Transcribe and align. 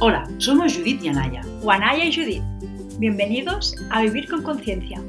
Hola, 0.00 0.28
somos 0.38 0.76
Judith 0.76 1.04
y 1.04 1.08
Anaya. 1.08 1.42
O 1.62 1.70
Anaya 1.70 2.04
y 2.04 2.12
Judith. 2.12 2.42
Bienvenidos 2.98 3.76
a 3.90 4.02
Vivir 4.02 4.28
con 4.28 4.42
Conciencia, 4.42 5.00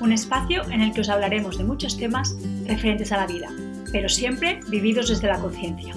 un 0.00 0.12
espacio 0.12 0.62
en 0.70 0.82
el 0.82 0.92
que 0.92 1.00
os 1.00 1.08
hablaremos 1.08 1.56
de 1.56 1.64
muchos 1.64 1.96
temas 1.96 2.36
referentes 2.66 3.10
a 3.10 3.16
la 3.16 3.26
vida, 3.26 3.48
pero 3.90 4.06
siempre 4.10 4.60
vividos 4.68 5.08
desde 5.08 5.28
la 5.28 5.40
conciencia. 5.40 5.94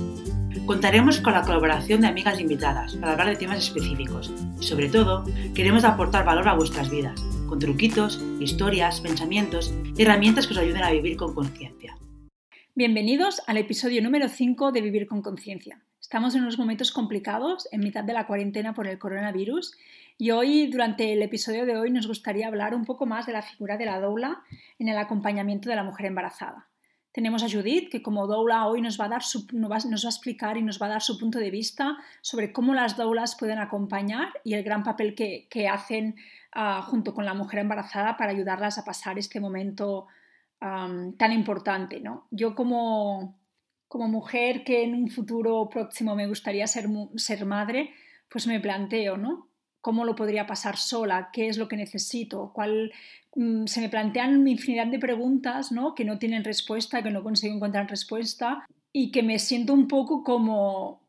Contaremos 0.65 1.19
con 1.19 1.33
la 1.33 1.41
colaboración 1.41 1.99
de 1.99 2.07
amigas 2.07 2.39
invitadas 2.39 2.95
para 2.95 3.11
hablar 3.11 3.27
de 3.27 3.35
temas 3.35 3.57
específicos 3.57 4.33
y 4.61 4.63
sobre 4.63 4.87
todo 4.87 5.25
queremos 5.53 5.83
aportar 5.83 6.23
valor 6.23 6.47
a 6.47 6.55
vuestras 6.55 6.89
vidas, 6.89 7.21
con 7.47 7.59
truquitos, 7.59 8.23
historias, 8.39 9.01
pensamientos 9.01 9.73
y 9.97 10.01
herramientas 10.03 10.47
que 10.47 10.53
os 10.53 10.59
ayuden 10.59 10.83
a 10.83 10.91
vivir 10.91 11.17
con 11.17 11.35
conciencia. 11.35 11.97
Bienvenidos 12.75 13.41
al 13.45 13.57
episodio 13.57 14.01
número 14.01 14.29
5 14.29 14.71
de 14.71 14.81
Vivir 14.81 15.05
con 15.05 15.21
Conciencia. 15.21 15.81
Estamos 16.07 16.35
en 16.35 16.43
unos 16.43 16.57
momentos 16.57 16.93
complicados, 16.93 17.67
en 17.73 17.81
mitad 17.81 18.01
de 18.01 18.13
la 18.13 18.25
cuarentena 18.25 18.73
por 18.73 18.87
el 18.87 18.97
coronavirus, 18.97 19.75
y 20.17 20.31
hoy, 20.31 20.67
durante 20.67 21.11
el 21.11 21.21
episodio 21.21 21.65
de 21.65 21.75
hoy, 21.75 21.91
nos 21.91 22.07
gustaría 22.07 22.47
hablar 22.47 22.73
un 22.73 22.85
poco 22.85 23.05
más 23.05 23.25
de 23.25 23.33
la 23.33 23.41
figura 23.41 23.75
de 23.75 23.87
la 23.87 23.99
doula 23.99 24.41
en 24.79 24.87
el 24.87 24.97
acompañamiento 24.97 25.69
de 25.69 25.75
la 25.75 25.83
mujer 25.83 26.05
embarazada. 26.05 26.69
Tenemos 27.11 27.43
a 27.43 27.49
Judith, 27.49 27.89
que 27.91 28.01
como 28.01 28.25
doula 28.25 28.67
hoy 28.67 28.81
nos 28.81 28.97
va, 28.97 29.03
a 29.03 29.09
dar 29.09 29.21
nos 29.51 29.69
va 29.69 29.75
a 29.75 30.09
explicar 30.09 30.55
y 30.55 30.61
nos 30.61 30.81
va 30.81 30.85
a 30.85 30.91
dar 30.91 31.01
su 31.01 31.19
punto 31.19 31.39
de 31.39 31.51
vista 31.51 31.97
sobre 32.21 32.53
cómo 32.53 32.73
las 32.73 32.95
doulas 32.95 33.35
pueden 33.35 33.59
acompañar 33.59 34.29
y 34.45 34.53
el 34.53 34.63
gran 34.63 34.83
papel 34.83 35.13
que, 35.13 35.67
hacen 35.67 36.15
ah, 36.53 36.83
junto 36.83 37.13
con 37.13 37.25
la 37.25 37.33
mujer 37.33 37.59
embarazada 37.59 38.15
para 38.15 38.31
ayudarlas 38.31 38.77
a 38.77 38.85
pasar 38.85 39.19
este 39.19 39.41
momento 39.41 40.07
tan 40.59 41.31
importante. 41.33 41.99
¿no? 41.99 42.27
Yo 42.31 42.55
como, 42.55 43.35
como 43.87 44.07
mujer 44.07 44.63
que 44.63 44.83
en 44.83 44.93
un 44.93 45.09
futuro 45.09 45.69
próximo 45.69 46.15
me 46.15 46.27
gustaría 46.27 46.67
ser, 46.67 46.87
ser 47.15 47.45
madre, 47.45 47.91
pues 48.29 48.47
me 48.47 48.59
planteo, 48.59 49.17
¿no? 49.17 49.49
¿Cómo 49.81 50.03
lo 50.03 50.15
podría 50.15 50.45
pasar 50.45 50.77
sola? 50.77 51.29
¿Qué 51.31 51.47
es 51.47 51.57
lo 51.57 51.67
que 51.67 51.77
necesito? 51.77 52.51
¿Cuál, 52.53 52.91
mm, 53.35 53.65
se 53.65 53.79
me 53.79 53.89
plantean 53.89 54.47
infinidad 54.47 54.87
de 54.87 54.99
preguntas 54.99 55.71
¿no? 55.71 55.95
que 55.95 56.03
no 56.03 56.19
tienen 56.19 56.43
respuesta, 56.43 57.01
que 57.01 57.11
no 57.11 57.23
consigo 57.23 57.55
encontrar 57.55 57.89
respuesta 57.89 58.65
y 58.91 59.11
que 59.11 59.23
me 59.23 59.39
siento 59.39 59.73
un 59.73 59.87
poco 59.87 60.23
como, 60.23 61.01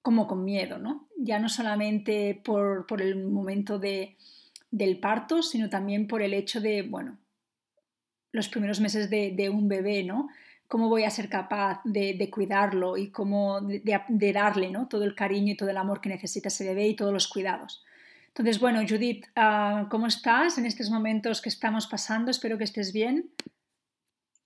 como 0.00 0.26
con 0.26 0.44
miedo, 0.44 0.78
¿no? 0.78 1.08
Ya 1.18 1.38
no 1.38 1.48
solamente 1.48 2.40
por, 2.42 2.86
por 2.86 3.02
el 3.02 3.26
momento 3.26 3.78
de, 3.78 4.16
del 4.70 4.98
parto, 5.00 5.42
sino 5.42 5.68
también 5.68 6.06
por 6.06 6.22
el 6.22 6.32
hecho 6.32 6.60
de, 6.60 6.82
bueno, 6.82 7.18
los 8.32 8.48
primeros 8.48 8.80
meses 8.80 9.10
de, 9.10 9.32
de 9.32 9.50
un 9.50 9.68
bebé, 9.68 10.04
¿no? 10.04 10.28
Cómo 10.68 10.88
voy 10.88 11.04
a 11.04 11.10
ser 11.10 11.28
capaz 11.28 11.80
de, 11.84 12.28
cuidarlo 12.30 12.96
y 12.96 13.10
cómo 13.10 13.60
de, 13.60 14.32
darle 14.32 14.70
¿no? 14.70 14.88
todo 14.88 15.04
el 15.04 15.14
cariño 15.14 15.52
y 15.52 15.56
todo 15.56 15.70
el 15.70 15.76
amor 15.76 16.00
que 16.00 16.08
necesita 16.08 16.48
ese 16.48 16.64
bebé 16.64 16.88
y 16.88 16.96
todos 16.96 17.12
los 17.12 17.28
cuidados. 17.28 17.84
Entonces, 18.28 18.60
bueno, 18.60 18.80
Judith, 18.86 19.26
ah, 19.36 19.86
¿cómo 19.90 20.06
estás 20.06 20.58
en 20.58 20.66
estos 20.66 20.90
momentos 20.90 21.40
que 21.40 21.48
estamos 21.48 21.86
pasando? 21.86 22.30
Espero 22.30 22.58
que 22.58 22.64
estés 22.64 22.92
bien. 22.92 23.30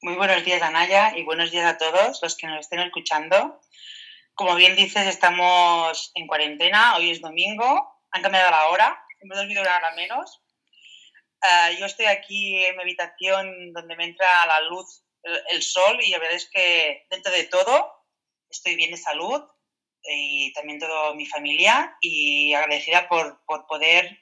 Muy 0.03 0.15
buenos 0.15 0.45
días, 0.45 0.63
Anaya, 0.63 1.17
y 1.17 1.25
buenos 1.25 1.51
días 1.51 1.67
a 1.67 1.77
todos 1.77 2.21
los 2.23 2.37
que 2.37 2.47
nos 2.47 2.61
estén 2.61 2.81
escuchando. 2.81 3.61
Como 4.35 4.55
bien 4.55 4.77
dices, 4.77 5.07
estamos 5.07 6.13
en 6.15 6.27
cuarentena, 6.27 6.97
hoy 6.97 7.11
es 7.11 7.21
domingo, 7.21 8.01
han 8.11 8.23
cambiado 8.23 8.51
la 8.51 8.69
hora, 8.69 9.05
hemos 9.21 9.37
dormido 9.37 9.61
una 9.61 9.77
hora 9.77 9.93
menos. 9.97 10.41
Ah, 11.43 11.71
yo 11.79 11.87
estoy 11.87 12.07
aquí 12.07 12.65
en 12.65 12.77
mi 12.77 12.83
habitación 12.83 13.73
donde 13.73 13.97
me 13.97 14.05
entra 14.05 14.47
la 14.47 14.61
luz 14.69 15.03
el, 15.23 15.63
sol 15.63 15.99
y 16.03 16.11
la 16.11 16.19
verdad 16.19 16.37
es 16.37 16.49
que 16.51 17.07
dentro 17.11 17.33
de 17.33 17.45
todo 17.45 17.93
estoy 18.49 18.77
bien 18.77 18.91
de 18.91 18.97
salud 18.97 19.43
y 20.03 20.53
también 20.53 20.79
toda 20.79 21.15
mi 21.15 21.27
familia 21.27 21.97
y 22.01 22.55
agradecida 22.55 23.09
por, 23.09 23.43
por 23.47 23.67
poder 23.67 24.19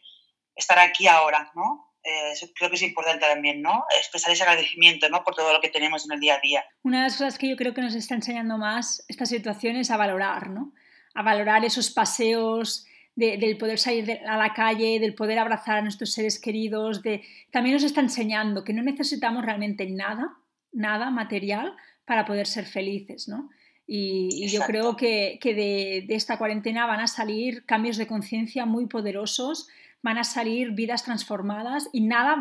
estar 0.57 0.79
aquí 0.79 1.07
ahora, 1.07 1.53
¿no? 1.55 1.95
Eh, 2.03 2.33
creo 2.55 2.71
que 2.71 2.77
es 2.77 2.83
importante 2.83 3.27
también, 3.27 3.63
¿no? 3.63 3.85
Expresar 3.97 4.33
ese 4.33 4.43
agradecimiento, 4.43 5.09
¿no? 5.09 5.23
Por 5.23 5.35
todo 5.35 5.53
lo 5.53 5.61
que 5.61 5.69
tenemos 5.69 6.05
en 6.05 6.13
el 6.13 6.21
día 6.21 6.37
a 6.37 6.41
día. 6.41 6.65
Una 6.83 6.99
de 6.99 7.05
las 7.05 7.17
cosas 7.17 7.39
que 7.39 7.49
yo 7.49 7.57
creo 7.57 7.75
que 7.75 7.81
nos 7.81 7.95
está 7.95 8.15
enseñando 8.15 8.59
más 8.59 9.05
esta 9.09 9.27
situación 9.27 9.77
es 9.77 9.91
a 9.91 9.97
valorar, 9.97 10.49
¿no? 10.49 10.73
A 11.15 11.23
valorar 11.23 11.65
esos 11.65 11.91
paseos, 11.91 12.87
del 13.19 13.59
poder 13.59 13.81
salir 13.81 14.21
a 14.29 14.37
la 14.37 14.55
calle, 14.55 15.01
del 15.01 15.15
poder 15.15 15.41
abrazar 15.41 15.79
a 15.79 15.83
nuestros 15.83 16.13
seres 16.13 16.39
queridos, 16.39 17.03
de, 17.03 17.25
también 17.51 17.75
nos 17.75 17.83
está 17.83 18.01
enseñando 18.01 18.63
que 18.63 18.73
no 18.73 18.81
necesitamos 18.81 19.45
realmente 19.45 19.85
nada 19.87 20.39
nada 20.73 21.11
material 21.11 21.77
para 22.05 22.25
poder 22.25 22.47
ser 22.47 22.67
felices, 22.67 23.29
¿no? 23.29 23.51
Y, 23.91 24.47
yo 24.49 24.61
creo 24.63 24.97
que, 24.97 25.39
de, 25.43 26.05
esta 26.15 26.37
cuarentena 26.37 26.87
van 26.87 27.01
a 27.01 27.07
salir 27.07 27.65
cambios 27.65 27.97
de 27.97 28.07
conciencia 28.07 28.67
muy 28.67 28.87
poderosos, 28.87 29.69
van 30.03 30.19
a 30.19 30.25
salir 30.25 30.73
vidas 30.73 31.05
transformadas 31.05 31.89
y 31.93 32.03
nada, 32.03 32.39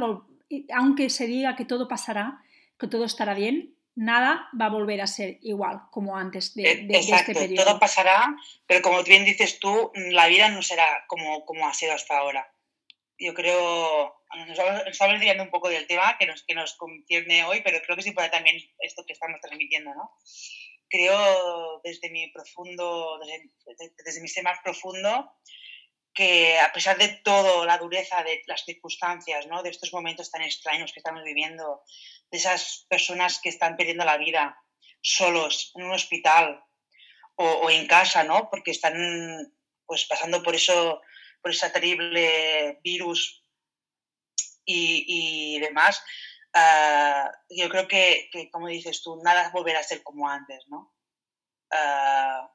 aunque 0.76 1.10
se 1.10 1.26
diga 1.26 1.56
que 1.56 1.64
todo 1.64 1.88
pasará, 1.88 2.42
que 2.78 2.88
todo 2.88 3.06
estará 3.06 3.34
bien, 3.34 3.74
nada 3.96 4.50
va 4.60 4.66
a 4.66 4.70
volver 4.70 5.00
a 5.00 5.08
ser 5.08 5.40
igual 5.42 5.84
como 5.90 6.18
antes 6.18 6.54
de, 6.54 6.64
e, 6.70 6.88
este 6.92 7.34
periodo. 7.34 7.64
Todo 7.64 7.80
pasará, 7.80 8.36
pero 8.66 8.82
como 8.82 9.02
bien 9.04 9.24
dices 9.24 9.60
tú, 9.60 9.92
la 9.96 10.28
vida 10.28 10.50
no 10.50 10.62
será 10.62 10.86
como, 11.08 11.46
como 11.46 11.68
ha 11.68 11.74
sido 11.74 11.94
hasta 11.94 12.18
ahora. 12.18 12.52
Yo 13.20 13.34
creo 13.34 14.14
nos 14.36 14.60
estamos 14.88 15.14
desviando 15.14 15.44
un 15.44 15.50
poco 15.50 15.70
del 15.70 15.88
tema 15.88 16.18
que 16.20 16.28
nos, 16.28 16.44
que 16.44 16.54
nos 16.54 16.76
concierne 16.76 17.44
hoy, 17.46 17.62
pero 17.64 17.82
creo 17.82 17.96
que 17.96 18.02
es 18.02 18.08
importante 18.08 18.38
también 18.38 18.58
esto 18.80 19.04
que 19.06 19.14
estamos 19.14 19.40
transmitiendo, 19.42 19.94
¿no? 19.96 20.12
Creo 20.90 21.82
desde 21.84 22.10
mi 22.10 22.30
profundo, 22.32 23.20
desde, 23.20 23.94
desde 24.06 24.22
mi 24.22 24.28
ser 24.28 24.44
más 24.44 24.60
profundo, 24.64 25.34
que 26.18 26.58
a 26.60 26.72
pesar 26.74 26.98
de 26.98 27.10
todo, 27.24 27.64
la 27.64 27.78
dureza 27.78 28.24
de 28.24 28.42
las 28.48 28.66
circunstancias, 28.66 29.46
¿no? 29.46 29.62
de 29.62 29.70
estos 29.70 29.94
momentos 29.94 30.32
tan 30.32 30.42
extraños 30.42 30.92
que 30.92 31.00
estamos 31.00 31.24
viviendo, 31.24 31.84
de 32.32 32.38
esas 32.40 32.88
personas 32.90 33.40
que 33.40 33.50
están 33.50 33.78
perdiendo 33.78 34.04
la 34.04 34.18
vida 34.18 34.58
solos 35.00 35.72
en 35.76 35.84
un 35.84 35.92
hospital 35.92 36.64
o, 37.36 37.46
o 37.46 37.70
en 37.70 37.86
casa, 37.86 38.24
¿no? 38.24 38.50
porque 38.50 38.72
están 38.72 39.54
pues, 39.86 40.06
pasando 40.06 40.42
por, 40.42 40.56
eso, 40.56 41.02
por 41.48 41.54
ese 41.54 41.70
terrible 41.70 42.78
virus 42.84 43.42
y, 44.66 45.58
demás, 45.62 46.04
ah, 46.54 47.32
yo 47.50 47.70
creo 47.70 47.88
que, 47.88 48.30
como 48.52 48.68
dices 48.68 49.02
tú, 49.02 49.22
nada 49.24 49.50
volverá 49.54 49.80
a 49.80 49.84
ser 49.84 50.04
como 50.04 50.28
antes, 50.28 50.66
¿no? 50.68 50.94
Ah, 51.72 52.52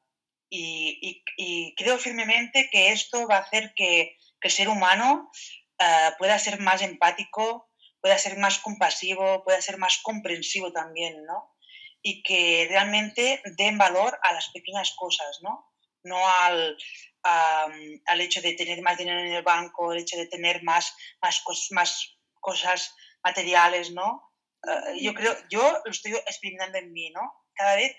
y, 0.47 1.73
creo 1.75 1.97
firmemente 1.97 2.69
que 2.71 2.91
esto 2.91 3.27
va 3.27 3.37
a 3.37 3.45
hacer 3.47 3.73
que, 3.75 4.15
el 4.41 4.51
ser 4.51 4.69
humano 4.69 5.31
ah, 5.79 6.13
pueda 6.19 6.37
ser 6.37 6.59
más 6.59 6.83
empático, 6.83 7.71
pueda 7.99 8.19
ser 8.19 8.37
más 8.37 8.59
compasivo, 8.59 9.43
pueda 9.43 9.59
ser 9.59 9.79
más 9.79 9.97
comprensivo 10.03 10.71
también, 10.71 11.25
¿no? 11.25 11.55
Y 12.03 12.21
que 12.21 12.67
realmente 12.69 13.41
den 13.57 13.79
valor 13.79 14.19
a 14.21 14.33
las 14.33 14.51
pequeñas 14.51 14.93
cosas, 14.95 15.39
¿no? 15.41 15.72
No 16.03 16.27
al, 16.27 16.77
al 17.23 18.21
hecho 18.21 18.41
de 18.41 18.53
tener 18.53 18.81
más 18.81 18.97
dinero 18.97 19.19
en 19.19 19.31
el 19.31 19.43
banco, 19.43 19.93
el 19.93 19.99
hecho 19.99 20.17
de 20.17 20.27
tener 20.27 20.63
más, 20.63 20.95
más, 21.21 21.43
más 21.71 22.17
cosas 22.39 22.95
materiales, 23.23 23.91
¿no? 23.91 24.33
Eh, 24.67 25.01
yo 25.01 25.13
creo, 25.13 25.35
yo 25.49 25.81
lo 25.83 25.91
estoy 25.91 26.13
experimentando 26.13 26.77
en 26.77 26.91
mí, 26.91 27.09
¿no? 27.11 27.21
Cada 27.53 27.75
vez, 27.75 27.95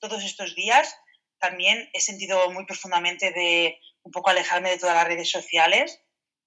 todos 0.00 0.24
estos 0.24 0.54
días, 0.54 0.96
también 1.38 1.88
he 1.92 2.00
sentido 2.00 2.50
muy 2.50 2.64
profundamente 2.64 3.30
de 3.30 3.78
un 4.02 4.12
poco 4.12 4.30
alejarme 4.30 4.70
de 4.70 4.78
todas 4.78 4.96
las 4.96 5.06
redes 5.06 5.30
sociales. 5.30 6.00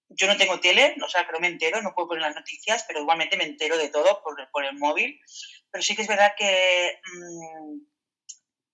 Yo 0.10 0.26
no 0.28 0.38
tengo 0.38 0.60
tele, 0.60 0.96
o 1.06 1.08
sea, 1.08 1.28
pero 1.28 1.40
me 1.40 1.48
entero, 1.48 1.82
no 1.82 1.94
puedo 1.94 2.10
poner 2.10 2.24
las 2.24 2.36
noticias, 2.36 2.84
pero 2.88 3.02
igualmente 3.02 3.38
me 3.38 3.44
entero 3.44 3.78
de 3.78 3.90
todo 3.90 4.24
por, 4.24 4.50
por 4.52 4.66
el 4.66 4.76
móvil. 4.78 5.22
Pero 5.70 5.84
sí 5.84 5.96
que 5.96 6.02
es 6.02 6.08
verdad 6.08 6.34
que 6.36 7.00
mm, 7.04 7.80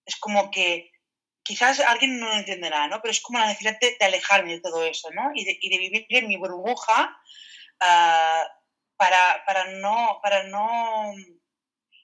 es 0.06 0.16
como 0.16 0.50
que 0.50 0.91
quizás 1.46 1.80
alguien 1.80 2.20
no 2.20 2.28
lo 2.28 2.34
entenderá, 2.34 2.88
¿no? 2.88 3.02
Pero 3.02 3.12
es 3.12 3.22
como 3.22 3.40
la 3.40 3.46
necesidad 3.46 3.78
de, 3.80 3.96
alejarme 4.04 4.53
de 4.53 4.62
todo 4.62 4.84
eso, 4.84 5.09
¿no? 5.12 5.32
Y 5.34 5.46
de, 5.46 5.58
y 5.62 5.70
de 5.70 5.78
vivir 5.78 6.06
en 6.09 6.28
mi 6.28 6.36
burbuja 6.38 7.18
uh, 7.82 8.44
para, 8.97 9.44
para, 9.46 9.66
no, 9.66 10.20
para 10.22 10.44
no 10.44 11.14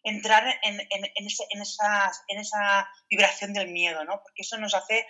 entrar 0.03 0.47
en, 0.63 0.79
en, 0.79 1.05
en, 1.15 1.27
ese, 1.27 1.43
en, 1.49 1.61
esa, 1.61 2.11
en 2.27 2.39
esa 2.39 2.87
vibración 3.09 3.53
del 3.53 3.69
miedo, 3.69 4.05
¿no? 4.05 4.21
Porque 4.23 4.43
eso 4.43 4.57
nos 4.57 4.75
hace 4.75 5.05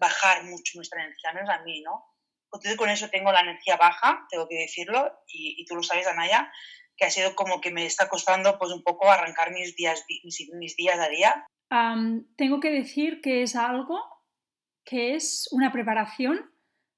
bajar 0.00 0.44
mucho 0.44 0.72
nuestra 0.76 1.04
energía, 1.04 1.32
no 1.32 1.42
es 1.42 1.50
a 1.50 1.62
mí, 1.62 1.82
¿no? 1.82 2.04
Entonces 2.50 2.76
con 2.76 2.88
eso 2.88 3.10
tengo 3.10 3.30
la 3.32 3.40
energía 3.40 3.76
baja, 3.76 4.26
tengo 4.30 4.48
que 4.48 4.56
decirlo, 4.56 5.12
y, 5.26 5.60
y 5.60 5.66
tú 5.66 5.76
lo 5.76 5.82
sabes, 5.82 6.06
Anaya, 6.06 6.50
que 6.96 7.04
ha 7.04 7.10
sido 7.10 7.36
como 7.36 7.60
que 7.60 7.70
me 7.70 7.84
está 7.84 8.08
costando 8.08 8.58
pues 8.58 8.72
un 8.72 8.82
poco 8.82 9.10
arrancar 9.10 9.52
mis 9.52 9.76
días, 9.76 10.04
mis, 10.24 10.48
mis 10.54 10.74
días 10.74 10.98
a 10.98 11.08
día 11.08 11.46
tengo 12.36 12.60
que 12.60 12.70
decir 12.70 13.20
que 13.20 13.42
es 13.42 13.56
algo 13.56 14.00
que 14.84 15.14
es 15.14 15.48
una 15.52 15.70
preparación 15.70 16.50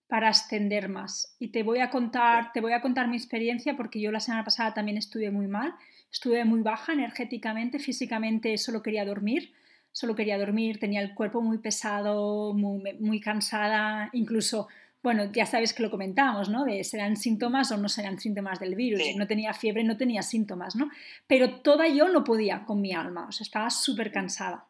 para 0.06 0.28
ascender 0.28 0.88
más. 0.88 1.36
Y 1.38 1.48
te 1.48 1.62
voy 1.62 1.80
a 1.80 1.90
contar, 1.90 2.52
te 2.52 2.60
voy 2.60 2.72
a 2.72 2.80
contar 2.80 3.08
mi 3.08 3.16
experiencia 3.16 3.76
porque 3.76 4.00
yo 4.00 4.12
la 4.12 4.20
semana 4.20 4.44
pasada 4.44 4.74
también 4.74 4.98
estuve 4.98 5.30
muy 5.30 5.46
mal, 5.46 5.74
estuve 6.12 6.44
muy 6.44 6.60
baja 6.62 6.92
energéticamente, 6.92 7.78
físicamente 7.78 8.58
solo 8.58 8.82
quería 8.82 9.04
dormir. 9.04 9.52
solo 9.92 10.14
quería 10.14 10.38
dormir, 10.38 10.78
tenía 10.78 11.00
el 11.00 11.14
cuerpo 11.14 11.42
muy 11.42 11.58
pesado, 11.58 12.54
muy, 12.54 12.80
muy 13.00 13.20
cansada, 13.20 14.08
incluso 14.12 14.68
bueno, 15.02 15.30
ya 15.32 15.46
sabes 15.46 15.72
que 15.72 15.82
lo 15.82 15.90
comentamos, 15.90 16.50
¿no? 16.50 16.64
De 16.64 16.84
serán 16.84 17.16
síntomas 17.16 17.72
o 17.72 17.78
no 17.78 17.88
serán 17.88 18.18
síntomas 18.18 18.60
del 18.60 18.74
virus. 18.74 19.02
No 19.16 19.26
tenía 19.26 19.54
fiebre, 19.54 19.82
no 19.82 19.96
tenía 19.96 20.22
síntomas, 20.22 20.76
¿no? 20.76 20.90
Pero 21.26 21.60
toda 21.60 21.88
yo 21.88 22.08
no 22.08 22.22
podía 22.22 22.64
con 22.66 22.80
mi 22.80 22.92
alma, 22.92 23.26
o 23.26 23.32
sea, 23.32 23.44
estaba 23.44 23.70
súper 23.70 24.12
cansada. 24.12 24.66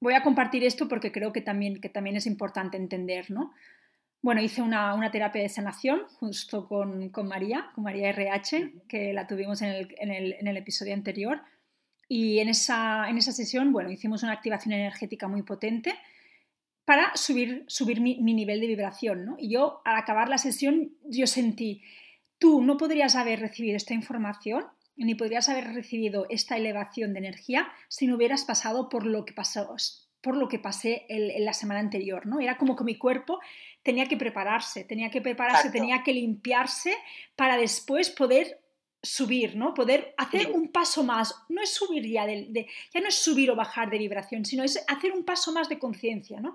Voy 0.00 0.14
a 0.14 0.22
compartir 0.22 0.64
esto 0.64 0.88
porque 0.88 1.10
creo 1.10 1.32
que 1.32 1.40
también, 1.40 1.80
que 1.80 1.88
también 1.88 2.16
es 2.16 2.26
importante 2.26 2.76
entender, 2.76 3.30
¿no? 3.30 3.52
Bueno, 4.20 4.40
hice 4.40 4.62
una, 4.62 4.94
una 4.94 5.10
terapia 5.10 5.42
de 5.42 5.48
sanación 5.48 6.02
justo 6.20 6.68
con, 6.68 7.08
con, 7.08 7.26
María, 7.26 7.70
con 7.74 7.82
María 7.82 8.08
RH, 8.10 8.84
que 8.88 9.12
la 9.12 9.26
tuvimos 9.26 9.62
en 9.62 9.70
el, 9.70 9.94
en 9.98 10.12
el, 10.12 10.32
en 10.34 10.46
el 10.46 10.56
episodio 10.56 10.94
anterior. 10.94 11.42
Y 12.06 12.38
en 12.38 12.48
esa, 12.48 13.08
en 13.08 13.18
esa 13.18 13.32
sesión, 13.32 13.72
bueno, 13.72 13.90
hicimos 13.90 14.22
una 14.22 14.32
activación 14.32 14.74
energética 14.74 15.26
muy 15.26 15.42
potente 15.42 15.94
para 16.84 17.14
subir, 17.16 17.64
subir 17.68 18.00
mi, 18.00 18.16
nivel 18.16 18.60
de 18.60 18.66
vibración. 18.66 19.24
¿no? 19.24 19.36
Y 19.38 19.50
yo, 19.50 19.82
al 19.84 19.96
acabar 19.96 20.28
la 20.28 20.38
sesión, 20.38 20.92
yo 21.04 21.26
sentí, 21.26 21.82
tú 22.38 22.62
no 22.62 22.76
podrías 22.76 23.16
haber 23.16 23.40
recibido 23.40 23.76
esta 23.76 23.94
información 23.94 24.64
ni 24.96 25.14
podrías 25.14 25.48
haber 25.48 25.72
recibido 25.72 26.26
esta 26.28 26.56
elevación 26.56 27.12
de 27.12 27.20
energía 27.20 27.68
si 27.88 28.06
no 28.06 28.16
hubieras 28.16 28.44
pasado 28.44 28.88
por 28.88 29.06
lo 29.06 29.24
que 29.24 29.32
pasó, 29.32 29.74
por 30.20 30.36
lo 30.36 30.48
que 30.48 30.58
pasé 30.58 31.06
en 31.08 31.44
la 31.44 31.54
semana 31.54 31.80
anterior, 31.80 32.26
¿no? 32.26 32.40
Era 32.40 32.58
como 32.58 32.76
que 32.76 32.84
mi 32.84 32.96
cuerpo 32.96 33.40
tenía 33.82 34.06
que 34.06 34.16
prepararse, 34.16 34.84
tenía 34.84 35.10
que 35.10 35.20
prepararse, 35.20 35.70
tenía 35.70 36.02
que 36.02 36.12
limpiarse 36.12 36.94
para 37.36 37.56
después 37.56 38.10
poder 38.10 38.61
subir, 39.02 39.56
¿no? 39.56 39.74
Poder 39.74 40.14
hacer 40.16 40.52
un 40.52 40.68
paso 40.68 41.02
más. 41.02 41.34
No 41.48 41.60
es 41.60 41.70
subir 41.74 42.06
ya, 42.06 42.24
de, 42.24 42.66
ya 42.94 43.00
no 43.00 43.08
es 43.08 43.16
subir 43.16 43.50
o 43.50 43.56
bajar 43.56 43.90
de 43.90 43.98
vibración, 43.98 44.44
sino 44.44 44.62
es 44.62 44.82
hacer 44.86 45.12
un 45.12 45.24
paso 45.24 45.52
más 45.52 45.68
de 45.68 45.78
conciencia, 45.78 46.40
¿no? 46.40 46.54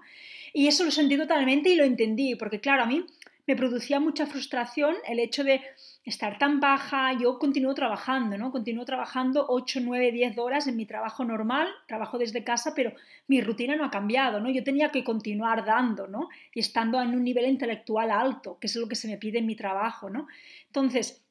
Y 0.54 0.68
eso 0.68 0.86
lo 0.86 0.92
sentí 0.92 1.18
totalmente 1.18 1.70
y 1.70 1.76
lo 1.76 1.84
entendí, 1.84 2.36
porque 2.36 2.62
claro, 2.62 2.84
a 2.84 2.86
mí 2.86 3.06
me 3.46 3.56
producía 3.56 4.00
mucha 4.00 4.26
frustración 4.26 4.96
el 5.08 5.20
hecho 5.20 5.44
de 5.44 5.62
estar 6.04 6.38
tan 6.38 6.60
baja, 6.60 7.14
yo 7.20 7.38
continúo 7.40 7.74
trabajando, 7.74 8.38
¿no? 8.38 8.52
Continúo 8.52 8.86
trabajando 8.86 9.46
8, 9.48 9.80
9, 9.84 10.12
10 10.12 10.38
horas 10.38 10.68
en 10.68 10.76
mi 10.76 10.86
trabajo 10.86 11.26
normal, 11.26 11.68
trabajo 11.88 12.18
desde 12.18 12.44
casa, 12.44 12.74
pero 12.76 12.94
mi 13.28 13.42
rutina 13.42 13.76
no 13.76 13.86
ha 13.86 13.92
cambiado, 13.92 14.40
¿no? 14.40 14.50
Yo 14.50 14.64
tenía 14.64 14.90
que 14.90 15.04
continuar 15.04 15.66
dando, 15.66 16.08
¿no? 16.08 16.30
Y 16.54 16.62
estando 16.62 17.02
en 17.02 17.10
un 17.10 17.24
nivel 17.24 17.46
intelectual 17.46 18.12
alto, 18.12 18.58
que 18.60 18.68
es 18.68 18.76
lo 18.76 18.88
que 18.88 18.96
se 18.96 19.08
me 19.08 19.18
pide 19.18 19.40
en 19.40 19.46
mi 19.46 19.56
trabajo, 19.56 20.10
¿no? 20.10 20.28
Entonces, 20.68 21.24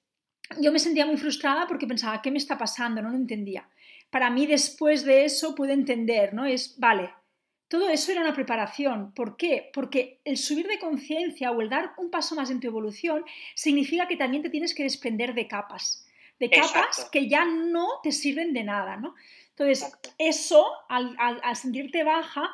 yo 0.60 0.72
me 0.72 0.78
sentía 0.78 1.06
muy 1.06 1.16
frustrada 1.16 1.66
porque 1.66 1.86
pensaba, 1.86 2.22
¿qué 2.22 2.30
me 2.30 2.38
está 2.38 2.56
pasando? 2.56 3.02
No 3.02 3.10
lo 3.10 3.16
entendía. 3.16 3.68
Para 4.10 4.30
mí, 4.30 4.46
después 4.46 5.04
de 5.04 5.24
eso, 5.24 5.54
pude 5.54 5.72
entender, 5.72 6.32
¿no? 6.34 6.46
Es, 6.46 6.78
vale, 6.78 7.10
todo 7.68 7.88
eso 7.88 8.12
era 8.12 8.20
una 8.20 8.34
preparación. 8.34 9.12
¿Por 9.12 9.36
qué? 9.36 9.70
Porque 9.72 10.20
el 10.24 10.36
subir 10.36 10.68
de 10.68 10.78
conciencia 10.78 11.50
o 11.50 11.60
el 11.60 11.68
dar 11.68 11.92
un 11.98 12.10
paso 12.10 12.34
más 12.34 12.50
en 12.50 12.60
tu 12.60 12.68
evolución 12.68 13.24
significa 13.54 14.06
que 14.06 14.16
también 14.16 14.42
te 14.42 14.50
tienes 14.50 14.74
que 14.74 14.84
desprender 14.84 15.34
de 15.34 15.48
capas, 15.48 16.06
de 16.38 16.48
capas 16.50 17.08
que 17.10 17.28
ya 17.28 17.44
no 17.44 17.86
te 18.02 18.12
sirven 18.12 18.52
de 18.52 18.62
nada, 18.62 18.96
¿no? 18.96 19.14
Entonces, 19.50 19.90
eso, 20.18 20.66
al, 20.88 21.16
al 21.18 21.56
sentirte 21.56 22.04
baja, 22.04 22.50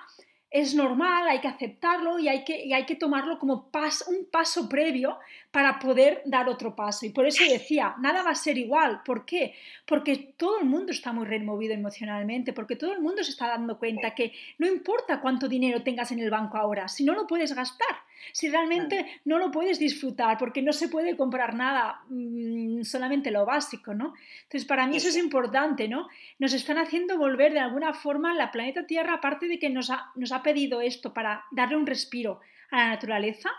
es 0.53 0.75
normal, 0.75 1.27
hay 1.29 1.41
que 1.41 1.49
aceptarlo 1.49 2.19
y 2.19 2.29
hay 2.29 2.45
que, 2.45 2.73
hay 2.75 2.85
que 2.85 2.95
tomarlo 2.95 3.39
como 3.39 3.71
un 4.09 4.27
paso 4.31 4.69
previo 4.69 5.19
para 5.51 5.79
poder 5.79 6.23
dar 6.27 6.49
otro 6.51 6.77
paso. 6.77 7.07
Y 7.07 7.11
por 7.11 7.27
eso 7.27 7.43
decía, 7.49 7.95
nada 8.01 8.23
va 8.23 8.31
a 8.31 8.35
ser 8.35 8.59
igual. 8.59 9.01
¿Por 9.03 9.25
qué? 9.25 9.55
Porque 9.87 10.35
todo 10.37 10.59
el 10.59 10.67
mundo 10.67 10.93
está 10.93 11.13
muy 11.13 11.25
removido 11.25 11.73
emocionalmente, 11.73 12.53
porque 12.53 12.77
todo 12.77 12.93
el 12.93 13.01
mundo 13.01 13.25
se 13.25 13.31
está 13.31 13.49
dando 13.49 13.79
cuenta 13.79 14.15
que 14.15 14.33
no 14.59 14.67
importa 14.67 15.23
cuánto 15.23 15.49
dinero 15.49 15.83
tengas 15.83 16.13
en 16.13 16.19
el 16.19 16.31
banco 16.31 16.59
ahora, 16.59 16.87
si 16.87 17.03
no 17.03 17.15
lo 17.15 17.27
puedes 17.27 17.55
gastar, 17.55 17.97
si 18.33 18.49
realmente 18.49 19.21
no 19.25 19.39
lo 19.39 19.51
puedes 19.51 19.79
disfrutar, 19.79 20.39
porque 20.39 20.63
no 20.63 20.73
se 20.73 20.89
puede 20.89 21.17
comprar 21.17 21.55
nada, 21.55 22.03
mm, 22.09 22.83
solamente 22.83 23.31
lo 23.31 23.45
básico, 23.45 23.95
¿no? 23.95 24.15
Entonces, 24.45 24.67
para 24.67 24.87
mí 24.87 24.97
eso 24.97 25.09
es 25.09 25.17
importante, 25.17 25.89
¿no? 25.89 26.09
Nos 26.39 26.53
están 26.53 26.79
haciendo 26.79 27.19
volver 27.19 27.53
de 27.53 27.61
alguna 27.61 27.93
forma 27.93 28.35
la 28.35 28.51
planeta 28.51 28.87
Tierra, 28.87 29.15
aparte 29.15 29.49
de 29.49 29.59
que 29.59 29.71
nos 29.71 29.91
ha, 29.91 30.11
nos 30.15 30.33
ha 30.33 30.43
pedido 30.43 30.81
esto 30.81 31.13
para 31.13 31.45
darle 31.51 31.77
un 31.77 31.87
respiro 31.87 32.41
a 32.71 32.79
la 32.79 32.89
naturaleza, 32.89 33.51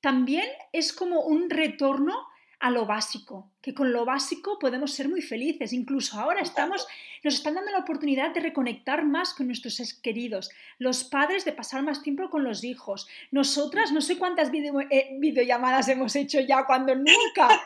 también 0.00 0.46
es 0.72 0.92
como 0.92 1.22
un 1.22 1.50
retorno 1.50 2.28
a 2.58 2.70
lo 2.70 2.86
básico, 2.86 3.50
que 3.60 3.74
con 3.74 3.92
lo 3.92 4.04
básico 4.04 4.58
podemos 4.58 4.92
ser 4.92 5.08
muy 5.08 5.20
felices. 5.20 5.72
Incluso 5.72 6.18
ahora 6.18 6.40
estamos, 6.40 6.86
nos 7.22 7.34
están 7.34 7.54
dando 7.54 7.70
la 7.70 7.80
oportunidad 7.80 8.32
de 8.32 8.40
reconectar 8.40 9.04
más 9.04 9.34
con 9.34 9.46
nuestros 9.46 9.76
queridos, 10.02 10.50
los 10.78 11.04
padres 11.04 11.44
de 11.44 11.52
pasar 11.52 11.82
más 11.82 12.02
tiempo 12.02 12.30
con 12.30 12.44
los 12.44 12.64
hijos. 12.64 13.08
Nosotras, 13.30 13.92
no 13.92 14.00
sé 14.00 14.16
cuántas 14.16 14.50
eh, 14.52 15.16
videollamadas 15.18 15.88
hemos 15.88 16.16
hecho 16.16 16.40
ya 16.40 16.64
cuando 16.64 16.94
nunca, 16.94 17.62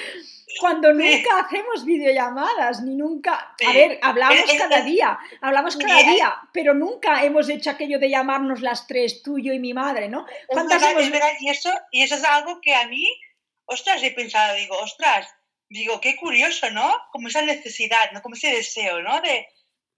cuando 0.60 0.92
nunca 0.92 1.40
hacemos 1.40 1.84
videollamadas, 1.84 2.82
ni 2.82 2.94
nunca... 2.94 3.54
A 3.68 3.72
ver, 3.72 3.98
hablamos 4.02 4.44
cada 4.56 4.82
día, 4.82 5.18
hablamos 5.40 5.76
cada 5.76 5.98
día, 5.98 6.36
pero 6.52 6.74
nunca 6.74 7.24
hemos 7.24 7.48
hecho 7.48 7.70
aquello 7.70 7.98
de 7.98 8.08
llamarnos 8.08 8.60
las 8.60 8.86
tres, 8.86 9.20
tú, 9.20 9.40
yo 9.40 9.52
y 9.52 9.58
mi 9.58 9.74
madre, 9.74 10.08
¿no? 10.08 10.26
¿Cuántas 10.46 10.80
y, 11.40 11.48
eso, 11.48 11.70
y 11.90 12.02
eso 12.02 12.14
es 12.14 12.24
algo 12.24 12.60
que 12.60 12.74
a 12.74 12.86
mí 12.86 13.04
ostras, 13.68 14.02
he 14.02 14.10
pensado, 14.10 14.54
digo, 14.54 14.76
ostras, 14.78 15.28
digo, 15.68 16.00
qué 16.00 16.16
curioso, 16.16 16.70
¿no? 16.70 16.88
Como 17.12 17.28
esa 17.28 17.42
necesidad, 17.42 18.10
¿no? 18.12 18.22
Como 18.22 18.34
ese 18.34 18.50
deseo, 18.50 19.00
¿no? 19.02 19.20
De, 19.20 19.46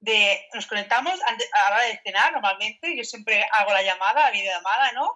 de 0.00 0.49
nos 0.55 0.67
conectamos 0.67 1.19
a 1.22 1.32
la 1.32 1.76
hora 1.76 1.84
de 1.84 2.00
cenar 2.05 2.32
normalmente, 2.32 2.96
yo 2.96 3.05
siempre 3.05 3.46
hago 3.52 3.72
la 3.72 3.82
llamada, 3.82 4.25
la 4.26 4.31
videollamada, 4.31 4.93
¿no? 4.93 5.12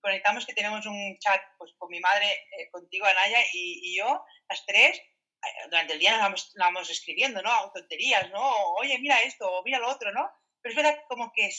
conectamos 0.00 0.46
que 0.46 0.54
tenemos 0.54 0.86
un 0.86 1.18
chat 1.18 1.40
pues 1.58 1.72
con 1.78 1.90
mi 1.90 2.00
madre, 2.00 2.26
eh, 2.58 2.70
contigo, 2.70 3.06
Anaya, 3.06 3.38
y, 3.52 3.80
y, 3.82 3.98
yo, 3.98 4.24
las 4.48 4.64
tres, 4.66 4.98
eh, 4.98 5.68
durante 5.68 5.92
el 5.94 5.98
día 5.98 6.12
nos 6.12 6.20
vamos, 6.20 6.52
vamos 6.58 6.90
escribiendo, 6.90 7.42
¿no? 7.42 7.70
Tonterías, 7.72 8.30
¿no? 8.30 8.40
Oye, 8.80 8.98
mira 8.98 9.20
esto, 9.22 9.50
o 9.50 9.62
mira 9.62 9.78
lo 9.78 9.88
otro, 9.88 10.12
¿no? 10.12 10.30
Pero 10.60 10.72
es 10.72 10.76
verdad 10.76 11.02
como 11.08 11.32
que 11.32 11.50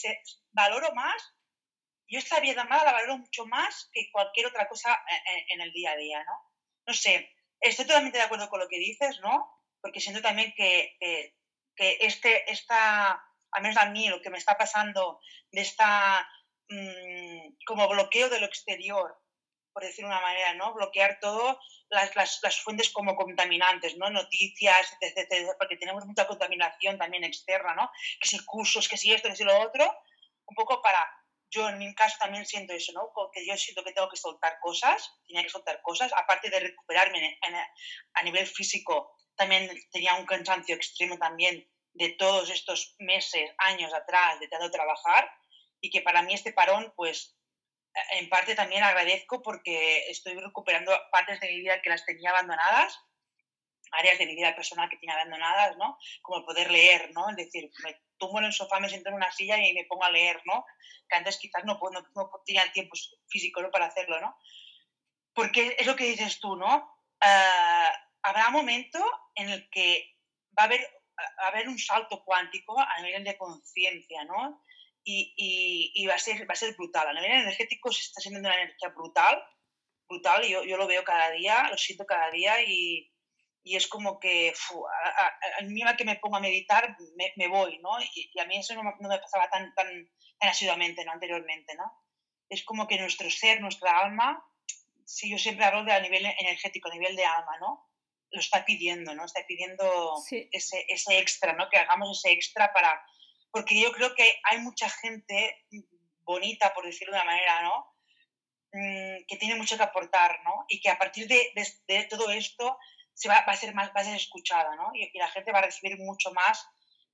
valoro 0.51 0.93
más 0.93 1.21
yo 2.11 2.19
esta 2.19 2.41
llamada 2.41 2.83
la 2.83 2.91
valoro 2.91 3.17
mucho 3.19 3.45
más 3.45 3.89
que 3.93 4.11
cualquier 4.11 4.47
otra 4.47 4.67
cosa 4.67 5.01
en, 5.47 5.61
el 5.61 5.71
día 5.71 5.91
a 5.91 5.95
día, 5.95 6.23
¿no? 6.25 6.51
No 6.85 6.93
sé, 6.93 7.31
estoy 7.61 7.85
totalmente 7.85 8.17
de 8.17 8.25
acuerdo 8.25 8.49
con 8.49 8.59
lo 8.59 8.67
que 8.67 8.79
dices, 8.79 9.19
¿no? 9.21 9.49
Porque 9.79 10.01
siento 10.01 10.21
también 10.21 10.53
que, 10.55 10.97
que, 10.99 11.97
este, 12.01 12.51
esta, 12.51 13.11
al 13.51 13.61
menos 13.61 13.77
a 13.77 13.85
mí, 13.85 14.09
lo 14.09 14.21
que 14.21 14.29
me 14.29 14.37
está 14.37 14.57
pasando 14.57 15.21
de 15.51 15.61
esta 15.61 16.27
mm, 16.67 17.55
como 17.65 17.87
bloqueo 17.87 18.29
de 18.29 18.41
lo 18.41 18.45
exterior, 18.45 19.17
por 19.71 19.83
decir 19.83 20.03
una 20.03 20.19
manera, 20.19 20.53
¿no? 20.55 20.73
Bloquear 20.73 21.17
todo 21.21 21.61
las, 21.87 22.13
las, 22.17 22.39
las, 22.43 22.59
fuentes 22.59 22.89
como 22.89 23.15
contaminantes, 23.15 23.95
¿no? 23.95 24.09
Noticias, 24.09 24.97
etc, 24.99 25.51
porque 25.57 25.77
tenemos 25.77 26.05
mucha 26.05 26.27
contaminación 26.27 26.97
también 26.97 27.23
externa, 27.23 27.73
¿no? 27.73 27.89
Que 28.19 28.27
si 28.27 28.43
cursos, 28.43 28.89
que 28.89 28.97
si 28.97 29.13
esto, 29.13 29.29
que 29.29 29.37
si 29.37 29.45
lo 29.45 29.57
otro, 29.61 29.85
un 30.45 30.55
poco 30.55 30.81
para 30.81 31.20
yo 31.51 31.67
en 31.69 31.77
mi 31.77 31.93
caso 31.93 32.15
también 32.19 32.45
siento 32.45 32.73
eso, 32.73 32.93
¿no? 32.93 33.11
Que 33.31 33.45
yo 33.45 33.55
siento 33.57 33.83
que 33.83 33.91
tengo 33.91 34.09
que 34.09 34.17
soltar 34.17 34.57
cosas, 34.61 35.11
tenía 35.27 35.43
que 35.43 35.49
soltar 35.49 35.81
cosas, 35.81 36.11
aparte 36.13 36.49
de 36.49 36.59
recuperarme 36.59 37.37
a 38.13 38.23
nivel 38.23 38.47
físico, 38.47 39.13
también 39.35 39.69
tenía 39.91 40.15
un 40.15 40.25
cansancio 40.25 40.75
extremo 40.75 41.17
también 41.17 41.69
de 41.93 42.09
todos 42.09 42.49
estos 42.49 42.95
meses, 42.99 43.51
años 43.57 43.93
atrás 43.93 44.39
de 44.39 44.47
tanto 44.47 44.71
trabajar 44.71 45.29
y 45.81 45.89
que 45.89 46.01
para 46.01 46.23
mí 46.23 46.33
este 46.33 46.53
parón, 46.53 46.93
pues 46.95 47.35
en 48.11 48.29
parte 48.29 48.55
también 48.55 48.83
agradezco 48.83 49.41
porque 49.41 50.09
estoy 50.09 50.35
recuperando 50.35 50.97
partes 51.11 51.39
de 51.41 51.47
mi 51.49 51.59
vida 51.61 51.81
que 51.81 51.89
las 51.89 52.05
tenía 52.05 52.29
abandonadas, 52.29 52.97
áreas 53.91 54.17
de 54.17 54.25
mi 54.25 54.35
vida 54.35 54.55
personal 54.55 54.89
que 54.89 54.97
tenía 54.97 55.15
abandonadas, 55.15 55.77
¿no? 55.77 55.97
Como 56.21 56.39
el 56.39 56.45
poder 56.45 56.71
leer, 56.71 57.11
¿no? 57.13 57.29
Es 57.29 57.35
decir, 57.35 57.69
me 57.83 58.01
tumbo 58.17 58.39
en 58.39 58.45
el 58.45 58.53
sofá, 58.53 58.79
me 58.79 58.89
siento 58.89 59.09
en 59.09 59.15
una 59.15 59.31
silla 59.31 59.57
y 59.57 59.73
me 59.73 59.85
pongo 59.85 60.03
a 60.03 60.11
leer, 60.11 60.41
¿no? 60.45 60.65
Que 61.09 61.17
antes 61.17 61.37
quizás 61.37 61.63
no, 61.65 61.79
no, 61.91 62.01
no 62.15 62.31
tenía 62.45 62.63
el 62.63 62.71
tiempo 62.71 62.95
físico 63.27 63.61
¿no? 63.61 63.71
para 63.71 63.87
hacerlo, 63.87 64.21
¿no? 64.21 64.37
Porque 65.33 65.75
es 65.77 65.85
lo 65.87 65.95
que 65.95 66.05
dices 66.05 66.39
tú, 66.39 66.55
¿no? 66.55 66.97
Uh, 67.23 67.93
habrá 68.23 68.49
momento 68.49 68.99
en 69.35 69.49
el 69.49 69.69
que 69.69 70.17
va 70.57 70.63
a 70.63 70.65
haber, 70.65 70.87
a 71.39 71.47
haber 71.47 71.67
un 71.67 71.79
salto 71.79 72.23
cuántico 72.23 72.79
a 72.79 73.01
nivel 73.01 73.23
de 73.23 73.37
conciencia, 73.37 74.23
¿no? 74.25 74.63
Y, 75.03 75.33
y, 75.35 76.03
y, 76.03 76.05
va, 76.05 76.13
a 76.13 76.19
ser, 76.19 76.47
va 76.47 76.53
a 76.53 76.55
ser 76.55 76.75
brutal. 76.75 77.07
A 77.07 77.13
nivel 77.13 77.41
energético 77.41 77.91
se 77.91 78.01
está 78.01 78.21
sintiendo 78.21 78.49
una 78.49 78.61
energía 78.61 78.89
brutal, 78.89 79.43
brutal, 80.07 80.43
yo, 80.43 80.63
yo 80.63 80.77
lo 80.77 80.85
veo 80.85 81.03
cada 81.03 81.31
día, 81.31 81.67
lo 81.69 81.77
siento 81.77 82.05
cada 82.05 82.29
día 82.29 82.61
y, 82.61 83.10
y 83.63 83.75
es 83.75 83.87
como 83.87 84.19
que 84.19 84.53
a, 85.59 85.63
mí 85.63 85.81
que 85.97 86.05
me 86.05 86.15
pongo 86.15 86.37
a 86.37 86.41
meditar 86.41 86.97
me, 87.15 87.33
me 87.35 87.47
voy, 87.47 87.79
¿no? 87.79 87.91
Y, 88.01 88.39
a 88.39 88.45
mí 88.45 88.57
eso 88.57 88.73
no, 88.75 88.83
no, 88.83 89.09
me 89.09 89.19
pasaba 89.19 89.49
tan, 89.49 89.73
tan, 89.75 89.87
tan 90.39 90.49
asiduamente, 90.49 91.05
¿no? 91.05 91.11
Anteriormente, 91.11 91.75
¿no? 91.75 91.91
Es 92.49 92.63
como 92.63 92.87
que 92.87 92.99
nuestro 92.99 93.29
ser, 93.29 93.61
nuestra 93.61 93.99
alma, 93.99 94.43
si 95.05 95.29
yo 95.29 95.37
siempre 95.37 95.65
hablo 95.65 95.83
de 95.83 95.93
a 95.93 95.99
nivel 95.99 96.25
energético, 96.25 96.89
a 96.89 96.93
nivel 96.93 97.15
de 97.15 97.25
alma, 97.25 97.57
¿no? 97.59 97.87
Lo 98.31 98.39
está 98.39 98.65
pidiendo, 98.65 99.13
¿no? 99.13 99.25
Está 99.25 99.45
pidiendo 99.45 100.15
ese, 100.51 100.85
ese 100.87 101.19
extra, 101.19 101.53
¿no? 101.53 101.69
Que 101.69 101.77
hagamos 101.77 102.17
ese 102.17 102.33
extra 102.33 102.73
para, 102.73 103.03
porque 103.51 103.79
yo 103.79 103.91
creo 103.91 104.15
que 104.15 104.39
hay 104.49 104.59
mucha 104.59 104.89
gente 104.89 105.65
bonita, 106.23 106.73
por 106.73 106.85
decirlo 106.85 107.13
de 107.13 107.21
una 107.21 107.31
manera, 107.31 107.61
¿no? 107.61 107.91
Mm, 108.73 109.25
que 109.27 109.35
tiene 109.37 109.55
mucho 109.55 109.75
que 109.75 109.83
aportar, 109.83 110.39
¿no? 110.45 110.65
Y 110.69 110.79
que 110.79 110.89
a 110.89 110.97
partir 110.97 111.27
de, 111.27 111.51
de, 111.87 112.03
todo 112.05 112.31
esto 112.31 112.77
se 113.13 113.29
va, 113.29 113.43
va, 113.47 113.53
a 113.53 113.57
ser 113.57 113.73
más, 113.73 113.89
va 113.95 114.01
a 114.01 114.03
ser 114.03 114.15
escuchada, 114.15 114.75
¿no? 114.75 114.91
Y, 114.93 115.17
la 115.17 115.29
gente 115.29 115.51
va 115.51 115.59
a 115.59 115.63
recibir 115.63 115.97
mucho 115.97 116.31
más 116.33 116.67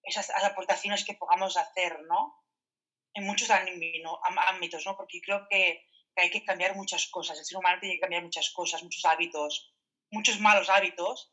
esas, 0.03 0.29
aportaciones 0.43 1.05
que 1.05 1.15
podamos 1.15 1.57
hacer, 1.57 1.99
¿no? 2.07 2.35
En 3.13 3.25
muchos 3.25 3.49
ámbitos, 3.49 4.85
¿no? 4.85 4.95
Porque 4.95 5.21
creo 5.21 5.47
que, 5.49 5.83
hay 6.15 6.31
que 6.31 6.43
cambiar 6.43 6.75
muchas 6.75 7.07
cosas. 7.07 7.37
El 7.37 7.45
ser 7.45 7.59
humano 7.59 7.79
tiene 7.79 7.95
que 7.95 8.01
cambiar 8.01 8.23
muchas 8.23 8.49
cosas, 8.49 8.81
muchos 8.81 9.05
hábitos, 9.05 9.71
muchos 10.09 10.39
malos 10.39 10.67
hábitos 10.67 11.31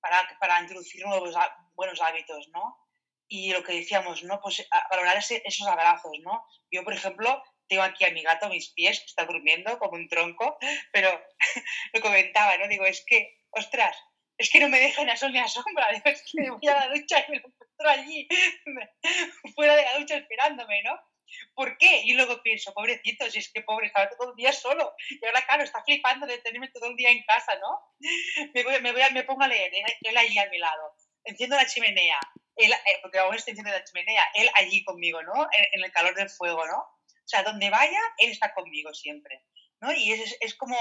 para, 0.00 0.26
para 0.40 0.58
introducir 0.58 1.04
nuevos 1.04 1.34
buenos 1.74 2.00
hábitos, 2.00 2.48
¿no? 2.48 2.78
Y 3.28 3.52
lo 3.52 3.62
que 3.62 3.74
decíamos, 3.74 4.22
¿no? 4.24 4.40
Pues 4.40 4.66
valorar 4.90 5.18
esos 5.18 5.66
abrazos, 5.66 6.12
¿no? 6.22 6.46
Yo, 6.70 6.82
por 6.82 6.94
ejemplo, 6.94 7.42
tengo 7.68 7.82
aquí 7.82 8.04
a 8.04 8.10
mi 8.10 8.22
gato 8.22 8.46
a 8.46 8.50
mis 8.50 8.70
pies, 8.72 9.00
que 9.00 9.06
está 9.06 9.24
durmiendo 9.24 9.78
como 9.78 9.96
un 9.96 10.08
tronco, 10.08 10.58
pero 10.92 11.08
lo 11.92 12.00
comentaba, 12.00 12.56
¿no? 12.58 12.68
Digo, 12.68 12.84
es 12.84 13.04
que, 13.06 13.41
ostras, 13.52 13.96
es 14.38 14.50
que 14.50 14.60
no 14.60 14.68
me 14.68 14.80
deja 14.80 15.04
ni 15.04 15.10
a 15.10 15.16
sol 15.16 15.32
ni 15.32 15.38
a 15.38 15.48
sombra, 15.48 15.90
es 16.04 16.22
que 16.30 16.50
voy 16.50 16.68
a 16.68 16.86
la 16.86 16.94
ducha 16.94 17.24
y 17.26 17.30
me 17.30 17.38
lo 17.38 17.46
encuentro 17.46 17.88
allí, 17.88 18.28
fuera 19.54 19.76
de 19.76 19.82
la 19.84 19.98
ducha 19.98 20.16
esperándome, 20.16 20.82
¿no? 20.82 20.98
¿Por 21.54 21.78
qué? 21.78 22.02
Y 22.04 22.12
luego 22.12 22.42
pienso, 22.42 22.74
pobrecito, 22.74 23.30
si 23.30 23.38
es 23.38 23.50
que 23.50 23.62
pobre, 23.62 23.86
estaba 23.86 24.10
todo 24.10 24.30
el 24.30 24.36
día 24.36 24.52
solo. 24.52 24.92
Y 25.08 25.24
ahora, 25.24 25.40
claro, 25.46 25.62
está 25.62 25.82
flipando 25.82 26.26
de 26.26 26.38
tenerme 26.38 26.68
todo 26.68 26.90
el 26.90 26.96
día 26.96 27.10
en 27.10 27.22
casa, 27.22 27.58
¿no? 27.58 27.80
Me, 28.52 28.62
voy, 28.62 28.80
me, 28.82 28.92
voy 28.92 29.02
me 29.14 29.24
pongo 29.24 29.42
a 29.42 29.48
leer, 29.48 29.72
él 30.02 30.16
allí 30.16 30.38
a 30.38 30.50
mi 30.50 30.58
lado. 30.58 30.94
Enciendo 31.24 31.56
la 31.56 31.66
chimenea, 31.66 32.18
él, 32.56 32.72
eh, 32.72 32.98
porque 33.00 33.18
aún 33.18 33.34
estoy 33.34 33.52
enciendo 33.52 33.72
la 33.72 33.84
chimenea, 33.84 34.24
él 34.34 34.50
allí 34.54 34.84
conmigo, 34.84 35.22
¿no? 35.22 35.48
en, 35.52 35.82
el 35.82 35.92
calor 35.92 36.14
del 36.14 36.28
fuego, 36.28 36.66
¿no? 36.66 36.78
O 36.78 37.28
sea, 37.32 37.42
donde 37.42 37.70
vaya, 37.70 38.00
él 38.18 38.30
está 38.30 38.52
conmigo 38.52 38.92
siempre, 38.92 39.44
¿no? 39.80 39.92
Y 39.92 40.12
es, 40.12 40.36
es 40.40 40.54
como, 40.54 40.76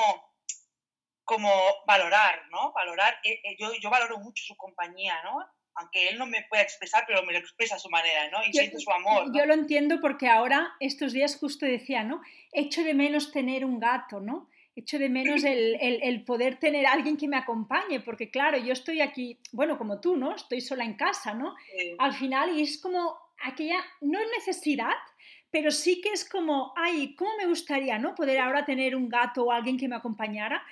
como 1.31 1.49
valorar, 1.87 2.41
¿no? 2.51 2.73
Valorar, 2.73 3.15
eh, 3.23 3.39
eh, 3.41 3.55
yo, 3.57 3.71
yo 3.81 3.89
valoro 3.89 4.17
mucho 4.17 4.43
su 4.43 4.57
compañía, 4.57 5.15
¿no? 5.23 5.37
Aunque 5.75 6.09
él 6.09 6.17
no 6.17 6.25
me 6.25 6.43
pueda 6.49 6.61
expresar, 6.61 7.05
pero 7.07 7.23
me 7.23 7.31
lo 7.31 7.39
expresa 7.39 7.75
a 7.75 7.79
su 7.79 7.89
manera, 7.89 8.29
¿no? 8.29 8.43
Y 8.43 8.51
siento 8.51 8.77
su 8.79 8.91
amor. 8.91 9.31
Yo 9.33 9.45
lo 9.45 9.53
entiendo 9.53 10.01
porque 10.01 10.27
ahora, 10.27 10.73
estos 10.81 11.13
días 11.13 11.37
justo 11.37 11.65
decía, 11.65 12.03
¿no? 12.03 12.21
Echo 12.51 12.83
de 12.83 12.93
menos 12.93 13.31
tener 13.31 13.63
un 13.63 13.79
gato, 13.79 14.19
¿no? 14.19 14.49
Echo 14.75 14.99
de 14.99 15.07
menos 15.07 15.45
el, 15.45 15.77
el, 15.79 16.03
el, 16.03 16.25
poder 16.25 16.59
tener 16.59 16.85
a 16.85 16.91
alguien 16.91 17.15
que 17.15 17.29
me 17.29 17.37
acompañe, 17.37 18.01
porque 18.01 18.29
claro, 18.29 18.57
yo 18.57 18.73
estoy 18.73 18.99
aquí, 18.99 19.39
bueno, 19.53 19.77
como 19.77 20.01
tú, 20.01 20.17
¿no? 20.17 20.35
Estoy 20.35 20.59
sola 20.59 20.83
en 20.83 20.95
casa, 20.95 21.33
¿no? 21.33 21.55
Al 21.97 22.13
final, 22.13 22.57
y 22.57 22.63
es 22.63 22.81
como 22.81 23.17
aquella, 23.41 23.79
no 24.01 24.19
es 24.19 24.27
necesidad, 24.37 24.95
pero 25.49 25.71
sí 25.71 26.01
que 26.01 26.09
es 26.09 26.27
como, 26.27 26.73
ay, 26.75 27.15
¿cómo 27.15 27.31
me 27.37 27.45
gustaría, 27.45 27.99
¿no? 27.99 28.15
Poder 28.15 28.39
ahora 28.39 28.65
tener 28.65 28.95
un 28.95 29.09
gato 29.09 29.45
o 29.45 29.51
alguien 29.51 29.77
que 29.77 29.87
me 29.87 29.97
acompañara. 29.97 30.63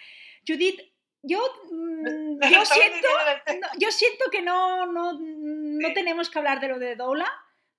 Judith, 0.47 0.79
yo, 1.21 1.39
mm, 1.71 2.39
yo, 2.51 2.65
siento, 2.65 3.07
yo 3.77 3.91
siento 3.91 4.25
que 4.31 4.41
no, 4.41 4.85
no, 4.87 5.17
no 5.19 5.93
tenemos 5.93 6.29
que 6.29 6.39
hablar 6.39 6.59
de 6.59 6.69
lo 6.69 6.79
de 6.79 6.95
Dola, 6.95 7.29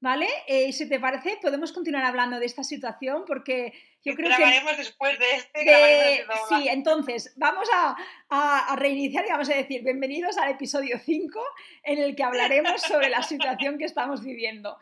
¿vale? 0.01 0.29
Eh, 0.47 0.73
si 0.73 0.89
te 0.89 1.01
parece, 1.01 1.39
podemos 1.41 1.73
continuar 1.73 2.05
hablando 2.05 2.39
de 2.39 2.47
esta 2.47 2.65
situación 2.65 3.25
porque 3.27 3.73
yo 4.03 4.15
creo 4.15 4.29
grabaremos 4.29 4.77
después 4.77 5.19
de 5.19 5.35
este, 5.37 5.65
de 5.65 6.25
Sí, 6.49 6.69
entonces, 6.69 7.35
vamos 7.37 7.69
a, 7.73 7.97
a, 8.29 8.73
a, 8.73 8.77
reiniciar 8.77 9.27
y 9.27 9.31
vamos 9.31 9.51
a 9.51 9.55
decir, 9.55 9.83
bienvenidos 9.83 10.39
al 10.39 10.51
episodio 10.51 10.99
5 10.99 11.41
en 11.85 11.99
el 11.99 12.17
que 12.17 12.23
hablaremos 12.23 12.81
sobre 12.83 13.11
la 13.11 13.23
situación 13.23 13.79
que 13.79 13.85
estamos 13.85 14.23
viviendo 14.23 14.79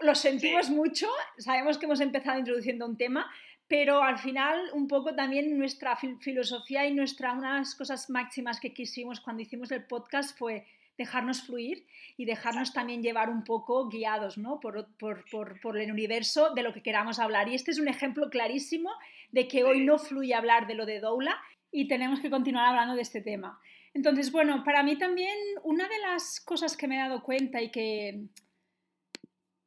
lo 0.00 0.14
sentimos 0.14 0.70
mucho, 0.70 1.08
sabemos 1.38 1.78
que 1.78 1.86
hemos 1.86 2.00
empezado 2.00 2.38
introduciendo 2.38 2.86
un 2.86 2.96
tema, 2.96 3.30
pero 3.72 4.02
al 4.02 4.18
final 4.18 4.68
un 4.74 4.86
poco 4.86 5.14
también 5.14 5.56
nuestra 5.56 5.96
filosofía 5.96 6.86
y 6.86 6.92
nuestra, 6.92 7.32
unas 7.32 7.74
cosas 7.74 8.10
máximas 8.10 8.60
que 8.60 8.74
quisimos 8.74 9.18
cuando 9.18 9.40
hicimos 9.40 9.72
el 9.72 9.86
podcast 9.86 10.38
fue 10.38 10.66
dejarnos 10.98 11.40
fluir 11.46 11.86
y 12.18 12.26
dejarnos 12.26 12.74
también 12.74 13.02
llevar 13.02 13.30
un 13.30 13.44
poco 13.44 13.88
guiados 13.88 14.36
¿no? 14.36 14.60
por, 14.60 14.94
por, 14.98 15.24
por, 15.30 15.58
por, 15.58 15.78
el 15.78 15.90
universo 15.90 16.52
de 16.52 16.62
lo 16.62 16.74
que 16.74 16.82
queramos 16.82 17.18
hablar. 17.18 17.48
Y 17.48 17.54
este 17.54 17.70
es 17.70 17.78
un 17.78 17.88
ejemplo 17.88 18.28
clarísimo 18.28 18.90
de 19.30 19.48
que 19.48 19.64
hoy 19.64 19.80
no 19.80 19.98
fluye 19.98 20.34
hablar 20.34 20.66
de 20.66 20.74
lo 20.74 20.84
de 20.84 21.00
Doula 21.00 21.40
y 21.70 21.88
tenemos 21.88 22.20
que 22.20 22.28
continuar 22.28 22.66
hablando 22.66 22.94
de 22.94 23.00
este 23.00 23.22
tema. 23.22 23.58
Entonces, 23.94 24.30
bueno, 24.32 24.64
para 24.64 24.82
mí 24.82 24.98
también 24.98 25.38
una 25.62 25.88
de 25.88 25.98
las 25.98 26.40
cosas 26.40 26.76
que 26.76 26.86
me 26.86 26.96
he 26.96 26.98
dado 26.98 27.22
cuenta 27.22 27.62
y 27.62 27.70
que 27.70 28.26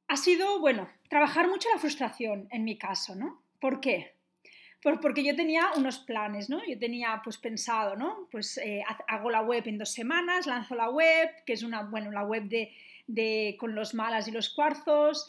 ha 0.08 0.16
sido, 0.16 0.60
bueno, 0.60 0.88
trabajar 1.10 1.48
mucho 1.50 1.70
la 1.74 1.80
frustración 1.80 2.48
en 2.52 2.64
mi 2.66 2.78
caso, 2.78 3.16
¿no? 3.16 3.45
¿Por 3.60 3.80
qué? 3.80 4.14
Pues 4.82 5.00
porque 5.02 5.24
yo 5.24 5.36
tenía 5.36 5.72
unos 5.76 6.00
planes, 6.00 6.50
¿no? 6.50 6.64
Yo 6.66 6.78
tenía 6.78 7.22
pues 7.24 7.38
pensado, 7.38 7.96
¿no? 7.96 8.28
Pues 8.32 8.58
eh, 8.58 8.84
hago 9.08 9.32
la 9.32 9.42
web 9.42 9.64
en 9.66 9.78
dos 9.78 9.92
semanas, 9.92 10.46
lanzo 10.46 10.76
la 10.76 10.90
web, 10.90 11.30
que 11.46 11.54
es 11.54 11.64
una, 11.64 11.84
bueno, 11.84 12.12
la 12.12 12.24
web 12.24 12.44
de, 12.44 12.72
de 13.08 13.56
con 13.60 13.74
los 13.74 13.94
malas 13.94 14.28
y 14.28 14.32
los 14.32 14.50
cuarzos, 14.50 15.28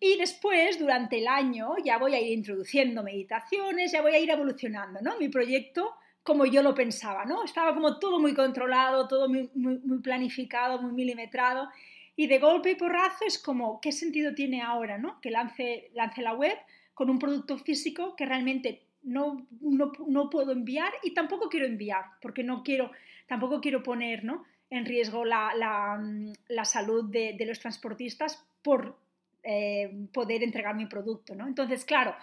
y 0.00 0.16
después, 0.16 0.78
durante 0.78 1.18
el 1.18 1.26
año, 1.26 1.74
ya 1.84 1.98
voy 1.98 2.14
a 2.14 2.20
ir 2.20 2.32
introduciendo 2.32 3.02
meditaciones, 3.02 3.90
ya 3.90 4.00
voy 4.00 4.14
a 4.14 4.18
ir 4.18 4.30
evolucionando, 4.30 5.00
¿no? 5.00 5.18
Mi 5.18 5.28
proyecto 5.28 5.96
como 6.22 6.46
yo 6.46 6.62
lo 6.62 6.74
pensaba, 6.74 7.24
¿no? 7.24 7.44
Estaba 7.44 7.74
como 7.74 7.98
todo 7.98 8.20
muy 8.20 8.32
controlado, 8.32 9.08
todo 9.08 9.28
muy, 9.28 9.50
muy, 9.54 9.78
muy 9.80 9.98
planificado, 9.98 10.80
muy 10.80 10.92
milimetrado. 10.92 11.68
Y 12.16 12.26
de 12.26 12.38
golpe 12.38 12.70
y 12.70 12.74
porrazo 12.76 13.24
es 13.26 13.38
como, 13.38 13.80
¿qué 13.80 13.92
sentido 13.92 14.34
tiene 14.34 14.62
ahora 14.62 14.98
¿no? 14.98 15.20
que 15.20 15.30
lance, 15.30 15.90
lance 15.94 16.22
la 16.22 16.34
web 16.34 16.56
con 16.94 17.10
un 17.10 17.18
producto 17.18 17.58
físico 17.58 18.14
que 18.16 18.24
realmente 18.24 18.82
no, 19.02 19.46
no, 19.60 19.92
no, 20.06 20.30
puedo 20.30 20.52
enviar 20.52 20.92
y 21.02 21.12
tampoco 21.12 21.48
quiero 21.48 21.66
enviar, 21.66 22.04
porque 22.22 22.44
no 22.44 22.62
quiero, 22.62 22.90
tampoco 23.26 23.60
quiero 23.60 23.82
poner 23.82 24.24
¿no? 24.24 24.44
en 24.70 24.86
riesgo 24.86 25.24
la, 25.24 25.52
la, 25.56 26.00
la 26.48 26.64
salud 26.64 27.04
de, 27.04 27.36
los 27.46 27.58
transportistas 27.58 28.44
por 28.62 28.96
eh, 29.42 29.92
poder 30.12 30.42
entregar 30.42 30.74
mi 30.74 30.86
producto. 30.86 31.34
¿no? 31.34 31.46
Entonces, 31.46 31.84
claro, 31.84 32.14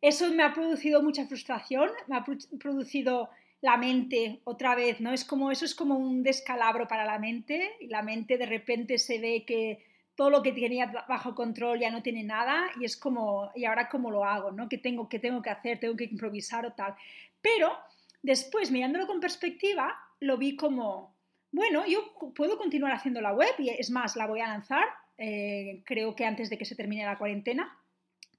eso 0.00 0.30
me 0.32 0.42
ha 0.42 0.52
producido 0.52 1.02
mucha 1.02 1.26
frustración, 1.26 1.90
me 2.06 2.16
ha 2.16 2.24
producido 2.58 3.30
la 3.60 3.76
mente 3.76 4.40
otra 4.44 4.74
vez, 4.74 5.00
¿no? 5.00 5.12
Es 5.12 5.24
como, 5.24 5.50
eso 5.50 5.64
es 5.64 5.74
como 5.74 5.96
un 5.96 6.22
descalabro 6.22 6.86
para 6.86 7.04
la 7.04 7.18
mente 7.18 7.72
y 7.80 7.88
la 7.88 8.02
mente 8.02 8.38
de 8.38 8.46
repente 8.46 8.98
se 8.98 9.18
ve 9.18 9.44
que 9.44 9.84
todo 10.14 10.30
lo 10.30 10.42
que 10.42 10.52
tenía 10.52 10.86
bajo 11.08 11.34
control 11.34 11.80
ya 11.80 11.90
no 11.90 12.02
tiene 12.02 12.24
nada 12.24 12.70
y 12.80 12.84
es 12.84 12.96
como, 12.96 13.50
¿y 13.54 13.64
ahora 13.64 13.88
cómo 13.88 14.10
lo 14.10 14.24
hago? 14.24 14.50
¿no? 14.50 14.68
¿Qué 14.68 14.78
tengo, 14.78 15.08
qué 15.08 15.18
tengo 15.18 15.42
que 15.42 15.50
hacer? 15.50 15.78
¿Tengo 15.78 15.96
que 15.96 16.04
improvisar 16.04 16.66
o 16.66 16.72
tal? 16.72 16.94
Pero 17.40 17.76
después, 18.22 18.70
mirándolo 18.70 19.06
con 19.06 19.20
perspectiva, 19.20 19.96
lo 20.20 20.36
vi 20.36 20.56
como, 20.56 21.14
bueno, 21.52 21.86
yo 21.86 22.14
puedo 22.34 22.58
continuar 22.58 22.92
haciendo 22.92 23.20
la 23.20 23.32
web 23.32 23.54
y 23.58 23.70
es 23.70 23.90
más, 23.90 24.16
la 24.16 24.26
voy 24.26 24.40
a 24.40 24.48
lanzar, 24.48 24.84
eh, 25.16 25.82
creo 25.84 26.14
que 26.14 26.24
antes 26.24 26.50
de 26.50 26.58
que 26.58 26.64
se 26.64 26.76
termine 26.76 27.04
la 27.04 27.18
cuarentena, 27.18 27.76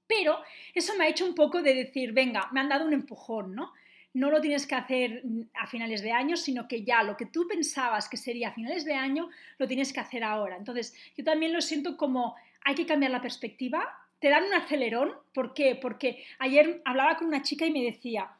pero 0.06 0.38
eso 0.74 0.94
me 0.96 1.04
ha 1.04 1.08
hecho 1.08 1.24
un 1.24 1.34
poco 1.34 1.62
de 1.62 1.74
decir, 1.74 2.12
venga, 2.12 2.48
me 2.52 2.60
han 2.60 2.68
dado 2.68 2.84
un 2.84 2.92
empujón, 2.92 3.54
¿no? 3.54 3.72
No 4.12 4.30
lo 4.30 4.40
tienes 4.40 4.66
que 4.66 4.74
hacer 4.74 5.22
a 5.54 5.66
finales 5.66 6.02
de 6.02 6.12
año, 6.12 6.36
sino 6.36 6.66
que 6.66 6.82
ya 6.82 7.02
lo 7.02 7.16
que 7.16 7.26
tú 7.26 7.46
pensabas 7.46 8.08
que 8.08 8.16
sería 8.16 8.48
a 8.48 8.52
finales 8.52 8.84
de 8.84 8.94
año, 8.94 9.28
lo 9.58 9.68
tienes 9.68 9.92
que 9.92 10.00
hacer 10.00 10.24
ahora. 10.24 10.56
Entonces, 10.56 10.94
yo 11.16 11.24
también 11.24 11.52
lo 11.52 11.60
siento 11.60 11.96
como 11.96 12.34
hay 12.64 12.74
que 12.74 12.86
cambiar 12.86 13.12
la 13.12 13.22
perspectiva, 13.22 13.88
te 14.18 14.28
dan 14.28 14.44
un 14.44 14.54
acelerón, 14.54 15.12
¿por 15.32 15.54
qué? 15.54 15.76
Porque 15.76 16.24
ayer 16.38 16.82
hablaba 16.84 17.16
con 17.16 17.28
una 17.28 17.42
chica 17.42 17.64
y 17.66 17.70
me 17.70 17.82
decía, 17.82 18.30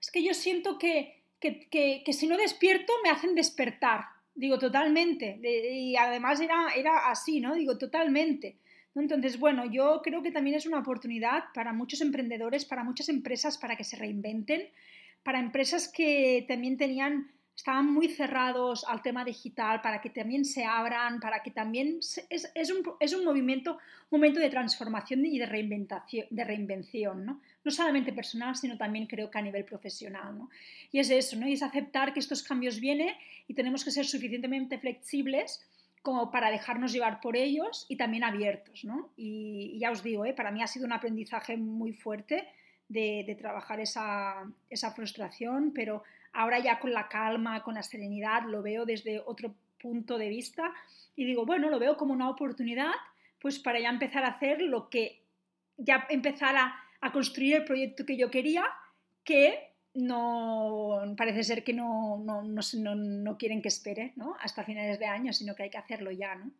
es 0.00 0.10
que 0.10 0.22
yo 0.22 0.34
siento 0.34 0.78
que, 0.78 1.22
que, 1.40 2.12
si 2.12 2.26
no 2.26 2.36
despierto 2.36 2.92
me 3.02 3.10
hacen 3.10 3.34
despertar. 3.34 4.04
Digo, 4.34 4.58
totalmente. 4.58 5.38
Y 5.42 5.96
además 5.96 6.40
era, 6.40 6.72
era 6.76 7.10
así, 7.10 7.40
¿no? 7.40 7.54
Digo, 7.54 7.78
totalmente. 7.78 8.56
Entonces, 8.94 9.38
bueno, 9.38 9.64
yo 9.64 10.00
creo 10.02 10.22
que 10.22 10.30
también 10.32 10.56
es 10.56 10.66
una 10.66 10.80
oportunidad 10.80 11.44
para 11.54 11.72
muchos 11.72 12.00
emprendedores, 12.00 12.64
para 12.64 12.84
muchas 12.84 13.08
empresas, 13.08 13.56
para 13.56 13.76
que 13.76 13.84
se 13.84 13.96
reinventen, 13.96 14.68
para 15.22 15.38
empresas 15.38 15.88
que 15.88 16.44
también 16.48 16.76
tenían, 16.76 17.30
estaban 17.54 17.92
muy 17.92 18.08
cerrados 18.08 18.84
al 18.88 19.02
tema 19.02 19.24
digital, 19.24 19.82
para 19.82 20.00
que 20.00 20.10
también 20.10 20.44
se 20.44 20.64
abran, 20.64 21.20
para 21.20 21.42
que 21.42 21.50
también 21.50 21.98
es, 22.30 22.50
es, 22.54 22.70
un, 22.70 22.82
es 23.00 23.12
un, 23.12 23.24
movimiento, 23.24 23.78
momento 24.10 24.40
de 24.40 24.48
transformación 24.48 25.26
y 25.26 25.38
de 25.38 25.46
reinventación, 25.46 26.26
de 26.30 26.44
reinvención, 26.44 27.26
¿no? 27.26 27.40
No 27.62 27.70
solamente 27.70 28.12
personal, 28.12 28.56
sino 28.56 28.78
también 28.78 29.06
creo 29.06 29.30
que 29.30 29.38
a 29.38 29.42
nivel 29.42 29.64
profesional, 29.64 30.38
¿no? 30.38 30.50
Y 30.90 31.00
es 31.00 31.10
eso, 31.10 31.36
¿no? 31.36 31.46
Y 31.46 31.52
es 31.52 31.62
aceptar 31.62 32.14
que 32.14 32.20
estos 32.20 32.42
cambios 32.42 32.80
vienen 32.80 33.14
y 33.46 33.54
tenemos 33.54 33.84
que 33.84 33.90
ser 33.90 34.06
suficientemente 34.06 34.78
flexibles 34.78 35.62
como 36.02 36.30
para 36.30 36.50
dejarnos 36.50 36.94
llevar 36.94 37.20
por 37.20 37.36
ellos 37.36 37.84
y 37.90 37.96
también 37.96 38.24
abiertos, 38.24 38.84
¿no? 38.86 39.10
Y, 39.18 39.72
y 39.74 39.80
ya 39.80 39.90
os 39.90 40.02
digo, 40.02 40.24
¿eh? 40.24 40.32
para 40.32 40.50
mí 40.50 40.62
ha 40.62 40.66
sido 40.66 40.86
un 40.86 40.92
aprendizaje 40.92 41.58
muy 41.58 41.92
fuerte 41.92 42.48
de, 42.90 43.36
trabajar 43.38 43.80
esa, 43.80 44.44
esa, 44.68 44.90
frustración, 44.90 45.72
pero 45.72 46.02
ahora 46.32 46.58
ya 46.58 46.78
con 46.78 46.92
la 46.92 47.08
calma, 47.08 47.62
con 47.62 47.74
la 47.74 47.82
serenidad, 47.82 48.42
lo 48.42 48.62
veo 48.62 48.84
desde 48.84 49.20
otro 49.24 49.54
punto 49.80 50.18
de 50.18 50.28
vista 50.28 50.72
y 51.16 51.24
digo, 51.24 51.46
bueno, 51.46 51.70
lo 51.70 51.78
veo 51.78 51.96
como 51.96 52.12
una 52.12 52.28
oportunidad 52.28 52.92
pues 53.40 53.58
para 53.58 53.80
ya 53.80 53.88
empezar 53.88 54.24
a 54.24 54.28
hacer 54.28 54.60
lo 54.60 54.90
que, 54.90 55.22
ya 55.78 56.06
empezar 56.10 56.56
a, 56.56 56.74
a 57.00 57.12
construir 57.12 57.54
el 57.54 57.64
proyecto 57.64 58.04
que 58.04 58.16
yo 58.16 58.30
quería, 58.30 58.64
que 59.24 59.70
no 59.94 61.00
parece 61.16 61.44
ser 61.44 61.64
que 61.64 61.72
no, 61.72 62.18
no, 62.22 62.42
no, 62.42 62.94
no, 62.94 63.38
quieren 63.38 63.62
que 63.62 63.68
espere 63.68 64.12
¿no? 64.16 64.36
hasta 64.40 64.64
finales 64.64 64.98
de 64.98 65.06
año, 65.06 65.32
sino 65.32 65.54
que 65.54 65.64
hay 65.64 65.70
que 65.70 65.78
hacerlo 65.78 66.10
ya. 66.10 66.34
¿no? 66.34 66.50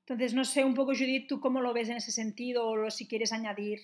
Entonces, 0.00 0.34
no 0.34 0.44
sé 0.44 0.64
un 0.64 0.74
poco, 0.74 0.92
Judith, 0.92 1.28
tú 1.28 1.40
cómo 1.40 1.60
lo 1.60 1.72
ves 1.72 1.88
en 1.88 1.96
ese 1.96 2.10
sentido 2.10 2.66
o 2.68 2.90
si 2.90 3.06
quieres 3.06 3.32
añadir. 3.32 3.80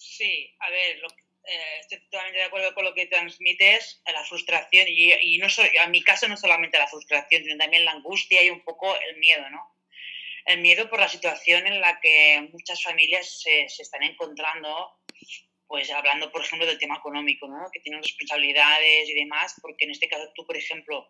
Sí, 0.00 0.50
a 0.60 0.70
ver, 0.70 0.98
lo, 0.98 1.08
eh, 1.08 1.78
estoy 1.80 2.00
totalmente 2.04 2.38
de 2.38 2.44
acuerdo 2.44 2.74
con 2.74 2.84
lo 2.84 2.94
que 2.94 3.06
transmites, 3.06 4.02
la 4.06 4.24
frustración, 4.24 4.86
y, 4.88 5.12
y 5.12 5.38
no 5.38 5.50
so, 5.50 5.62
en 5.62 5.90
mi 5.90 6.02
caso 6.02 6.26
no 6.26 6.36
solamente 6.36 6.78
la 6.78 6.88
frustración, 6.88 7.44
sino 7.44 7.58
también 7.58 7.84
la 7.84 7.92
angustia 7.92 8.42
y 8.42 8.48
un 8.48 8.62
poco 8.62 8.96
el 8.96 9.18
miedo, 9.18 9.48
¿no? 9.50 9.76
El 10.46 10.60
miedo 10.60 10.88
por 10.88 11.00
la 11.00 11.08
situación 11.08 11.66
en 11.66 11.82
la 11.82 12.00
que 12.00 12.48
muchas 12.50 12.82
familias 12.82 13.42
se, 13.42 13.68
se 13.68 13.82
están 13.82 14.02
encontrando 14.02 14.96
pues 15.66 15.88
hablando, 15.92 16.32
por 16.32 16.42
ejemplo, 16.42 16.66
del 16.66 16.80
tema 16.80 16.96
económico, 16.96 17.46
¿no? 17.46 17.70
que 17.72 17.78
tienen 17.78 18.02
responsabilidades 18.02 19.08
y 19.08 19.14
demás, 19.14 19.54
porque 19.62 19.84
en 19.84 19.92
este 19.92 20.08
caso 20.08 20.28
tú, 20.34 20.44
por 20.44 20.56
ejemplo, 20.56 21.08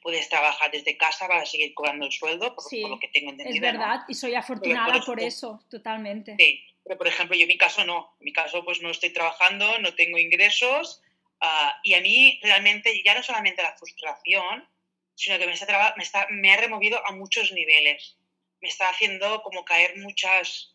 puedes 0.00 0.28
trabajar 0.28 0.70
desde 0.70 0.96
casa 0.96 1.26
para 1.26 1.44
seguir 1.44 1.74
cobrando 1.74 2.06
el 2.06 2.12
sueldo, 2.12 2.54
por, 2.54 2.62
sí, 2.62 2.82
por 2.82 2.90
lo 2.90 3.00
que 3.00 3.08
tengo 3.08 3.30
entendido. 3.30 3.56
Es 3.56 3.60
verdad, 3.60 3.96
¿no? 3.96 4.04
y 4.06 4.14
soy 4.14 4.36
afortunada 4.36 4.92
por, 4.92 5.04
por, 5.04 5.20
eso, 5.20 5.60
totalmente. 5.68 6.36
Sí, 6.38 6.64
pero 6.84 6.98
por 6.98 7.08
ejemplo, 7.08 7.36
yo 7.36 7.42
en 7.42 7.48
mi 7.48 7.58
caso 7.58 7.84
no. 7.84 8.16
En 8.20 8.24
mi 8.24 8.32
caso, 8.32 8.64
pues 8.64 8.80
no 8.80 8.90
estoy 8.90 9.10
trabajando, 9.10 9.78
no 9.78 9.94
tengo 9.94 10.18
ingresos, 10.18 11.02
uh, 11.40 11.70
y 11.82 11.94
a 11.94 12.00
mí 12.00 12.40
realmente 12.42 13.02
ya 13.04 13.14
no 13.14 13.22
solamente 13.22 13.62
la 13.62 13.76
frustración, 13.76 14.68
sino 15.14 15.38
que 15.38 15.46
me, 15.46 15.52
está, 15.52 15.94
me, 15.96 16.02
está, 16.02 16.26
me 16.30 16.52
ha 16.52 16.56
removido 16.56 17.04
a 17.06 17.12
muchos 17.12 17.52
niveles. 17.52 18.18
Me 18.60 18.68
está 18.68 18.88
haciendo 18.88 19.42
como 19.42 19.64
caer 19.64 19.96
muchas 19.98 20.68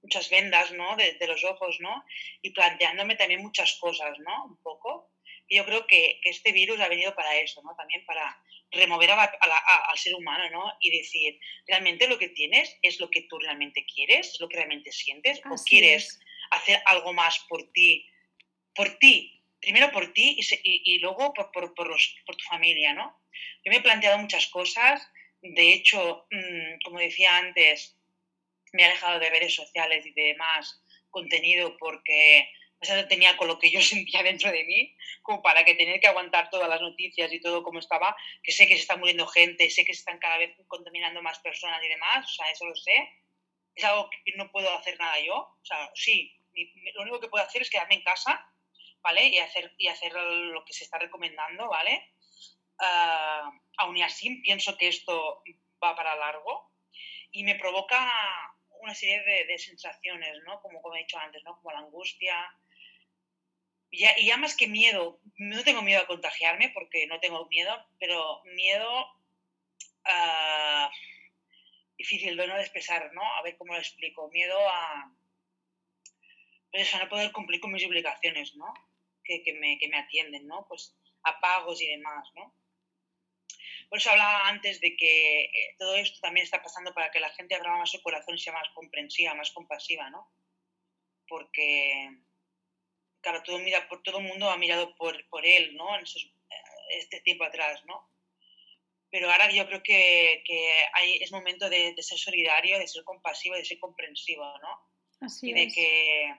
muchas 0.00 0.30
vendas, 0.30 0.70
¿no? 0.72 0.96
De, 0.96 1.14
de, 1.14 1.26
los 1.26 1.44
ojos, 1.44 1.78
¿no? 1.80 2.04
Y 2.40 2.50
planteándome 2.50 3.16
también 3.16 3.42
muchas 3.42 3.76
cosas, 3.80 4.16
¿no? 4.20 4.44
Un 4.44 4.56
poco. 4.58 5.10
Y 5.48 5.56
yo 5.56 5.64
creo 5.64 5.86
que, 5.86 6.20
que, 6.22 6.30
este 6.30 6.52
virus 6.52 6.78
ha 6.80 6.88
venido 6.88 7.14
para 7.14 7.36
eso, 7.36 7.62
¿no? 7.62 7.74
También 7.76 8.04
para 8.04 8.40
remover 8.70 9.10
a 9.10 9.16
la, 9.16 9.24
a 9.24 9.46
la, 9.46 9.56
a, 9.56 9.90
al 9.90 9.98
ser 9.98 10.14
humano, 10.14 10.48
¿no? 10.50 10.72
Y 10.80 10.90
decir, 10.90 11.40
¿realmente 11.66 12.06
lo 12.06 12.18
que 12.18 12.28
tienes 12.28 12.76
es 12.82 13.00
lo 13.00 13.10
que 13.10 13.22
tú 13.22 13.38
realmente 13.38 13.86
quieres? 13.86 14.34
¿Es 14.34 14.40
lo 14.40 14.48
que 14.48 14.56
realmente 14.56 14.92
sientes? 14.92 15.40
Así 15.44 15.48
¿O 15.50 15.64
quieres 15.64 16.04
es. 16.04 16.20
hacer 16.50 16.82
algo 16.84 17.12
más 17.12 17.38
por 17.48 17.72
ti? 17.72 18.06
Por 18.74 18.98
ti. 18.98 19.42
Primero 19.60 19.90
por 19.90 20.12
ti 20.12 20.36
y, 20.38 20.42
se, 20.42 20.60
y, 20.62 20.82
y 20.84 20.98
luego 20.98 21.32
por, 21.32 21.50
por, 21.50 21.74
por, 21.74 21.88
los, 21.88 22.14
por 22.26 22.36
tu 22.36 22.44
familia, 22.44 22.92
¿no? 22.92 23.18
Yo 23.64 23.72
me 23.72 23.78
he 23.78 23.82
planteado 23.82 24.18
muchas 24.18 24.46
cosas. 24.48 25.08
De 25.40 25.72
hecho, 25.72 26.26
mmm, 26.30 26.78
como 26.84 26.98
decía 26.98 27.36
antes, 27.38 27.96
me 28.72 28.82
he 28.82 28.86
alejado 28.86 29.18
de 29.18 29.30
redes 29.30 29.54
sociales 29.54 30.04
y 30.04 30.12
de 30.12 30.22
demás 30.22 30.82
contenido 31.10 31.76
porque 31.78 32.50
sea, 32.84 33.08
tenía 33.08 33.36
con 33.36 33.48
lo 33.48 33.58
que 33.58 33.70
yo 33.70 33.80
sentía 33.82 34.22
dentro 34.22 34.50
de 34.50 34.64
mí, 34.64 34.96
como 35.22 35.42
para 35.42 35.64
que 35.64 35.74
tener 35.74 36.00
que 36.00 36.06
aguantar 36.06 36.50
todas 36.50 36.68
las 36.68 36.80
noticias 36.80 37.32
y 37.32 37.40
todo 37.40 37.62
como 37.62 37.78
estaba, 37.78 38.16
que 38.42 38.52
sé 38.52 38.66
que 38.66 38.74
se 38.74 38.82
está 38.82 38.96
muriendo 38.96 39.26
gente, 39.26 39.70
sé 39.70 39.84
que 39.84 39.94
se 39.94 40.00
están 40.00 40.18
cada 40.18 40.38
vez 40.38 40.56
contaminando 40.66 41.22
más 41.22 41.38
personas 41.40 41.82
y 41.82 41.88
demás, 41.88 42.24
o 42.24 42.32
sea, 42.32 42.50
eso 42.50 42.66
lo 42.66 42.74
sé. 42.74 43.08
Es 43.74 43.84
algo 43.84 44.10
que 44.10 44.32
no 44.36 44.50
puedo 44.50 44.70
hacer 44.76 44.98
nada 44.98 45.20
yo, 45.20 45.36
o 45.36 45.64
sea, 45.64 45.90
sí, 45.94 46.34
lo 46.94 47.02
único 47.02 47.20
que 47.20 47.28
puedo 47.28 47.44
hacer 47.44 47.62
es 47.62 47.70
quedarme 47.70 47.96
en 47.96 48.02
casa, 48.02 48.44
¿vale? 49.02 49.26
Y 49.28 49.38
hacer, 49.38 49.72
y 49.78 49.88
hacer 49.88 50.12
lo 50.12 50.64
que 50.64 50.72
se 50.72 50.84
está 50.84 50.98
recomendando, 50.98 51.68
¿vale? 51.68 52.12
Uh, 52.80 53.50
aún 53.78 53.96
y 53.96 54.02
así 54.02 54.36
pienso 54.42 54.76
que 54.76 54.88
esto 54.88 55.42
va 55.82 55.96
para 55.96 56.14
largo 56.14 56.72
y 57.32 57.42
me 57.42 57.56
provoca 57.56 58.12
una 58.80 58.94
serie 58.94 59.20
de, 59.22 59.44
de, 59.46 59.58
sensaciones, 59.58 60.42
¿no? 60.44 60.60
Como, 60.60 60.80
como 60.80 60.94
he 60.94 61.00
dicho 61.00 61.18
antes, 61.18 61.42
¿no? 61.44 61.56
Como 61.56 61.72
la 61.72 61.80
angustia. 61.80 62.48
Ya, 63.90 64.18
y 64.18 64.26
ya, 64.26 64.36
más 64.36 64.56
que 64.56 64.66
miedo, 64.68 65.20
no 65.38 65.64
tengo 65.64 65.82
miedo 65.82 66.02
a 66.02 66.06
contagiarme 66.06 66.70
porque 66.70 67.06
no 67.06 67.20
tengo 67.20 67.46
miedo, 67.46 67.74
pero 67.98 68.42
miedo 68.44 69.06
uh, 70.04 70.88
difícil 71.96 72.36
de 72.36 72.46
no 72.46 72.56
expresar, 72.58 73.12
¿no? 73.12 73.22
A 73.22 73.42
ver 73.42 73.56
cómo 73.56 73.72
lo 73.72 73.78
explico. 73.78 74.30
Miedo 74.30 74.56
a, 74.68 75.12
pues 76.70 76.94
a 76.94 76.98
no 76.98 77.08
poder 77.08 77.32
cumplir 77.32 77.60
con 77.60 77.72
mis 77.72 77.86
obligaciones, 77.86 78.54
¿no? 78.56 78.72
Que, 79.24 79.42
que, 79.42 79.52
me, 79.54 79.78
que 79.78 79.88
me 79.88 79.98
atienden, 79.98 80.46
¿no? 80.46 80.66
Pues 80.68 80.94
a 81.22 81.40
pagos 81.40 81.82
y 81.82 81.88
demás, 81.88 82.28
¿no? 82.34 82.54
Por 83.88 83.98
eso 83.98 84.10
hablaba 84.10 84.48
antes 84.48 84.80
de 84.80 84.96
que 84.96 85.44
eh, 85.44 85.76
todo 85.78 85.94
esto 85.96 86.18
también 86.20 86.44
está 86.44 86.62
pasando 86.62 86.92
para 86.92 87.10
que 87.10 87.20
la 87.20 87.30
gente 87.30 87.54
abra 87.54 87.76
más 87.76 87.90
su 87.90 88.02
corazón 88.02 88.34
y 88.34 88.38
sea 88.38 88.52
más 88.52 88.68
comprensiva, 88.74 89.34
más 89.34 89.50
compasiva, 89.50 90.10
¿no? 90.10 90.30
Porque, 91.26 92.10
claro, 93.28 93.44
todo, 93.44 93.58
mira, 93.58 93.88
por, 93.88 94.02
todo 94.02 94.18
el 94.18 94.26
mundo 94.26 94.50
ha 94.50 94.56
mirado 94.56 94.94
por, 94.96 95.28
por 95.28 95.44
él, 95.44 95.76
¿no? 95.76 95.96
En 95.96 96.02
esos, 96.02 96.30
este 96.90 97.20
tiempo 97.20 97.44
atrás, 97.44 97.84
¿no? 97.86 98.08
Pero 99.10 99.30
ahora 99.30 99.50
yo 99.50 99.66
creo 99.66 99.82
que, 99.82 100.42
que 100.44 100.84
hay, 100.92 101.22
es 101.22 101.32
momento 101.32 101.68
de, 101.70 101.94
de, 101.94 102.02
ser 102.02 102.18
solidario, 102.18 102.78
de 102.78 102.86
ser 102.86 103.04
compasivo, 103.04 103.54
de 103.54 103.64
ser 103.64 103.78
comprensivo, 103.78 104.44
¿no? 104.58 104.80
Así 105.20 105.50
y 105.50 105.52
de 105.52 105.62
es. 105.64 105.74
que... 105.74 106.34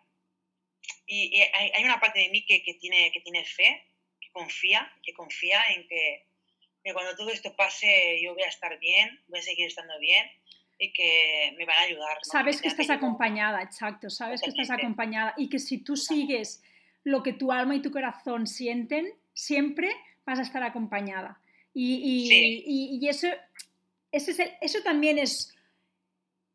Y, 1.06 1.38
y 1.38 1.42
hay, 1.42 1.72
hay, 1.74 1.84
una 1.84 2.00
parte 2.00 2.20
de 2.20 2.30
mí 2.30 2.46
que, 2.46 2.64
que, 2.64 2.76
tiene, 2.76 3.12
que 3.12 3.22
tiene 3.22 3.44
fe, 3.44 3.84
que 4.20 4.32
confía, 4.32 4.92
que 5.04 5.14
confía 5.14 5.64
en 5.74 5.88
que 5.88 6.30
que 6.84 6.94
cuando 6.94 7.16
todo 7.16 7.30
esto 7.30 7.54
pase 7.56 8.20
yo 8.24 8.34
voy 8.34 8.44
a 8.44 8.48
estar 8.48 8.78
bien, 8.80 9.20
voy 9.28 9.40
a 9.40 9.44
seguir 9.44 9.68
estando 9.68 9.98
bien 10.00 10.26
y 10.78 10.94
que 10.94 11.54
me 11.58 11.66
van 11.66 11.78
a 11.78 11.82
ayudar. 11.82 12.16
¿no? 12.16 12.24
Sabes 12.24 12.62
que 12.62 12.70
estás 12.70 12.90
acompañada, 12.90 13.62
exacto, 13.62 14.10
sabes 14.10 14.40
Totalmente. 14.40 14.58
que 14.58 14.62
estás 14.62 14.80
acompañada 14.80 15.34
y 15.38 15.50
que 15.50 15.60
si 15.60 15.80
tú 15.80 15.98
sigues 15.98 16.64
lo 17.04 17.24
que 17.24 17.34
tu 17.34 17.52
alma 17.52 17.76
y 17.76 17.82
tu 17.82 17.92
corazón 17.92 18.48
sienten, 18.48 19.08
siempre 19.34 19.90
vas 20.26 20.40
a 20.40 20.44
estar 20.44 20.64
acompañada. 20.64 21.42
Y, 21.74 21.96
y, 21.96 22.28
sí. 22.28 22.64
y, 22.66 23.00
y 23.02 23.10
eso, 23.10 23.28
ese 24.12 24.32
es 24.32 24.40
el, 24.40 24.50
eso 24.62 24.80
también 24.84 25.18
es, 25.18 25.56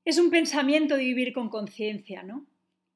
es 0.04 0.18
un 0.18 0.30
pensamiento 0.30 0.96
de 0.96 1.04
vivir 1.04 1.32
con 1.32 1.48
conciencia, 1.48 2.22
¿no? 2.22 2.46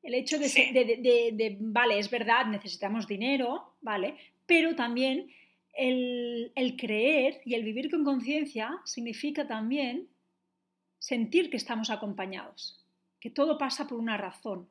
El 0.02 0.14
hecho 0.14 0.38
de, 0.38 0.48
sí. 0.48 0.70
de, 0.72 0.84
de, 0.84 1.30
de, 1.32 1.56
vale, 1.60 1.98
es 1.98 2.10
verdad, 2.10 2.46
necesitamos 2.46 3.06
dinero, 3.06 3.74
¿vale? 3.80 4.16
Pero 4.46 4.74
también 4.74 5.30
el, 5.74 6.52
el, 6.54 6.76
creer 6.76 7.40
y 7.44 7.54
el 7.54 7.64
vivir 7.64 7.90
con 7.90 8.04
conciencia 8.04 8.80
significa 8.84 9.46
también 9.46 10.08
sentir 10.98 11.50
que 11.50 11.56
estamos 11.56 11.90
acompañados, 11.90 12.84
que 13.20 13.30
todo 13.30 13.58
pasa 13.58 13.86
por 13.86 13.98
una 13.98 14.16
razón 14.16 14.68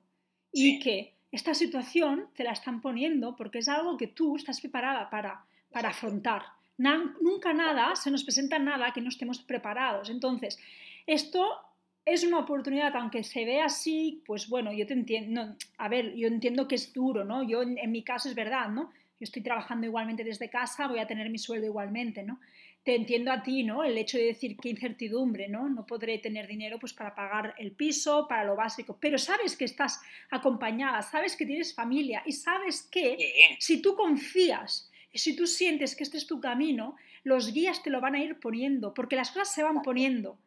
y 0.52 0.80
que 0.80 1.17
esta 1.32 1.54
situación 1.54 2.28
te 2.36 2.44
la 2.44 2.52
están 2.52 2.82
poniendo 2.82 3.36
porque 3.36 3.60
es 3.60 3.70
algo 3.70 3.98
que 3.98 4.08
tú 4.08 4.36
estás 4.36 4.62
preparada 4.62 5.10
para, 5.10 5.46
para 5.72 5.90
afrontar. 5.90 6.44
Na, 6.78 7.16
nunca 7.22 7.54
nada, 7.54 7.96
se 7.96 8.12
nos 8.12 8.24
presenta 8.24 8.60
nada 8.60 8.94
que 8.94 9.02
no 9.02 9.10
estemos 9.10 9.40
preparados. 9.40 10.10
Entonces, 10.10 10.60
esto 11.06 11.60
es 12.06 12.24
una 12.24 12.40
oportunidad, 12.40 12.96
aunque 12.96 13.24
se 13.24 13.44
vea 13.46 13.66
así, 13.66 14.22
pues 14.26 14.48
bueno, 14.48 14.72
yo 14.72 14.86
te 14.86 14.94
entiendo, 14.94 15.46
no, 15.46 15.56
a 15.78 15.90
ver, 15.90 16.16
yo 16.16 16.28
entiendo 16.28 16.68
que 16.68 16.76
es 16.76 16.94
duro, 16.94 17.26
¿no? 17.26 17.44
Yo 17.44 17.64
en, 17.64 17.78
en 17.78 17.92
mi 17.92 18.04
caso 18.04 18.30
es 18.30 18.36
verdad, 18.36 18.70
¿no? 18.70 18.92
yo 19.20 19.24
estoy 19.24 19.42
trabajando 19.42 19.88
igualmente 19.88 20.24
desde 20.24 20.50
casa, 20.50 20.88
voy 20.88 21.00
a 21.00 21.08
tener 21.08 21.30
mi 21.30 21.40
sueldo 21.40 21.66
igualmente, 21.66 22.24
¿no? 22.24 22.40
Te 22.84 22.96
entiendo 22.96 23.32
a 23.32 23.44
ti, 23.44 23.64
¿no? 23.64 23.84
El 23.84 23.98
hecho 23.98 24.18
de 24.18 24.26
decir 24.26 24.56
qué 24.58 24.70
incertidumbre, 24.70 25.50
¿no? 25.50 25.68
No 25.68 25.86
podré 25.86 26.20
tener 26.20 26.48
dinero 26.48 26.80
pues 26.80 26.94
para 26.94 27.14
pagar 27.14 27.54
el 27.58 27.74
piso, 27.74 28.28
para 28.28 28.46
lo 28.46 28.56
básico, 28.56 28.98
pero 29.00 29.18
sabes 29.18 29.58
que 29.58 29.66
estás 29.66 30.02
acompañada, 30.30 31.02
sabes 31.02 31.36
que 31.36 31.46
tienes 31.46 31.74
familia 31.74 32.24
y 32.26 32.32
sabes 32.32 32.84
que 32.84 33.58
si 33.60 33.82
tú 33.82 33.96
confías 33.96 34.90
y 35.12 35.18
si 35.18 35.36
tú 35.36 35.48
sientes 35.48 35.96
que 35.96 36.04
este 36.04 36.18
es 36.18 36.28
tu 36.28 36.40
camino, 36.40 36.96
los 37.24 37.52
guías 37.52 37.84
te 37.84 37.90
lo 37.90 38.00
van 38.00 38.16
a 38.16 38.24
ir 38.24 38.40
poniendo, 38.40 38.94
porque 38.94 39.18
las 39.18 39.32
cosas 39.32 39.54
se 39.54 39.64
van 39.64 39.82
poniendo. 39.82 40.38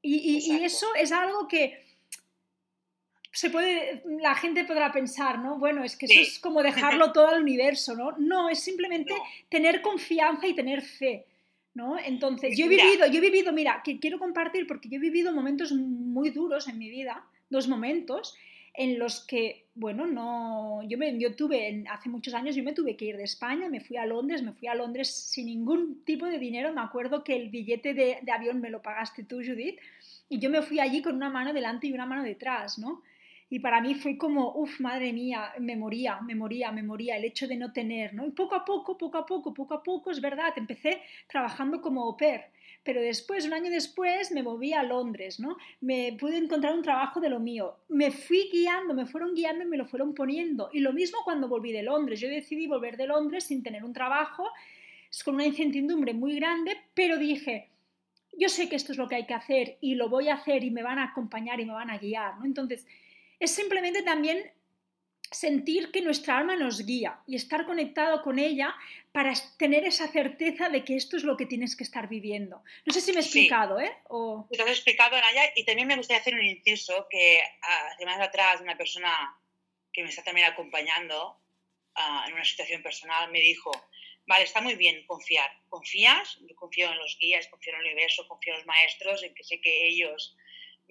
Y, 0.00 0.16
y, 0.16 0.52
y 0.52 0.64
eso 0.64 0.86
es 0.94 1.10
algo 1.10 1.48
que, 1.48 1.84
se 3.32 3.50
puede, 3.50 4.02
la 4.20 4.34
gente 4.34 4.64
podrá 4.64 4.92
pensar, 4.92 5.38
¿no? 5.38 5.58
Bueno, 5.58 5.84
es 5.84 5.96
que 5.96 6.08
sí. 6.08 6.14
eso 6.14 6.22
es 6.22 6.38
como 6.40 6.62
dejarlo 6.62 7.12
todo 7.12 7.28
al 7.28 7.40
universo, 7.40 7.94
¿no? 7.94 8.12
No, 8.18 8.48
es 8.48 8.60
simplemente 8.60 9.12
no. 9.12 9.22
tener 9.48 9.82
confianza 9.82 10.46
y 10.46 10.54
tener 10.54 10.82
fe, 10.82 11.26
¿no? 11.74 11.98
Entonces, 11.98 12.56
yo 12.56 12.66
he 12.66 12.68
vivido, 12.68 13.06
yo 13.06 13.18
he 13.18 13.20
vivido, 13.20 13.52
mira, 13.52 13.82
que 13.84 13.98
quiero 13.98 14.18
compartir 14.18 14.66
porque 14.66 14.88
yo 14.88 14.96
he 14.96 15.00
vivido 15.00 15.32
momentos 15.32 15.72
muy 15.72 16.30
duros 16.30 16.68
en 16.68 16.78
mi 16.78 16.90
vida, 16.90 17.24
dos 17.48 17.68
momentos 17.68 18.34
en 18.74 18.98
los 18.98 19.26
que, 19.26 19.66
bueno, 19.74 20.06
no, 20.06 20.82
yo, 20.88 20.96
me, 20.96 21.18
yo 21.18 21.34
tuve, 21.34 21.84
hace 21.90 22.08
muchos 22.08 22.34
años 22.34 22.54
yo 22.54 22.62
me 22.62 22.72
tuve 22.72 22.96
que 22.96 23.06
ir 23.06 23.16
de 23.16 23.24
España, 23.24 23.68
me 23.68 23.80
fui 23.80 23.96
a 23.96 24.06
Londres, 24.06 24.42
me 24.42 24.52
fui 24.52 24.68
a 24.68 24.74
Londres 24.74 25.12
sin 25.12 25.46
ningún 25.46 26.04
tipo 26.04 26.26
de 26.26 26.38
dinero, 26.38 26.72
me 26.72 26.80
acuerdo 26.80 27.24
que 27.24 27.34
el 27.34 27.50
billete 27.50 27.94
de, 27.94 28.18
de 28.22 28.32
avión 28.32 28.60
me 28.60 28.70
lo 28.70 28.80
pagaste 28.80 29.24
tú, 29.24 29.36
Judith, 29.36 29.78
y 30.28 30.38
yo 30.38 30.50
me 30.50 30.62
fui 30.62 30.78
allí 30.78 31.02
con 31.02 31.16
una 31.16 31.30
mano 31.30 31.52
delante 31.52 31.88
y 31.88 31.92
una 31.92 32.06
mano 32.06 32.22
detrás, 32.22 32.78
¿no? 32.78 33.02
Y 33.50 33.58
para 33.58 33.80
mí 33.80 33.94
fue 33.94 34.16
como, 34.16 34.52
uff, 34.54 34.80
madre 34.80 35.12
mía, 35.12 35.52
me 35.58 35.76
moría, 35.76 36.20
me 36.20 36.34
moría, 36.34 36.72
me 36.72 36.82
moría, 36.82 37.16
el 37.16 37.24
hecho 37.24 37.46
de 37.46 37.56
no 37.56 37.72
tener, 37.72 38.14
¿no? 38.14 38.24
Y 38.24 38.30
poco 38.30 38.54
a 38.54 38.64
poco, 38.64 38.96
poco 38.96 39.18
a 39.18 39.26
poco, 39.26 39.52
poco 39.52 39.74
a 39.74 39.82
poco, 39.82 40.10
es 40.10 40.20
verdad, 40.20 40.52
empecé 40.56 41.02
trabajando 41.26 41.80
como 41.80 42.02
au 42.02 42.16
pair, 42.16 42.42
pero 42.82 43.02
después, 43.02 43.44
un 43.44 43.52
año 43.52 43.70
después, 43.70 44.32
me 44.32 44.42
moví 44.42 44.72
a 44.72 44.82
Londres, 44.82 45.38
¿no? 45.38 45.56
Me 45.80 46.16
pude 46.18 46.38
encontrar 46.38 46.74
un 46.74 46.82
trabajo 46.82 47.20
de 47.20 47.28
lo 47.28 47.38
mío. 47.38 47.76
Me 47.88 48.10
fui 48.10 48.48
guiando, 48.50 48.94
me 48.94 49.04
fueron 49.04 49.34
guiando 49.34 49.64
y 49.64 49.66
me 49.66 49.76
lo 49.76 49.84
fueron 49.84 50.14
poniendo. 50.14 50.70
Y 50.72 50.80
lo 50.80 50.92
mismo 50.92 51.18
cuando 51.22 51.48
volví 51.48 51.72
de 51.72 51.82
Londres. 51.82 52.20
Yo 52.20 52.28
decidí 52.28 52.66
volver 52.66 52.96
de 52.96 53.06
Londres 53.06 53.44
sin 53.44 53.62
tener 53.62 53.84
un 53.84 53.92
trabajo, 53.92 54.48
con 55.24 55.34
una 55.34 55.44
incertidumbre 55.44 56.14
muy 56.14 56.36
grande, 56.36 56.76
pero 56.94 57.18
dije, 57.18 57.68
yo 58.38 58.48
sé 58.48 58.68
que 58.68 58.76
esto 58.76 58.92
es 58.92 58.98
lo 58.98 59.08
que 59.08 59.16
hay 59.16 59.26
que 59.26 59.34
hacer 59.34 59.76
y 59.80 59.96
lo 59.96 60.08
voy 60.08 60.28
a 60.28 60.34
hacer 60.34 60.64
y 60.64 60.70
me 60.70 60.82
van 60.82 60.98
a 60.98 61.04
acompañar 61.04 61.60
y 61.60 61.66
me 61.66 61.74
van 61.74 61.90
a 61.90 61.98
guiar, 61.98 62.38
¿no? 62.38 62.46
Entonces, 62.46 62.86
es 63.40 63.54
simplemente 63.54 64.02
también 64.02 64.52
sentir 65.30 65.92
que 65.92 66.02
nuestra 66.02 66.38
alma 66.38 66.56
nos 66.56 66.84
guía 66.84 67.20
y 67.26 67.36
estar 67.36 67.64
conectado 67.64 68.20
con 68.22 68.38
ella 68.38 68.74
para 69.12 69.32
tener 69.58 69.84
esa 69.84 70.08
certeza 70.08 70.68
de 70.68 70.84
que 70.84 70.96
esto 70.96 71.16
es 71.16 71.24
lo 71.24 71.36
que 71.36 71.46
tienes 71.46 71.76
que 71.76 71.84
estar 71.84 72.08
viviendo. 72.08 72.62
No 72.84 72.92
sé 72.92 73.00
si 73.00 73.12
me 73.12 73.20
he 73.20 73.22
explicado, 73.22 73.80
¿eh? 73.80 73.92
O... 74.08 74.46
Te 74.50 74.62
has 74.62 74.68
explicado, 74.68 75.16
Naya, 75.16 75.52
y 75.54 75.64
también 75.64 75.88
me 75.88 75.96
gustaría 75.96 76.20
hacer 76.20 76.34
un 76.34 76.44
inciso 76.44 77.06
que 77.08 77.40
hace 77.92 78.04
más 78.04 78.20
atrás 78.20 78.60
una 78.60 78.76
persona 78.76 79.10
que 79.92 80.02
me 80.02 80.08
está 80.08 80.22
también 80.22 80.46
acompañando 80.46 81.40
uh, 81.96 82.28
en 82.28 82.34
una 82.34 82.44
situación 82.44 82.82
personal 82.82 83.30
me 83.30 83.40
dijo, 83.40 83.70
vale, 84.26 84.44
está 84.44 84.60
muy 84.60 84.74
bien 84.74 85.04
confiar. 85.06 85.50
¿Confías? 85.68 86.38
Yo 86.40 86.54
confío 86.56 86.90
en 86.90 86.98
los 86.98 87.16
guías, 87.20 87.46
confío 87.48 87.72
en 87.74 87.80
el 87.80 87.86
universo, 87.86 88.26
confío 88.26 88.52
en 88.52 88.58
los 88.58 88.66
maestros, 88.66 89.22
en 89.22 89.34
que 89.34 89.44
sé 89.44 89.60
que 89.60 89.86
ellos 89.88 90.36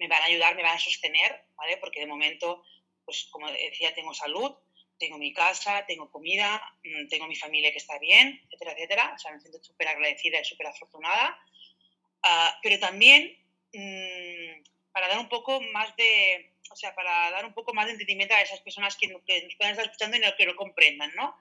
me 0.00 0.08
van 0.08 0.22
a 0.22 0.24
ayudar, 0.24 0.56
me 0.56 0.62
van 0.62 0.74
a 0.74 0.80
sostener, 0.80 1.44
¿vale? 1.54 1.76
Porque 1.76 2.00
de 2.00 2.06
momento 2.06 2.64
pues 3.10 3.26
como 3.30 3.50
decía, 3.50 3.92
tengo 3.92 4.14
salud, 4.14 4.54
tengo 4.96 5.18
mi 5.18 5.32
casa, 5.32 5.84
tengo 5.86 6.10
comida, 6.12 6.62
mm, 6.84 7.08
tengo 7.08 7.26
mi 7.26 7.34
familia 7.34 7.72
que 7.72 7.78
está 7.78 7.98
bien, 7.98 8.40
etcétera, 8.44 8.72
etcétera. 8.72 9.12
O 9.16 9.18
sea, 9.18 9.32
me 9.32 9.40
siento 9.40 9.58
súper 9.62 9.88
agradecida 9.88 10.40
y 10.40 10.44
súper 10.44 10.68
afortunada. 10.68 11.36
Ah, 12.22 12.56
pero 12.62 12.78
también 12.78 13.36
mm, 13.72 14.62
para 14.92 15.08
dar 15.08 15.18
un 15.18 15.28
poco 15.28 15.60
más 15.72 15.96
de, 15.96 16.52
o 16.70 16.76
sea, 16.76 16.94
para 16.94 17.32
dar 17.32 17.44
un 17.46 17.54
poco 17.54 17.74
más 17.74 17.86
de 17.86 17.92
entendimiento 17.92 18.34
a 18.34 18.42
esas 18.42 18.60
personas 18.60 18.96
que, 18.96 19.08
nos 19.08 19.22
puedan 19.22 19.72
estar 19.72 19.86
escuchando 19.86 20.16
y 20.16 20.36
que 20.36 20.46
lo 20.46 20.54
comprendan, 20.54 21.12
¿no? 21.16 21.36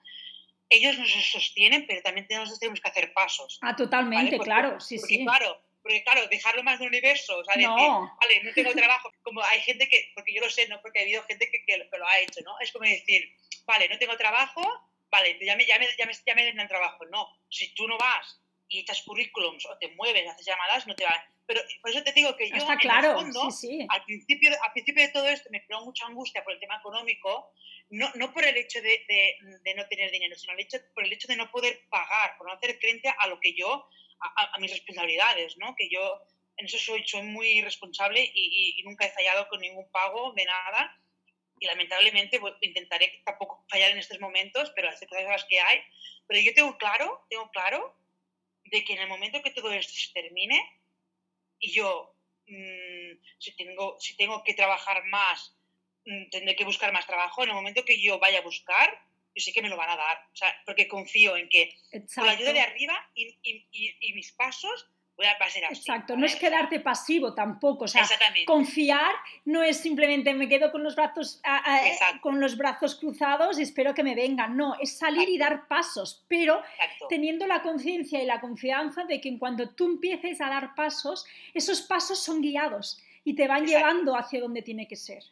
Ellos 0.70 0.98
nos 0.98 1.10
sostienen, 1.10 1.86
pero 1.86 2.02
también 2.02 2.28
tenemos, 2.28 2.58
tenemos 2.60 2.80
que 2.80 2.90
hacer 2.90 3.14
pasos. 3.14 3.60
Ah, 3.62 3.76
totalmente, 3.76 4.40
claro, 4.40 4.80
sí, 4.80 4.98
sí. 4.98 5.24
Claro, 5.24 5.62
porque 5.82 6.04
claro, 6.04 6.28
dejarlo 6.28 6.64
más 6.64 6.80
del 6.80 6.90
universo, 6.90 7.38
o 7.38 7.44
sea, 7.44 7.56
decir, 7.56 7.70
vale, 7.70 8.44
no 8.44 8.54
tengo 8.54 8.74
trabajo, 8.74 9.12
como 9.22 9.42
hay 9.44 9.62
gente 9.62 9.88
que, 9.88 10.12
porque 10.14 10.34
yo 10.34 10.42
lo 10.42 10.50
sé, 10.50 10.68
¿no? 10.68 10.82
Porque 10.82 11.00
ha 11.00 11.02
habido 11.04 11.24
gente 11.24 11.50
que, 11.50 11.64
que, 11.66 11.78
lo 11.78 12.08
ha 12.08 12.20
hecho, 12.20 12.42
¿no? 12.44 12.60
Es 12.60 12.72
como 12.72 12.86
decir, 12.86 13.34
vale, 13.66 13.88
no 13.88 13.98
tengo 13.98 14.18
trabajo, 14.18 14.62
vale, 15.10 15.38
ya 15.42 15.56
me, 15.56 15.66
ya 15.66 15.80
me, 15.80 15.88
ya 15.98 16.06
me, 16.06 16.14
ya 16.26 16.36
me 16.36 16.46
den 16.46 16.60
el 16.60 16.68
trabajo. 16.68 17.06
No, 17.06 17.28
si 17.50 17.74
tú 17.74 17.88
no 17.88 17.98
vas 17.98 18.42
y 18.68 18.80
echas 18.80 19.02
currículums 19.02 19.66
o 19.66 19.78
te 19.78 19.90
mueves, 19.96 20.28
haces 20.28 20.46
llamadas, 20.46 20.86
no 20.86 20.96
te 20.96 21.06
van. 21.06 21.22
Pero 21.48 21.62
por 21.82 21.90
eso 21.90 22.04
te 22.04 22.14
digo 22.14 22.36
que 22.36 22.50
yo, 22.50 22.58
Está 22.58 22.78
claro, 22.78 23.12
en 23.12 23.28
el 23.28 23.34
fondo, 23.34 23.52
sí, 23.52 23.68
sí. 23.68 23.88
Al, 23.90 24.04
principio, 24.04 24.52
al 24.62 24.72
principio 24.72 25.02
de 25.02 25.10
todo 25.10 25.28
esto 25.28 25.50
me 25.52 25.66
creó 25.66 25.84
mucha 25.84 26.06
angustia 26.06 26.44
por 26.44 26.54
el 26.54 26.60
tema 26.60 26.78
económico, 26.78 27.52
no, 27.90 28.08
no 28.16 28.32
por 28.32 28.46
el 28.46 28.56
hecho 28.56 28.80
de, 28.82 29.04
de, 29.08 29.38
de, 29.64 29.74
no 29.74 29.88
tener 29.88 30.12
dinero, 30.12 30.36
sino 30.36 30.54
el 30.54 30.60
hecho, 30.60 30.78
por 30.94 31.04
el 31.04 31.12
hecho 31.12 31.28
de 31.28 31.38
no 31.38 31.50
poder 31.50 31.88
pagar, 31.90 32.38
por 32.38 32.46
no 32.46 32.54
hacer 32.54 32.78
frente 32.78 33.12
a 33.18 33.28
lo 33.28 33.40
que 33.40 33.56
yo 33.56 33.88
a, 34.22 34.60
mis 34.60 34.72
responsabilidades, 34.72 35.58
¿no? 35.58 35.76
Que 35.76 35.90
yo 35.90 36.22
en 36.58 36.66
eso 36.66 36.78
soy, 36.78 37.08
soy 37.08 37.24
muy 37.24 37.62
responsable 37.62 38.32
y, 38.34 38.82
nunca 38.84 39.06
he 39.06 39.12
fallado 39.12 39.48
con 39.48 39.62
ningún 39.62 39.90
pago 39.92 40.34
de 40.34 40.46
nada. 40.46 40.98
Y 41.60 41.66
lamentablemente 41.66 42.40
pues, 42.40 42.54
intentaré 42.62 43.22
tampoco 43.26 43.66
fallar 43.70 43.92
en 43.92 43.98
estos 43.98 44.20
momentos, 44.20 44.72
pero 44.76 44.90
las 44.90 45.00
cosas 45.00 45.46
que 45.50 45.60
hay. 45.60 45.82
Pero 46.28 46.42
yo 46.42 46.54
tengo 46.54 46.78
claro, 46.78 47.26
tengo 47.30 47.50
claro 47.52 47.96
de 48.66 48.84
que 48.84 48.94
en 48.94 49.00
el 49.00 49.08
momento 49.08 49.42
que 49.42 49.52
todo 49.52 49.72
esto 49.72 49.94
se 49.94 50.14
termine 50.14 50.62
y 51.60 51.72
yo, 51.72 52.16
mmm, 52.48 53.20
si, 53.38 53.56
tengo, 53.56 54.00
si 54.00 54.16
tengo 54.16 54.44
que 54.44 54.54
trabajar 54.54 55.04
más, 55.06 55.56
mmm, 56.06 56.30
tendré 56.30 56.56
que 56.56 56.66
buscar 56.66 56.92
más 56.92 57.06
trabajo, 57.06 57.44
en 57.44 57.50
el 57.50 57.56
momento 57.56 57.84
que 57.84 58.02
yo 58.02 58.20
vaya 58.20 58.40
a 58.40 58.44
buscar, 58.44 59.09
yo 59.36 59.42
sé 59.42 59.54
que 59.54 59.62
me 59.62 59.70
lo 59.70 59.78
van 59.78 59.90
a 59.90 59.96
dar, 59.96 60.18
o 60.32 60.36
sea, 60.36 60.54
porque 60.66 60.88
confío 60.88 61.38
en 61.38 61.50
que 61.50 61.76
con 62.16 62.26
la 62.26 62.34
ayuda 62.34 62.54
de 62.54 62.62
arriba 62.62 62.94
y, 63.16 63.38
y, 63.44 63.68
y, 64.00 64.14
mis 64.14 64.32
pasos 64.34 64.88
voy 65.16 65.28
a 65.28 65.38
pasar 65.38 65.66
así. 65.66 65.82
Exacto, 65.82 66.16
no 66.16 66.26
es 66.26 66.36
quedarte 66.36 66.80
pasivo 66.80 67.34
tampoco, 67.34 67.86
o 67.86 67.88
sea, 67.88 68.08
confiar 68.46 69.14
no 69.46 69.64
es 69.64 69.78
simplemente 69.78 70.34
me 70.34 70.48
quedo 70.48 70.72
con 70.72 70.84
los 70.84 70.96
brazos 70.96 71.42
con 72.22 72.40
los 72.40 72.58
brazos 72.58 72.96
cruzados 72.96 73.60
y 73.60 73.64
espero 73.64 73.94
que 73.94 74.04
me 74.04 74.16
vengan, 74.16 74.56
no, 74.56 74.76
es 74.80 74.98
salir 74.98 75.28
y 75.30 75.38
dar 75.38 75.68
pasos, 75.68 76.26
pero 76.28 76.64
teniendo 77.10 77.48
la 77.48 77.62
conciencia 77.62 78.22
y 78.22 78.26
la 78.26 78.40
confianza 78.40 79.04
de 79.04 79.20
que 79.20 79.30
en 79.30 79.38
cuanto 79.38 79.70
tú 79.72 79.86
empieces 79.86 80.40
a 80.42 80.50
dar 80.50 80.74
pasos, 80.74 81.26
esos 81.54 81.82
pasos 81.82 82.24
son 82.24 82.42
guiados 82.42 83.02
y 83.24 83.36
te 83.36 83.48
van 83.48 83.66
llevando 83.66 84.16
hacia 84.16 84.40
donde 84.40 84.62
tiene 84.62 84.88
que 84.88 84.96
ser. 84.96 85.24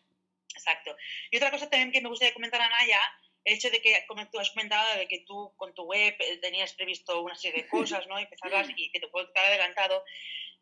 Exacto. 0.54 0.96
Y 1.32 1.38
otra 1.38 1.52
cosa 1.52 1.70
también 1.70 1.92
que 1.92 2.02
me 2.02 2.10
gustaría 2.10 2.34
comentar 2.34 2.62
a 2.62 2.70
Naya 2.70 3.00
el 3.48 3.54
hecho 3.54 3.70
de 3.70 3.82
que, 3.82 4.04
como 4.08 4.30
tú 4.30 4.40
has 4.40 4.50
comentado, 4.50 4.98
de 4.98 5.08
que 5.08 5.20
tú 5.20 5.54
con 5.56 5.74
tu 5.74 5.84
web 5.84 6.14
eh, 6.20 6.38
tenías 6.40 6.74
previsto 6.74 7.22
una 7.22 7.34
serie 7.34 7.64
de 7.64 7.70
cosas, 7.70 8.06
¿no? 8.08 8.20
Empezabas 8.20 8.68
y 8.76 8.92
que 8.92 9.00
te 9.00 9.08
puedo 9.08 9.32
quedar 9.32 9.48
adelantado. 9.48 10.04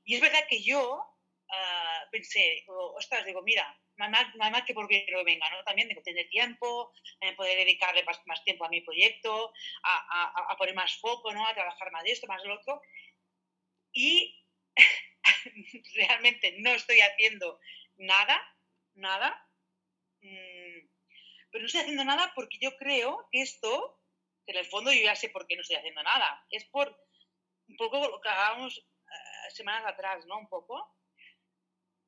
Y 0.04 0.14
es 0.14 0.22
verdad 0.22 0.46
que 0.48 0.62
yo 0.62 1.00
uh, 1.00 2.12
pensé, 2.12 2.64
ostras, 2.68 3.26
digo, 3.26 3.42
mira, 3.42 3.66
nada 3.98 4.52
más 4.52 4.64
que 4.66 4.76
por 4.76 4.88
bien 4.88 5.04
que 5.08 5.24
venga, 5.24 5.50
¿no? 5.50 5.64
También 5.64 5.88
digo, 5.88 6.04
tener 6.04 6.30
tiempo, 6.30 6.94
eh, 7.22 7.34
poder 7.34 7.58
dedicarle 7.58 8.04
más, 8.04 8.22
más, 8.28 8.44
tiempo 8.44 8.66
a 8.66 8.70
mi 8.70 8.82
proyecto, 8.82 9.52
a, 9.82 9.96
a, 10.22 10.54
a, 10.54 10.56
poner 10.56 10.76
más 10.76 10.96
foco, 11.00 11.34
¿no? 11.34 11.44
A 11.48 11.56
trabajar 11.56 11.92
más 11.92 12.04
de 12.04 12.12
esto, 12.12 12.28
más 12.28 12.44
de 12.44 12.50
lo 12.50 12.56
otro. 12.56 12.84
Y 13.94 14.46
realmente 15.96 16.56
no 16.60 16.70
estoy 16.70 17.00
haciendo 17.00 17.60
nada, 17.96 18.40
nada. 18.94 19.44
Mm, 20.22 20.95
pero 21.56 21.64
no 21.64 21.68
estoy 21.68 21.82
haciendo 21.84 22.04
nada 22.04 22.34
porque 22.36 22.58
yo 22.60 22.76
creo 22.76 23.30
que 23.32 23.42
esto, 23.42 23.98
en 24.46 24.58
el 24.58 24.66
fondo 24.66 24.92
yo 24.92 25.00
ya 25.00 25.16
sé 25.16 25.30
por 25.30 25.48
qué 25.48 25.56
no 25.56 25.62
estoy 25.62 25.78
haciendo 25.78 26.04
nada, 26.04 26.46
es 26.50 26.66
por 26.66 26.94
un 27.70 27.78
poco 27.78 27.98
lo 28.10 28.20
que 28.20 28.28
hablábamos 28.28 28.78
eh, 28.78 29.52
semanas 29.54 29.86
atrás, 29.86 30.26
¿no? 30.26 30.38
Un 30.38 30.50
poco, 30.50 30.86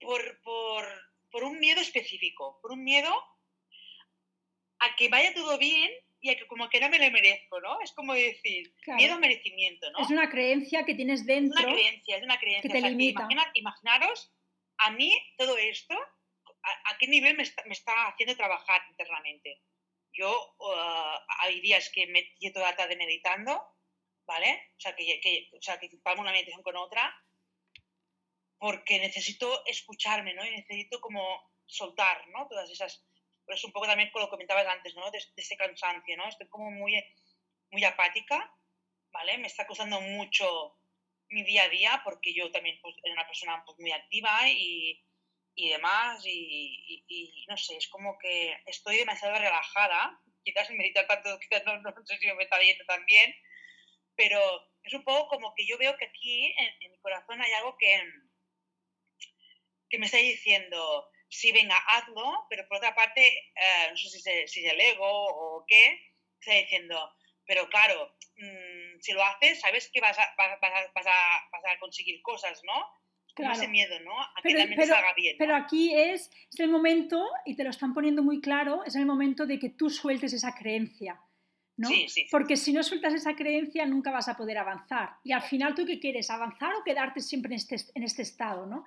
por, 0.02 0.42
por, 0.42 0.86
por 1.32 1.46
un 1.46 1.62
miedo 1.62 1.80
específico, 1.80 2.60
por 2.62 2.74
un 2.74 2.84
miedo 2.84 3.10
a 4.80 4.96
que 4.98 5.08
vaya 5.08 5.34
todo 5.34 5.58
bien 5.58 5.92
y 6.20 6.30
a 6.30 6.36
que 6.36 6.46
como 6.46 6.68
que 6.68 6.82
no 6.82 6.90
me 6.90 7.00
lo 7.00 7.10
merezco, 7.10 7.62
¿no? 7.62 7.80
Es 7.80 7.94
como 7.94 8.16
decir, 8.16 8.76
miedo 8.98 9.14
a 9.14 9.18
merecimiento, 9.18 9.90
¿no? 9.92 10.00
Es 10.00 10.10
una 10.10 10.30
creencia 10.30 10.84
que 10.84 10.94
tienes 10.94 11.26
dentro. 11.26 11.58
Es 11.58 11.66
una 11.66 11.74
creencia, 11.74 12.18
es 12.18 12.24
una 12.24 12.38
creencia. 12.38 12.70
Que 12.70 12.82
te 12.82 12.90
limita. 12.90 13.30
imaginaros, 13.54 14.30
a 14.80 14.92
mí 14.92 15.18
todo 15.38 15.58
esto 15.58 15.96
a, 16.86 16.98
qué 16.98 17.08
nivel 17.08 17.36
me 17.36 17.44
está, 17.44 18.08
haciendo 18.08 18.36
trabajar 18.36 18.82
internamente. 18.90 19.62
Yo 20.14 20.56
uh, 20.60 21.18
hay 21.40 21.62
días 21.62 21.90
que 21.94 22.08
me 22.08 22.34
quedo 22.40 22.54
toda 22.54 22.72
la 22.72 22.76
tarde 22.76 22.96
meditando, 22.96 23.62
¿vale? 24.26 24.72
O 24.78 24.80
sea, 24.80 24.96
que, 24.96 25.20
que, 25.22 25.50
o 25.54 25.62
sea, 25.62 25.80
que 25.80 25.90
una 26.18 26.32
meditación 26.32 26.64
con 26.64 26.76
otra, 26.76 27.16
porque 28.58 29.00
necesito 29.00 29.66
escucharme, 29.66 30.34
¿no? 30.34 30.46
Y 30.46 30.52
necesito 30.52 31.00
como 31.00 31.52
soltar, 31.66 32.28
¿no? 32.30 32.48
Todas 32.48 32.70
esas... 32.70 33.06
Por 33.46 33.56
eso 33.56 33.68
un 33.68 33.74
poco 33.74 33.88
también 33.88 34.12
como 34.12 34.26
lo 34.26 34.30
comentabas 34.30 34.68
antes, 34.68 34.94
¿no? 34.96 35.10
De, 35.12 35.20
ese 35.36 35.58
cansancio, 35.58 36.18
¿no? 36.18 36.28
Estoy 36.28 36.48
como 36.50 36.70
muy, 36.72 37.02
muy 37.72 37.84
apática, 37.84 38.54
¿vale? 39.12 39.38
Me 39.38 39.48
está 39.48 39.66
costando 39.66 40.02
mucho 40.02 40.78
mi 41.30 41.44
día 41.44 41.64
a 41.64 41.70
día 41.70 42.02
porque 42.04 42.34
yo 42.34 42.52
también 42.52 42.80
pues, 42.82 42.96
soy 43.02 43.12
una 43.12 43.26
persona 43.26 43.64
pues, 43.66 43.78
muy 43.80 43.92
activa 43.92 44.50
y, 44.50 45.02
y 45.58 45.70
demás, 45.70 46.22
y, 46.24 47.46
no 47.50 47.58
sé, 47.58 47.76
es 47.78 47.88
como 47.88 48.16
que 48.20 48.56
estoy 48.68 48.98
demasiado 48.98 49.40
relajada, 49.40 50.22
quizás 50.44 50.70
meditar 50.70 51.08
tanto, 51.08 51.38
quizás 51.40 51.66
no, 51.66 52.06
sé 52.06 52.18
si 52.20 52.32
me 52.32 52.44
está 52.44 52.62
yendo 52.62 52.86
tan 52.86 53.04
bien, 53.08 53.36
pero 54.16 54.40
es 54.84 54.94
un 54.94 55.04
poco 55.04 55.28
como 55.30 55.56
que 55.56 55.66
yo 55.66 55.80
veo 55.80 55.98
que 55.98 56.06
aquí 56.06 56.54
en, 56.58 56.92
mi 56.92 57.00
corazón 57.00 57.42
hay 57.42 57.52
algo 57.54 57.76
que, 57.76 58.00
que 59.90 59.98
me 59.98 60.06
está 60.06 60.20
diciendo, 60.20 61.10
sí, 61.28 61.52
venga, 61.52 61.76
hazlo, 61.88 62.46
pero 62.52 62.68
por 62.68 62.78
otra 62.78 62.94
parte, 62.94 63.28
eh, 63.28 63.88
no 63.90 63.98
sé 63.98 64.10
si, 64.10 64.30
es 64.30 64.58
el 64.58 64.80
ego 64.80 65.10
o 65.10 65.66
qué, 65.68 66.00
está 66.40 66.54
diciendo, 66.54 67.16
pero 67.48 67.68
claro, 67.68 68.16
mmm, 68.36 69.00
si 69.02 69.12
lo 69.12 69.24
haces, 69.24 69.60
sabes 69.60 69.90
que 69.92 70.02
vas, 70.02 70.20
a, 70.20 70.36
vas 70.38 71.08
a 71.08 71.80
conseguir 71.80 72.22
cosas, 72.22 72.62
¿no? 72.64 73.07
Claro. 73.38 73.54
ese 73.54 73.68
miedo, 73.68 74.00
¿no? 74.00 74.20
A 74.20 74.34
que 74.42 74.50
pero, 74.50 74.70
pero, 74.76 74.96
salga 74.96 75.14
bien. 75.16 75.36
Pero 75.38 75.56
aquí 75.56 75.94
es, 75.94 76.32
es 76.52 76.60
el 76.60 76.70
momento, 76.70 77.24
y 77.46 77.56
te 77.56 77.64
lo 77.64 77.70
están 77.70 77.94
poniendo 77.94 78.24
muy 78.24 78.42
claro, 78.42 78.84
es 78.84 78.96
el 78.96 79.06
momento 79.06 79.46
de 79.46 79.60
que 79.60 79.70
tú 79.70 79.90
sueltes 79.90 80.34
esa 80.34 80.56
creencia. 80.56 81.22
¿no? 81.78 81.88
Sí, 81.90 82.10
sí, 82.10 82.28
Porque 82.32 82.58
si 82.58 82.74
no 82.74 82.82
sueltas 82.82 83.14
esa 83.14 83.36
creencia 83.36 83.86
nunca 83.86 84.10
vas 84.10 84.28
a 84.28 84.36
poder 84.36 84.58
avanzar. 84.58 85.12
Y 85.24 85.32
al 85.32 85.44
final, 85.44 85.76
¿tú 85.76 85.86
qué 85.86 86.00
quieres? 86.00 86.32
¿Avanzar 86.32 86.74
o 86.74 86.84
quedarte 86.84 87.22
siempre 87.22 87.54
en 87.54 87.58
este, 87.58 87.76
en 87.94 88.04
este 88.04 88.24
estado? 88.24 88.66
¿no? 88.66 88.86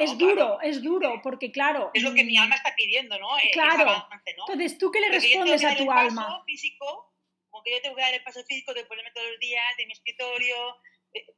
es 0.00 0.18
duro, 0.18 0.60
es 0.60 0.82
duro, 0.82 1.20
porque 1.22 1.52
claro... 1.52 1.90
Es 1.94 2.02
lo 2.02 2.14
que 2.14 2.24
mi 2.24 2.36
alma 2.36 2.56
está 2.56 2.74
pidiendo, 2.74 3.18
¿no? 3.18 3.36
Eh, 3.38 3.50
claro. 3.52 3.90
Avance, 3.90 4.34
¿no? 4.36 4.44
Entonces, 4.48 4.78
¿tú 4.78 4.90
qué 4.90 5.00
le 5.00 5.10
respondes 5.10 5.64
a 5.64 5.76
tu 5.76 5.90
alma? 5.90 6.42
Físico, 6.46 7.12
como 7.50 7.62
que 7.62 7.72
yo 7.72 7.82
tengo 7.82 7.96
que 7.96 8.02
dar 8.02 8.14
el 8.14 8.22
paso 8.22 8.42
físico 8.44 8.74
de 8.74 8.84
ponerme 8.84 9.10
todos 9.12 9.28
los 9.30 9.38
días 9.40 9.76
de 9.76 9.86
mi 9.86 9.92
escritorio, 9.92 10.56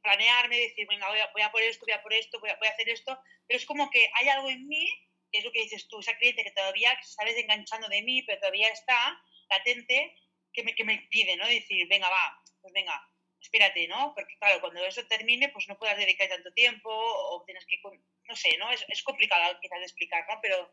planearme, 0.01 0.57
decir, 0.57 0.87
venga, 0.87 1.07
voy 1.09 1.19
a, 1.19 1.29
voy 1.31 1.41
a 1.41 1.51
por 1.51 1.61
esto, 1.61 1.85
voy 1.85 1.93
a 1.93 2.01
por 2.01 2.13
esto, 2.13 2.39
voy 2.39 2.49
a, 2.49 2.55
voy 2.57 2.67
a 2.67 2.71
hacer 2.71 2.89
esto, 2.89 3.19
pero 3.47 3.57
es 3.57 3.65
como 3.65 3.89
que 3.89 4.09
hay 4.15 4.27
algo 4.29 4.49
en 4.49 4.67
mí, 4.67 4.89
que 5.31 5.39
es 5.39 5.45
lo 5.45 5.51
que 5.51 5.61
dices 5.61 5.87
tú, 5.87 5.99
esa 5.99 6.17
creencia 6.17 6.43
que 6.43 6.51
todavía 6.51 6.95
se 7.01 7.09
está 7.09 7.25
desenganchando 7.25 7.87
de 7.89 8.01
mí, 8.01 8.23
pero 8.23 8.39
todavía 8.39 8.69
está 8.69 9.21
latente, 9.49 10.15
que 10.53 10.63
me, 10.63 10.73
que 10.73 10.83
me 10.83 10.93
impide, 10.93 11.35
¿no? 11.37 11.47
Decir, 11.47 11.87
venga, 11.87 12.09
va, 12.09 12.41
pues 12.61 12.73
venga, 12.73 12.99
espérate, 13.41 13.87
¿no? 13.87 14.13
Porque 14.15 14.35
claro, 14.39 14.59
cuando 14.61 14.83
eso 14.85 15.05
termine, 15.07 15.49
pues 15.49 15.67
no 15.67 15.77
puedas 15.77 15.97
dedicar 15.97 16.29
tanto 16.29 16.51
tiempo 16.53 16.89
o 16.89 17.43
tienes 17.45 17.65
que, 17.65 17.79
no 17.83 18.35
sé, 18.35 18.57
¿no? 18.57 18.71
Es, 18.71 18.85
es 18.87 19.03
complicado 19.03 19.57
quizás 19.61 19.79
de 19.79 19.85
explicar, 19.85 20.25
¿no? 20.29 20.39
Pero... 20.41 20.71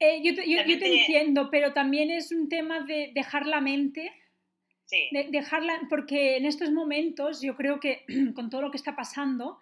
Eh, 0.00 0.20
yo, 0.22 0.34
te, 0.34 0.48
yo, 0.48 0.62
yo, 0.62 0.78
te, 0.78 0.86
entiendo, 0.86 1.48
pero 1.50 1.72
también 1.72 2.10
es 2.10 2.32
un 2.32 2.48
tema 2.48 2.80
de 2.80 3.10
dejar 3.14 3.46
la 3.46 3.60
mente, 3.60 4.12
sí. 4.92 5.08
de, 5.10 5.28
dejarla, 5.30 5.80
porque 5.88 6.36
en 6.36 6.44
estos 6.44 6.70
momentos 6.70 7.40
yo 7.40 7.56
creo 7.56 7.80
que 7.80 8.04
con 8.34 8.50
todo 8.50 8.62
lo 8.62 8.70
que 8.70 8.76
está 8.76 8.94
pasando, 8.94 9.58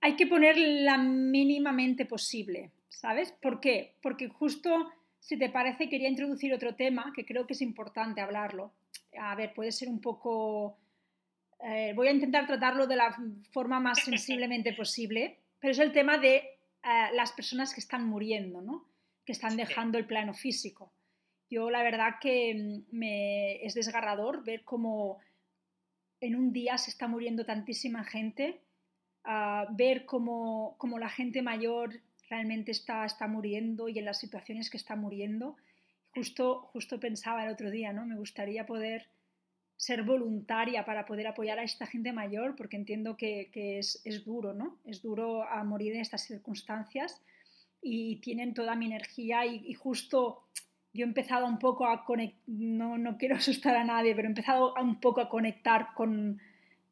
hay 0.00 0.16
que 0.16 0.26
poner 0.26 0.56
la 0.56 0.96
mínimamente 0.98 2.06
posible, 2.06 2.70
¿sabes? 2.88 3.32
¿Por 3.32 3.60
qué? 3.60 3.96
Porque 4.02 4.28
justo, 4.28 4.90
si 5.18 5.38
te 5.38 5.50
parece, 5.50 5.88
quería 5.88 6.08
introducir 6.08 6.54
otro 6.54 6.74
tema 6.74 7.12
que 7.14 7.26
creo 7.26 7.46
que 7.46 7.52
es 7.52 7.60
importante 7.60 8.22
hablarlo. 8.22 8.72
A 9.18 9.34
ver, 9.34 9.52
puede 9.52 9.72
ser 9.72 9.88
un 9.88 10.00
poco... 10.00 10.78
Eh, 11.62 11.92
voy 11.94 12.08
a 12.08 12.12
intentar 12.12 12.46
tratarlo 12.46 12.86
de 12.86 12.96
la 12.96 13.14
forma 13.50 13.78
más 13.78 13.98
sensiblemente 14.04 14.72
posible, 14.72 15.38
pero 15.58 15.72
es 15.72 15.78
el 15.78 15.92
tema 15.92 16.16
de 16.16 16.36
eh, 16.36 16.48
las 17.12 17.32
personas 17.32 17.74
que 17.74 17.80
están 17.80 18.06
muriendo, 18.06 18.62
¿no? 18.62 18.86
que 19.26 19.32
están 19.32 19.56
dejando 19.56 19.98
el 19.98 20.06
plano 20.06 20.32
físico. 20.32 20.90
Yo 21.50 21.68
la 21.68 21.82
verdad 21.82 22.14
que 22.20 22.54
mm, 22.54 22.96
me, 22.96 23.64
es 23.64 23.74
desgarrador 23.74 24.44
ver 24.44 24.62
cómo 24.64 25.18
en 26.20 26.36
un 26.36 26.52
día 26.52 26.78
se 26.78 26.90
está 26.90 27.08
muriendo 27.08 27.44
tantísima 27.44 28.04
gente 28.04 28.60
ver 29.70 30.06
cómo, 30.06 30.74
cómo, 30.78 30.98
la 30.98 31.08
gente 31.08 31.42
mayor 31.42 32.00
realmente 32.28 32.70
está, 32.70 33.04
está 33.04 33.26
muriendo 33.26 33.88
y 33.88 33.98
en 33.98 34.04
las 34.04 34.18
situaciones 34.18 34.70
que 34.70 34.76
está 34.76 34.96
muriendo. 34.96 35.56
Justo, 36.14 36.62
justo 36.72 36.98
pensaba 36.98 37.44
el 37.44 37.52
otro 37.52 37.70
día, 37.70 37.92
¿no? 37.92 38.06
Me 38.06 38.16
gustaría 38.16 38.66
poder 38.66 39.08
ser 39.76 40.02
voluntaria 40.02 40.84
para 40.84 41.06
poder 41.06 41.26
apoyar 41.26 41.58
a 41.58 41.62
esta 41.62 41.86
gente 41.86 42.12
mayor, 42.12 42.56
porque 42.56 42.76
entiendo 42.76 43.16
que, 43.16 43.50
es, 43.54 44.00
es, 44.04 44.24
duro, 44.24 44.52
¿no? 44.52 44.78
Es 44.84 45.02
duro 45.02 45.44
a 45.44 45.62
morir 45.64 45.94
en 45.94 46.00
estas 46.00 46.22
circunstancias 46.22 47.20
y 47.80 48.16
tienen 48.16 48.52
toda 48.52 48.74
mi 48.74 48.86
energía 48.86 49.46
y 49.46 49.72
justo 49.74 50.42
yo 50.92 51.04
he 51.04 51.08
empezado 51.08 51.46
un 51.46 51.58
poco 51.58 51.86
a 51.86 52.04
conectar, 52.04 52.40
no, 52.46 52.98
no 52.98 53.16
quiero 53.16 53.36
asustar 53.36 53.76
a 53.76 53.84
nadie, 53.84 54.14
pero 54.14 54.26
he 54.26 54.30
empezado 54.30 54.74
un 54.80 55.00
poco 55.00 55.20
a 55.20 55.28
conectar 55.28 55.88
con, 55.94 56.40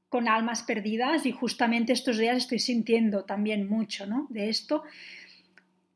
con 0.09 0.29
almas 0.29 0.63
perdidas 0.63 1.27
y 1.27 1.33
justamente 1.33 1.93
estos 1.93 2.19
días 2.19 2.37
estoy 2.37 2.59
sintiendo 2.59 3.25
también 3.25 3.69
mucho 3.69 4.07
¿no? 4.07 4.27
de 4.31 4.49
esto. 4.49 4.83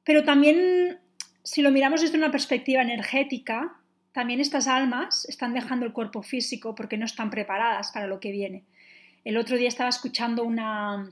Pero 0.04 0.24
también, 0.24 0.98
si 1.42 1.62
lo 1.62 1.70
miramos 1.70 2.00
desde 2.00 2.18
una 2.18 2.30
perspectiva 2.30 2.82
energética, 2.82 3.76
también 4.12 4.40
estas 4.40 4.66
almas 4.66 5.24
están 5.28 5.54
dejando 5.54 5.86
el 5.86 5.92
cuerpo 5.92 6.22
físico 6.22 6.74
porque 6.74 6.98
no 6.98 7.06
están 7.06 7.30
preparadas 7.30 7.92
para 7.92 8.06
lo 8.06 8.20
que 8.20 8.32
viene. 8.32 8.64
El 9.24 9.36
otro 9.36 9.56
día 9.56 9.68
estaba 9.68 9.88
escuchando 9.88 10.42
una, 10.42 11.08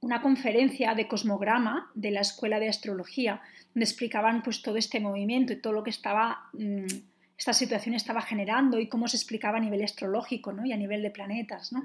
una 0.00 0.22
conferencia 0.22 0.94
de 0.94 1.06
cosmograma 1.06 1.90
de 1.94 2.10
la 2.10 2.20
Escuela 2.20 2.58
de 2.58 2.68
Astrología, 2.68 3.42
donde 3.74 3.84
explicaban 3.84 4.42
pues, 4.42 4.62
todo 4.62 4.76
este 4.76 5.00
movimiento 5.00 5.52
y 5.52 5.60
todo 5.60 5.72
lo 5.72 5.82
que 5.82 5.90
estaba, 5.90 6.48
mmm, 6.52 6.86
esta 7.38 7.52
situación 7.52 7.94
estaba 7.94 8.22
generando 8.22 8.78
y 8.78 8.88
cómo 8.88 9.08
se 9.08 9.16
explicaba 9.16 9.58
a 9.58 9.60
nivel 9.60 9.82
astrológico 9.82 10.52
¿no? 10.52 10.66
y 10.66 10.72
a 10.72 10.76
nivel 10.76 11.02
de 11.02 11.10
planetas. 11.10 11.72
¿no? 11.72 11.82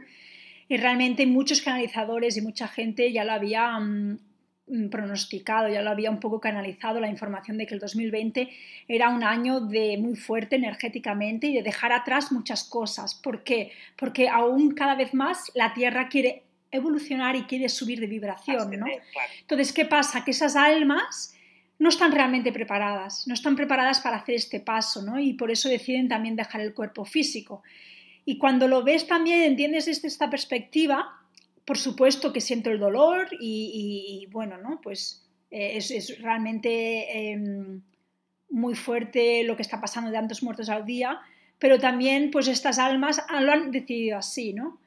y 0.67 0.77
realmente 0.77 1.25
muchos 1.25 1.61
canalizadores 1.61 2.37
y 2.37 2.41
mucha 2.41 2.67
gente 2.67 3.11
ya 3.11 3.23
lo 3.23 3.33
había 3.33 3.79
mm, 3.79 4.17
mm, 4.67 4.89
pronosticado, 4.89 5.69
ya 5.69 5.81
lo 5.81 5.91
había 5.91 6.09
un 6.09 6.19
poco 6.19 6.39
canalizado 6.39 6.99
la 6.99 7.09
información 7.09 7.57
de 7.57 7.67
que 7.67 7.75
el 7.75 7.79
2020 7.79 8.49
era 8.87 9.09
un 9.09 9.23
año 9.23 9.61
de 9.61 9.97
muy 9.97 10.15
fuerte 10.15 10.55
energéticamente 10.55 11.47
y 11.47 11.53
de 11.53 11.63
dejar 11.63 11.91
atrás 11.91 12.31
muchas 12.31 12.63
cosas. 12.63 13.15
¿Por 13.15 13.43
qué? 13.43 13.71
Porque 13.95 14.27
aún 14.27 14.73
cada 14.73 14.95
vez 14.95 15.13
más 15.13 15.51
la 15.53 15.73
Tierra 15.73 16.09
quiere 16.09 16.43
evolucionar 16.71 17.35
y 17.35 17.43
quiere 17.43 17.69
subir 17.69 17.99
de 17.99 18.07
vibración, 18.07 18.71
¿no? 18.79 18.85
Entonces, 19.41 19.73
¿qué 19.73 19.85
pasa? 19.85 20.23
Que 20.23 20.31
esas 20.31 20.55
almas 20.55 21.35
no 21.77 21.89
están 21.89 22.11
realmente 22.11 22.51
preparadas, 22.51 23.27
no 23.27 23.33
están 23.33 23.55
preparadas 23.55 23.99
para 23.99 24.17
hacer 24.17 24.35
este 24.35 24.59
paso, 24.59 25.01
¿no? 25.01 25.19
Y 25.19 25.33
por 25.33 25.51
eso 25.51 25.69
deciden 25.69 26.07
también 26.07 26.35
dejar 26.35 26.61
el 26.61 26.73
cuerpo 26.73 27.05
físico. 27.05 27.63
Y 28.25 28.37
cuando 28.37 28.67
lo 28.67 28.83
ves 28.83 29.07
también, 29.07 29.41
entiendes 29.41 29.85
desde 29.85 30.07
esta 30.07 30.29
perspectiva, 30.29 31.21
por 31.65 31.77
supuesto 31.77 32.31
que 32.31 32.41
siento 32.41 32.71
el 32.71 32.79
dolor 32.79 33.27
y, 33.39 34.21
y 34.23 34.31
bueno, 34.31 34.57
¿no? 34.57 34.81
Pues 34.81 35.25
eh, 35.51 35.77
es, 35.77 35.91
es, 35.91 36.21
realmente 36.21 37.31
eh, 37.31 37.39
muy 38.49 38.75
fuerte 38.75 39.43
lo 39.43 39.55
que 39.55 39.61
está 39.61 39.79
pasando 39.79 40.09
de 40.09 40.17
tantos 40.17 40.43
muertos 40.43 40.69
al 40.69 40.85
día, 40.85 41.19
pero 41.59 41.79
también 41.79 42.31
pues 42.31 42.47
estas 42.47 42.79
almas 42.79 43.21
lo 43.41 43.51
han 43.51 43.71
decidido 43.71 44.17
así, 44.17 44.53
¿no? 44.53 44.79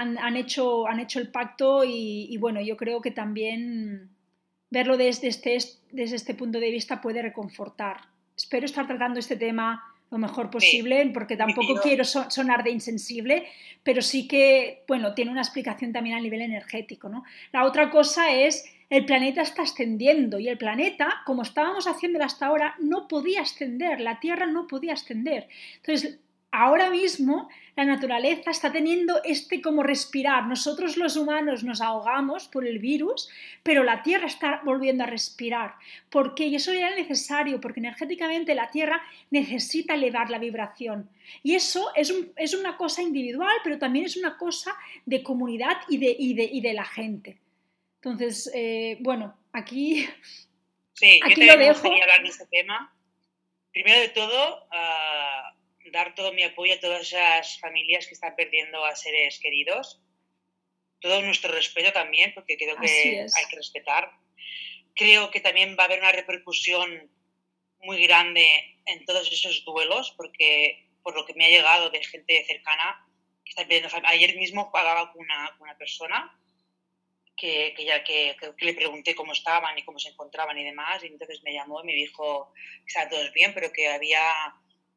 Han, 0.00 0.18
han, 0.18 0.36
hecho, 0.36 0.86
han 0.86 1.00
hecho 1.00 1.18
el 1.18 1.28
pacto 1.28 1.84
y, 1.84 2.26
y, 2.30 2.36
bueno, 2.38 2.60
yo 2.60 2.76
creo 2.76 3.00
que 3.00 3.10
también 3.10 4.10
verlo 4.70 4.96
desde 4.96 5.28
este, 5.28 5.58
desde 5.92 6.16
este 6.16 6.34
punto 6.34 6.60
de 6.60 6.70
vista 6.70 7.00
puede 7.00 7.22
reconfortar. 7.22 7.98
Espero 8.36 8.66
estar 8.66 8.86
tratando 8.86 9.18
este 9.20 9.36
tema 9.36 9.84
lo 10.10 10.18
mejor 10.18 10.50
posible, 10.50 11.04
sí. 11.04 11.10
porque 11.10 11.36
tampoco 11.36 11.80
quiero 11.80 12.04
sonar 12.04 12.64
de 12.64 12.70
insensible, 12.70 13.46
pero 13.82 14.02
sí 14.02 14.26
que, 14.26 14.82
bueno, 14.88 15.14
tiene 15.14 15.30
una 15.30 15.40
explicación 15.42 15.92
también 15.92 16.16
a 16.16 16.20
nivel 16.20 16.42
energético, 16.42 17.08
¿no? 17.08 17.22
La 17.52 17.64
otra 17.64 17.90
cosa 17.90 18.32
es, 18.32 18.64
el 18.88 19.04
planeta 19.04 19.42
está 19.42 19.62
ascendiendo 19.62 20.40
y 20.40 20.48
el 20.48 20.58
planeta, 20.58 21.22
como 21.24 21.42
estábamos 21.42 21.86
haciendo 21.86 22.22
hasta 22.24 22.46
ahora, 22.46 22.74
no 22.80 23.06
podía 23.06 23.42
ascender, 23.42 24.00
la 24.00 24.18
Tierra 24.18 24.46
no 24.46 24.66
podía 24.66 24.94
ascender. 24.94 25.46
Entonces, 25.76 26.18
ahora 26.52 26.90
mismo 26.90 27.48
la 27.76 27.84
naturaleza 27.84 28.50
está 28.50 28.72
teniendo 28.72 29.22
este 29.24 29.62
como 29.62 29.82
respirar. 29.82 30.46
Nosotros 30.46 30.96
los 30.96 31.16
humanos 31.16 31.64
nos 31.64 31.80
ahogamos 31.80 32.48
por 32.48 32.66
el 32.66 32.78
virus, 32.78 33.30
pero 33.62 33.84
la 33.84 34.02
Tierra 34.02 34.26
está 34.26 34.60
volviendo 34.64 35.04
a 35.04 35.06
respirar. 35.06 35.76
¿Por 36.10 36.34
qué? 36.34 36.46
Y 36.46 36.56
eso 36.56 36.72
era 36.72 36.94
necesario, 36.94 37.60
porque 37.60 37.80
energéticamente 37.80 38.54
la 38.54 38.70
Tierra 38.70 39.00
necesita 39.30 39.94
elevar 39.94 40.30
la 40.30 40.38
vibración. 40.38 41.08
Y 41.42 41.54
eso 41.54 41.90
es, 41.94 42.10
un, 42.10 42.32
es 42.36 42.54
una 42.54 42.76
cosa 42.76 43.02
individual, 43.02 43.56
pero 43.64 43.78
también 43.78 44.04
es 44.04 44.16
una 44.16 44.36
cosa 44.36 44.76
de 45.06 45.22
comunidad 45.22 45.78
y 45.88 45.98
de, 45.98 46.14
y 46.18 46.34
de, 46.34 46.44
y 46.44 46.60
de 46.60 46.74
la 46.74 46.84
gente. 46.84 47.38
Entonces, 48.02 48.50
eh, 48.54 48.98
bueno, 49.00 49.36
aquí, 49.52 50.06
sí, 50.94 51.20
aquí 51.24 51.46
yo 51.46 51.54
lo 51.54 51.58
dejo. 51.58 51.86
hablar 51.86 52.22
de 52.22 52.28
este 52.28 52.46
tema. 52.46 52.92
Primero 53.72 54.00
de 54.00 54.08
todo, 54.08 54.64
uh 54.64 54.99
dar 55.90 56.14
todo 56.14 56.32
mi 56.32 56.42
apoyo 56.42 56.74
a 56.74 56.80
todas 56.80 57.02
esas 57.02 57.58
familias 57.60 58.06
que 58.06 58.14
están 58.14 58.34
perdiendo 58.36 58.84
a 58.84 58.96
seres 58.96 59.38
queridos. 59.40 60.00
Todo 61.00 61.22
nuestro 61.22 61.52
respeto 61.52 61.92
también, 61.92 62.32
porque 62.34 62.56
creo 62.56 62.76
que 62.76 63.20
hay 63.20 63.46
que 63.48 63.56
respetar. 63.56 64.10
Creo 64.94 65.30
que 65.30 65.40
también 65.40 65.76
va 65.78 65.84
a 65.84 65.86
haber 65.86 66.00
una 66.00 66.12
repercusión 66.12 67.10
muy 67.82 68.06
grande 68.06 68.46
en 68.86 69.04
todos 69.04 69.30
esos 69.32 69.64
duelos, 69.64 70.12
porque 70.16 70.86
por 71.02 71.14
lo 71.14 71.24
que 71.24 71.34
me 71.34 71.46
ha 71.46 71.48
llegado 71.48 71.90
de 71.90 72.04
gente 72.04 72.44
cercana 72.46 73.06
que 73.44 73.50
está 73.50 73.62
perdiendo 73.62 73.88
Ayer 74.04 74.36
mismo 74.36 74.70
hablaba 74.74 75.12
con 75.12 75.22
una, 75.22 75.54
con 75.56 75.62
una 75.68 75.78
persona 75.78 76.38
que, 77.36 77.72
que 77.74 77.84
ya 77.86 78.04
que, 78.04 78.36
que, 78.38 78.64
le 78.66 78.74
pregunté 78.74 79.14
cómo 79.14 79.32
estaban 79.32 79.76
y 79.78 79.84
cómo 79.84 79.98
se 79.98 80.10
encontraban 80.10 80.58
y 80.58 80.64
demás, 80.64 81.02
y 81.02 81.06
entonces 81.06 81.42
me 81.42 81.54
llamó 81.54 81.80
y 81.82 81.86
me 81.86 81.94
dijo 81.94 82.52
que 82.54 82.86
estaban 82.86 83.08
todos 83.08 83.32
bien, 83.32 83.54
pero 83.54 83.72
que 83.72 83.88
había 83.88 84.20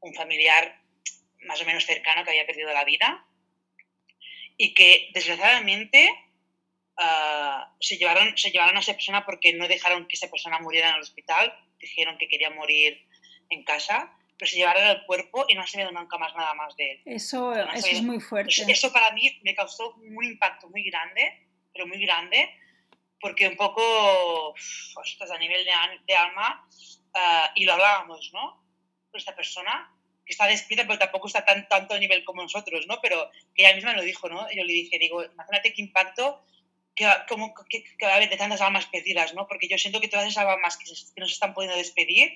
un 0.01 0.13
familiar 0.13 0.82
más 1.45 1.61
o 1.61 1.65
menos 1.65 1.85
cercano 1.85 2.23
que 2.23 2.31
había 2.31 2.45
perdido 2.45 2.73
la 2.73 2.85
vida 2.85 3.25
y 4.57 4.73
que 4.73 5.09
desgraciadamente 5.13 6.09
uh, 6.97 7.63
se, 7.79 7.97
llevaron, 7.97 8.37
se 8.37 8.51
llevaron 8.51 8.77
a 8.77 8.79
esa 8.79 8.93
persona 8.93 9.25
porque 9.25 9.53
no 9.53 9.67
dejaron 9.67 10.07
que 10.07 10.15
esa 10.15 10.29
persona 10.29 10.59
muriera 10.59 10.89
en 10.89 10.95
el 10.95 11.01
hospital, 11.01 11.53
dijeron 11.79 12.17
que 12.17 12.27
quería 12.27 12.49
morir 12.49 13.07
en 13.49 13.63
casa, 13.63 14.15
pero 14.37 14.49
se 14.49 14.57
llevaron 14.57 14.87
el 14.87 15.05
cuerpo 15.05 15.45
y 15.47 15.55
no 15.55 15.65
se 15.67 15.77
me 15.77 15.91
nunca 15.91 16.17
más 16.17 16.35
nada 16.35 16.53
más 16.53 16.75
de 16.75 16.91
él. 16.91 17.01
Eso, 17.05 17.53
no 17.53 17.73
eso 17.73 17.87
es 17.87 18.01
muy 18.01 18.19
fuerte. 18.19 18.51
Eso, 18.51 18.65
eso, 18.67 18.93
para 18.93 19.11
mí 19.11 19.39
me 19.43 19.55
causó 19.55 19.95
un 19.95 20.23
impacto 20.23 20.69
muy 20.69 20.83
grande, 20.83 21.47
pero 21.71 21.87
muy 21.87 22.03
grande, 22.03 22.49
porque 23.19 23.47
un 23.47 23.55
poco, 23.55 24.53
ostras, 24.95 25.31
a 25.31 25.37
nivel 25.37 25.63
de, 25.65 25.71
de 26.05 26.15
alma, 26.15 26.67
uh, 27.15 27.51
y 27.55 27.65
lo 27.65 27.73
hablábamos, 27.73 28.31
¿no? 28.33 28.63
Con 29.11 29.19
esta 29.19 29.35
persona, 29.35 29.92
está 30.31 30.47
despierta, 30.47 30.87
pero 30.87 30.99
tampoco 30.99 31.27
está 31.27 31.43
tan 31.43 31.67
tanto 31.67 31.93
a 31.93 31.99
nivel 31.99 32.23
como 32.23 32.41
nosotros, 32.41 32.87
¿no? 32.87 32.99
Pero 33.01 33.29
que 33.55 33.63
ella 33.63 33.75
misma 33.75 33.93
lo 33.93 34.01
dijo, 34.01 34.29
¿no? 34.29 34.49
Yo 34.51 34.63
le 34.63 34.73
dije, 34.73 34.97
digo, 34.97 35.23
imagínate 35.23 35.73
qué 35.73 35.81
impacto 35.81 36.43
que, 36.95 37.07
como, 37.27 37.53
que, 37.69 37.83
que 37.83 38.05
va 38.05 38.13
a 38.13 38.15
haber 38.15 38.29
de 38.29 38.37
tantas 38.37 38.61
almas 38.61 38.85
perdidas, 38.85 39.33
¿no? 39.33 39.47
Porque 39.47 39.67
yo 39.67 39.77
siento 39.77 39.99
que 39.99 40.07
todas 40.07 40.27
esas 40.27 40.45
almas 40.45 40.77
que, 40.77 40.85
se, 40.85 41.13
que 41.13 41.19
no 41.19 41.27
se 41.27 41.33
están 41.33 41.53
pudiendo 41.53 41.77
despedir 41.77 42.31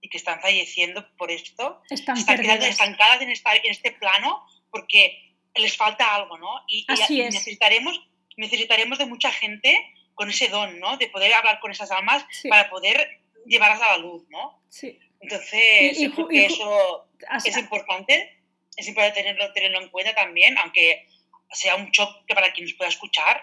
y 0.00 0.08
que 0.08 0.16
están 0.16 0.40
falleciendo 0.40 1.06
por 1.16 1.30
esto, 1.30 1.82
están, 1.90 2.16
están 2.16 2.40
quedando 2.40 2.66
estancadas 2.66 3.20
en, 3.20 3.30
esta, 3.30 3.54
en 3.54 3.70
este 3.70 3.92
plano 3.92 4.42
porque 4.70 5.34
les 5.56 5.76
falta 5.76 6.14
algo, 6.14 6.38
¿no? 6.38 6.62
Y, 6.68 6.84
Así 6.88 7.20
es. 7.20 7.34
necesitaremos, 7.34 8.00
necesitaremos 8.36 8.98
de 8.98 9.06
mucha 9.06 9.32
gente 9.32 9.84
con 10.14 10.30
ese 10.30 10.48
don, 10.48 10.78
¿no? 10.78 10.96
De 10.96 11.08
poder 11.08 11.32
hablar 11.34 11.60
con 11.60 11.70
esas 11.70 11.90
almas 11.90 12.24
para 12.48 12.70
poder 12.70 13.20
llevarlas 13.46 13.80
a 13.82 13.92
la 13.92 13.98
luz, 13.98 14.24
¿no? 14.28 14.62
Sí. 14.68 14.98
Entonces, 15.20 15.98
yo 15.98 16.14
creo 16.14 16.28
que 16.28 16.46
eso 16.46 17.07
es 17.44 17.56
importante, 17.56 18.42
es 18.76 18.88
importante 18.88 19.20
tenerlo, 19.20 19.52
tenerlo 19.52 19.80
en 19.80 19.88
cuenta 19.88 20.14
también, 20.14 20.56
aunque 20.58 21.06
sea 21.50 21.76
un 21.76 21.90
choque 21.90 22.34
para 22.34 22.52
quien 22.52 22.66
nos 22.66 22.74
pueda 22.74 22.90
escuchar, 22.90 23.42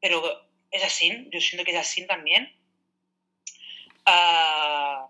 pero 0.00 0.22
es 0.70 0.82
así, 0.84 1.28
yo 1.30 1.40
siento 1.40 1.64
que 1.64 1.72
es 1.72 1.78
así 1.78 2.06
también. 2.06 2.54
Ah, 4.06 5.08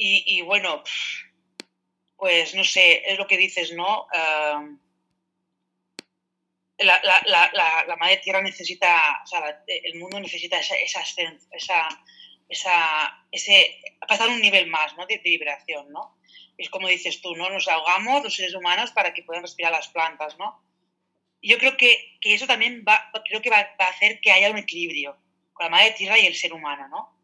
y, 0.00 0.40
bueno, 0.42 0.84
pues 2.16 2.54
no 2.54 2.62
sé, 2.62 3.02
es 3.04 3.18
lo 3.18 3.26
que 3.26 3.36
dices, 3.36 3.72
¿no? 3.72 4.06
Ah, 4.14 4.64
la, 6.78 7.00
la, 7.02 7.22
la, 7.26 7.84
la, 7.86 7.96
madre 7.96 8.18
tierra 8.18 8.40
necesita, 8.40 9.20
o 9.24 9.26
sea, 9.26 9.64
el 9.66 9.98
mundo 9.98 10.20
necesita 10.20 10.60
esa, 10.60 10.76
esa, 10.76 11.02
esa, 11.50 11.88
esa, 12.48 13.26
ese, 13.32 13.82
pasar 14.06 14.28
un 14.28 14.40
nivel 14.40 14.68
más 14.68 14.96
¿no? 14.96 15.04
de, 15.06 15.18
vibración, 15.18 15.90
¿no? 15.90 16.17
Es 16.58 16.68
como 16.70 16.88
dices 16.88 17.22
tú, 17.22 17.34
¿no? 17.36 17.48
Nos 17.48 17.68
ahogamos 17.68 18.22
los 18.22 18.34
seres 18.34 18.54
humanos 18.54 18.90
para 18.90 19.14
que 19.14 19.22
puedan 19.22 19.42
respirar 19.42 19.72
las 19.72 19.88
plantas, 19.88 20.36
¿no? 20.38 20.60
Yo 21.40 21.56
creo 21.58 21.76
que, 21.76 22.18
que 22.20 22.34
eso 22.34 22.46
también 22.46 22.84
va, 22.86 23.10
creo 23.24 23.40
que 23.40 23.48
va, 23.48 23.62
va, 23.80 23.86
a 23.86 23.90
hacer 23.90 24.20
que 24.20 24.32
haya 24.32 24.50
un 24.50 24.58
equilibrio 24.58 25.16
con 25.52 25.64
la 25.64 25.70
madre 25.70 25.92
tierra 25.92 26.18
y 26.18 26.26
el 26.26 26.34
ser 26.34 26.52
humano, 26.52 26.88
¿no? 26.88 27.18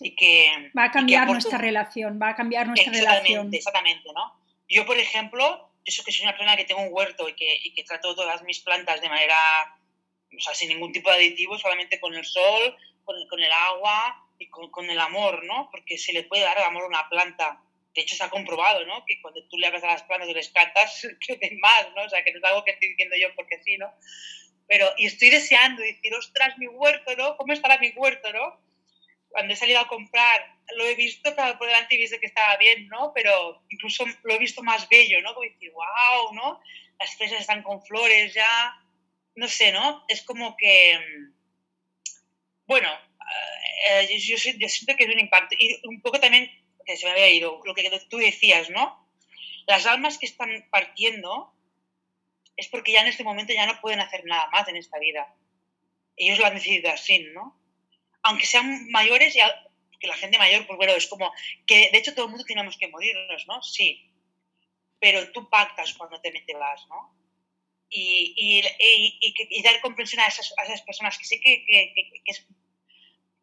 Y 0.00 0.14
que, 0.14 0.70
va 0.76 0.84
a 0.84 0.90
cambiar 0.90 1.26
nuestra 1.26 1.58
relación, 1.58 2.18
va 2.20 2.30
a 2.30 2.34
cambiar 2.34 2.66
nuestra 2.66 2.90
exactamente, 2.90 3.28
relación. 3.28 3.54
Exactamente, 3.54 4.12
¿no? 4.14 4.34
Yo, 4.68 4.86
por 4.86 4.98
ejemplo, 4.98 5.70
yo 5.84 6.04
que 6.04 6.12
soy 6.12 6.22
una 6.22 6.32
persona 6.32 6.56
que 6.56 6.64
tengo 6.64 6.80
un 6.80 6.88
huerto 6.90 7.28
y 7.28 7.34
que, 7.34 7.60
y 7.62 7.74
que 7.74 7.84
trato 7.84 8.14
todas 8.14 8.42
mis 8.42 8.60
plantas 8.60 9.00
de 9.00 9.08
manera, 9.08 9.36
o 10.36 10.40
sea, 10.40 10.54
sin 10.54 10.68
ningún 10.68 10.92
tipo 10.92 11.10
de 11.10 11.16
aditivo, 11.16 11.58
solamente 11.58 12.00
con 12.00 12.14
el 12.14 12.24
sol, 12.24 12.76
con, 13.04 13.16
con 13.28 13.42
el 13.42 13.52
agua 13.52 14.26
y 14.38 14.48
con, 14.48 14.70
con, 14.70 14.88
el 14.88 14.98
amor, 14.98 15.44
¿no? 15.44 15.68
Porque 15.70 15.98
se 15.98 16.12
le 16.12 16.24
puede 16.24 16.42
dar 16.42 16.56
el 16.56 16.64
amor 16.64 16.84
a 16.84 16.88
una 16.88 17.08
planta. 17.08 17.60
De 17.94 18.02
hecho, 18.02 18.16
se 18.16 18.24
ha 18.24 18.30
comprobado, 18.30 18.84
¿no? 18.86 19.04
Que 19.06 19.20
cuando 19.20 19.46
tú 19.48 19.56
le 19.56 19.66
hablas 19.66 19.84
a 19.84 19.88
las 19.88 20.02
plantas 20.02 20.28
y 20.28 20.34
les 20.34 20.48
cantas, 20.52 21.06
crecen 21.24 21.58
más, 21.60 21.88
¿no? 21.94 22.02
O 22.02 22.08
sea, 22.08 22.24
que 22.24 22.32
no 22.32 22.38
es 22.38 22.44
algo 22.44 22.64
que 22.64 22.72
estoy 22.72 22.90
diciendo 22.90 23.16
yo 23.20 23.34
porque 23.34 23.62
sí, 23.62 23.76
¿no? 23.78 23.92
Pero, 24.66 24.90
y 24.96 25.06
estoy 25.06 25.30
deseando 25.30 25.82
decir, 25.82 26.14
ostras, 26.14 26.56
mi 26.58 26.66
huerto, 26.66 27.14
¿no? 27.16 27.36
¿Cómo 27.36 27.52
estará 27.52 27.78
mi 27.78 27.90
huerto, 27.90 28.32
¿no? 28.32 28.60
Cuando 29.28 29.52
he 29.52 29.56
salido 29.56 29.80
a 29.80 29.88
comprar, 29.88 30.54
lo 30.76 30.84
he 30.86 30.94
visto 30.94 31.34
por 31.34 31.66
delante 31.66 31.94
y 31.94 31.98
he 31.98 32.00
visto 32.00 32.18
que 32.18 32.26
estaba 32.26 32.56
bien, 32.56 32.88
¿no? 32.88 33.12
Pero 33.14 33.62
incluso 33.68 34.04
lo 34.22 34.34
he 34.34 34.38
visto 34.38 34.62
más 34.62 34.88
bello, 34.88 35.20
¿no? 35.22 35.34
Como 35.34 35.48
decir, 35.48 35.70
wow, 35.72 36.34
¿no? 36.34 36.60
Las 36.98 37.14
fresas 37.16 37.40
están 37.40 37.62
con 37.62 37.84
flores 37.84 38.32
ya, 38.32 38.74
no 39.34 39.48
sé, 39.48 39.72
¿no? 39.72 40.04
Es 40.08 40.22
como 40.22 40.56
que, 40.56 40.98
bueno, 42.66 42.88
eh, 43.90 44.18
yo, 44.18 44.36
yo, 44.36 44.68
siento 44.68 44.96
que 44.96 45.04
es 45.04 45.10
un 45.10 45.20
impacto. 45.20 45.56
Y 45.58 45.80
un 45.86 46.00
poco 46.00 46.20
también, 46.20 46.50
que 46.84 46.96
se 46.96 47.06
me 47.06 47.12
había 47.12 47.30
ido, 47.30 47.60
lo 47.64 47.74
que 47.74 47.88
tú 48.08 48.18
decías, 48.18 48.70
¿no? 48.70 49.08
Las 49.66 49.86
almas 49.86 50.18
que 50.18 50.26
están 50.26 50.68
partiendo 50.70 51.52
es 52.56 52.68
porque 52.68 52.92
ya 52.92 53.00
en 53.02 53.08
este 53.08 53.24
momento 53.24 53.52
ya 53.52 53.66
no 53.66 53.80
pueden 53.80 54.00
hacer 54.00 54.24
nada 54.24 54.48
más 54.50 54.68
en 54.68 54.76
esta 54.76 54.98
vida. 54.98 55.34
Ellos 56.16 56.38
lo 56.38 56.46
han 56.46 56.54
decidido 56.54 56.90
así, 56.90 57.26
¿no? 57.34 57.58
Aunque 58.22 58.46
sean 58.46 58.88
mayores, 58.90 59.34
ya, 59.34 59.50
que 59.98 60.06
la 60.06 60.16
gente 60.16 60.38
mayor, 60.38 60.66
pues 60.66 60.76
bueno, 60.76 60.92
es 60.92 61.06
como 61.06 61.32
que 61.66 61.90
de 61.90 61.98
hecho 61.98 62.14
todo 62.14 62.26
el 62.26 62.30
mundo 62.30 62.44
tenemos 62.46 62.76
que 62.76 62.88
morirnos, 62.88 63.46
¿no? 63.46 63.62
Sí. 63.62 64.10
Pero 65.00 65.32
tú 65.32 65.48
pactas 65.50 65.94
cuando 65.94 66.20
te 66.20 66.30
metes 66.30 66.56
vas, 66.58 66.86
¿no? 66.88 67.14
Y, 67.90 68.34
y, 68.36 68.60
y, 68.78 69.34
y, 69.50 69.62
dar 69.62 69.80
comprensión 69.80 70.20
a 70.20 70.26
esas, 70.26 70.52
a 70.58 70.64
esas 70.64 70.82
personas 70.82 71.16
que 71.16 71.24
sé 71.24 71.40
que, 71.40 71.64
que, 71.64 71.94
que, 71.94 72.30
es, 72.32 72.46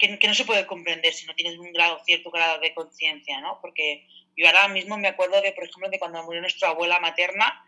que, 0.01 0.27
no 0.27 0.33
se 0.33 0.45
puede 0.45 0.65
comprender 0.65 1.13
si 1.13 1.25
no 1.27 1.35
tienes 1.35 1.57
un 1.59 1.71
grado, 1.71 2.01
cierto 2.05 2.31
grado 2.31 2.59
de 2.59 2.73
conciencia, 2.73 3.39
¿no? 3.39 3.59
Porque 3.61 4.07
yo 4.35 4.47
ahora 4.47 4.67
mismo 4.67 4.97
me 4.97 5.07
acuerdo 5.07 5.41
de, 5.41 5.51
por 5.51 5.63
ejemplo, 5.63 5.89
de 5.89 5.99
cuando 5.99 6.23
murió 6.23 6.41
nuestra 6.41 6.69
abuela 6.69 6.99
materna, 6.99 7.63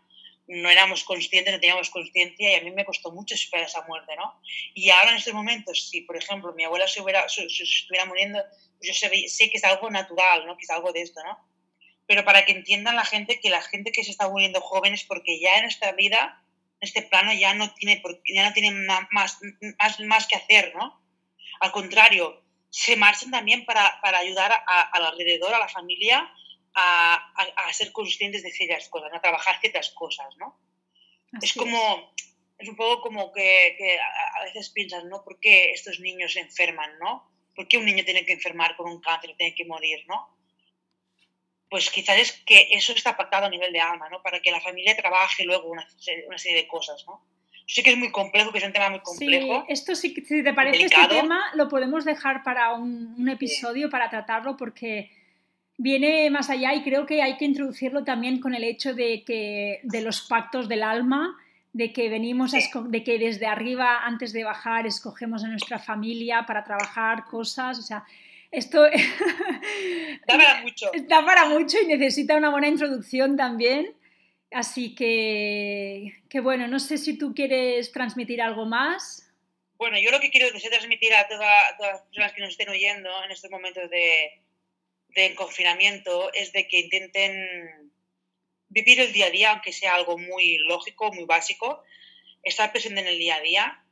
no 0.47 0.69
éramos 0.69 1.03
conscientes, 1.03 1.53
no 1.53 1.59
teníamos 1.59 1.89
conciencia 1.89 2.51
y 2.51 2.55
a 2.55 2.63
mí 2.63 2.71
me 2.71 2.85
costó 2.85 3.11
mucho 3.11 3.37
superar 3.37 3.67
esa 3.67 3.83
muerte, 3.83 4.15
¿no? 4.15 4.41
Y 4.73 4.89
ahora 4.89 5.11
en 5.11 5.17
estos 5.17 5.33
momentos, 5.33 5.89
si 5.89 6.01
por 6.01 6.17
ejemplo 6.17 6.53
mi 6.53 6.65
abuela 6.65 6.87
se, 6.87 7.01
hubiera, 7.01 7.29
se, 7.29 7.49
se 7.49 7.63
estuviera 7.63 8.05
muriendo, 8.05 8.39
pues 8.77 8.87
yo 8.89 8.93
sé, 8.93 9.27
sé, 9.27 9.49
que 9.49 9.57
es 9.57 9.63
algo 9.63 9.89
natural, 9.89 10.45
¿no? 10.45 10.57
Que 10.57 10.63
es 10.63 10.69
algo 10.71 10.91
de 10.91 11.01
esto, 11.01 11.21
¿no? 11.23 11.37
Pero 12.07 12.25
para 12.25 12.45
que 12.45 12.51
entiendan 12.51 12.95
la 12.95 13.05
gente 13.05 13.39
que 13.39 13.49
la 13.49 13.61
gente 13.61 13.91
que 13.91 14.03
se 14.03 14.11
está 14.11 14.27
muriendo 14.27 14.59
jóvenes, 14.59 15.05
porque 15.05 15.39
ya 15.39 15.59
en 15.59 15.65
esta 15.65 15.91
vida, 15.93 16.43
en 16.81 16.87
este 16.87 17.03
plano, 17.03 17.31
ya 17.33 17.53
no 17.53 17.73
tiene, 17.75 18.01
ya 18.27 18.49
no 18.49 18.53
tiene 18.53 18.71
más, 18.71 19.07
más, 19.11 19.99
más 20.01 20.27
que 20.27 20.35
hacer, 20.35 20.73
¿no? 20.75 21.02
Al 21.59 21.71
contrario, 21.71 22.43
se 22.69 22.95
marchan 22.95 23.29
también 23.29 23.65
para, 23.65 23.99
para 24.01 24.19
ayudar 24.19 24.51
al 24.65 25.05
alrededor, 25.05 25.53
a 25.53 25.59
la 25.59 25.69
familia, 25.69 26.27
a, 26.73 27.13
a, 27.13 27.43
a, 27.67 27.73
ser 27.73 27.91
conscientes 27.91 28.41
de 28.41 28.51
ciertas 28.51 28.89
cosas, 28.89 29.11
a 29.13 29.21
trabajar 29.21 29.59
ciertas 29.59 29.91
cosas, 29.91 30.35
¿no? 30.37 30.59
Así 31.33 31.45
es 31.45 31.53
como, 31.53 32.13
es. 32.17 32.33
es. 32.57 32.69
un 32.69 32.75
poco 32.75 33.01
como 33.01 33.31
que, 33.31 33.75
que, 33.77 33.99
a 33.99 34.43
veces 34.45 34.69
piensas, 34.69 35.05
¿no? 35.05 35.23
¿Por 35.23 35.39
qué 35.39 35.71
estos 35.71 35.99
niños 35.99 36.33
se 36.33 36.39
enferman, 36.39 36.97
¿no? 36.97 37.31
¿Por 37.55 37.67
qué 37.67 37.77
un 37.77 37.85
niño 37.85 38.03
tiene 38.03 38.25
que 38.25 38.33
enfermar 38.33 38.75
con 38.75 38.89
un 38.89 38.99
cáncer, 39.01 39.35
tiene 39.37 39.53
que 39.53 39.65
morir, 39.65 40.03
¿no? 40.07 40.35
Pues 41.69 41.91
quizás 41.91 42.17
es 42.17 42.31
que 42.45 42.69
eso 42.71 42.93
está 42.93 43.15
pactado 43.15 43.45
a 43.45 43.49
nivel 43.49 43.71
de 43.71 43.81
alma, 43.81 44.09
¿no? 44.09 44.21
Para 44.23 44.41
que 44.41 44.51
la 44.51 44.61
familia 44.61 44.97
trabaje 44.97 45.43
luego 45.43 45.69
una, 45.69 45.87
una 46.27 46.37
serie 46.39 46.57
de 46.57 46.67
cosas, 46.67 47.03
¿no? 47.05 47.23
Sé 47.65 47.83
que 47.83 47.91
es 47.91 47.97
muy 47.97 48.11
complejo, 48.11 48.51
que 48.51 48.57
es 48.57 48.63
un 48.63 48.73
tema 48.73 48.89
muy 48.89 48.99
complejo. 48.99 49.61
Sí, 49.61 49.73
esto 49.73 49.95
sí, 49.95 50.13
si 50.27 50.43
te 50.43 50.53
parece 50.53 50.77
delicado. 50.77 51.03
este 51.03 51.21
tema, 51.21 51.41
lo 51.55 51.69
podemos 51.69 52.05
dejar 52.05 52.43
para 52.43 52.73
un, 52.73 53.15
un 53.17 53.29
episodio 53.29 53.87
sí. 53.87 53.91
para 53.91 54.09
tratarlo 54.09 54.57
porque 54.57 55.09
viene 55.77 56.29
más 56.29 56.49
allá 56.49 56.73
y 56.73 56.83
creo 56.83 57.05
que 57.05 57.21
hay 57.21 57.37
que 57.37 57.45
introducirlo 57.45 58.03
también 58.03 58.39
con 58.39 58.53
el 58.53 58.63
hecho 58.63 58.93
de 58.93 59.23
que 59.23 59.79
de 59.83 60.01
los 60.01 60.21
pactos 60.21 60.67
del 60.67 60.83
alma, 60.83 61.37
de 61.73 61.91
que 61.91 62.09
venimos 62.09 62.51
sí. 62.51 62.59
de 62.87 63.03
que 63.03 63.17
desde 63.17 63.47
arriba 63.47 64.05
antes 64.05 64.31
de 64.33 64.43
bajar 64.43 64.85
escogemos 64.85 65.43
a 65.43 65.47
nuestra 65.47 65.79
familia 65.79 66.45
para 66.45 66.63
trabajar 66.63 67.25
cosas, 67.25 67.79
o 67.79 67.81
sea, 67.81 68.03
esto 68.51 68.83
da 68.83 68.91
para 70.27 70.61
mucho. 70.63 70.91
Da 71.07 71.25
para 71.25 71.45
mucho 71.49 71.77
y 71.81 71.87
necesita 71.87 72.37
una 72.37 72.49
buena 72.49 72.67
introducción 72.67 73.35
también. 73.35 73.87
Así 74.53 74.93
que, 74.93 76.13
que 76.29 76.39
bueno, 76.39 76.67
no 76.67 76.79
sé 76.79 76.97
si 76.97 77.17
tú 77.17 77.33
quieres 77.33 77.91
transmitir 77.91 78.41
algo 78.41 78.65
más. 78.65 79.27
Bueno, 79.77 79.97
yo 79.99 80.11
lo 80.11 80.19
que 80.19 80.29
quiero 80.29 80.47
transmitir 80.51 81.13
a 81.13 81.27
toda, 81.27 81.77
todas 81.77 81.93
las 81.93 82.01
personas 82.03 82.33
que 82.33 82.41
nos 82.41 82.51
estén 82.51 82.69
oyendo 82.69 83.09
en 83.23 83.31
estos 83.31 83.49
momentos 83.49 83.89
de, 83.89 84.41
de 85.09 85.35
confinamiento 85.35 86.31
es 86.33 86.53
de 86.53 86.67
que 86.67 86.81
intenten 86.81 87.91
vivir 88.69 88.99
el 88.99 89.11
día 89.11 89.27
a 89.27 89.31
día, 89.31 89.51
aunque 89.51 89.73
sea 89.73 89.95
algo 89.95 90.17
muy 90.17 90.57
lógico, 90.59 91.11
muy 91.11 91.25
básico, 91.25 91.83
estar 92.43 92.71
presente 92.71 93.01
en 93.01 93.07
el 93.07 93.19
día 93.19 93.35
a 93.35 93.41
día, 93.41 93.83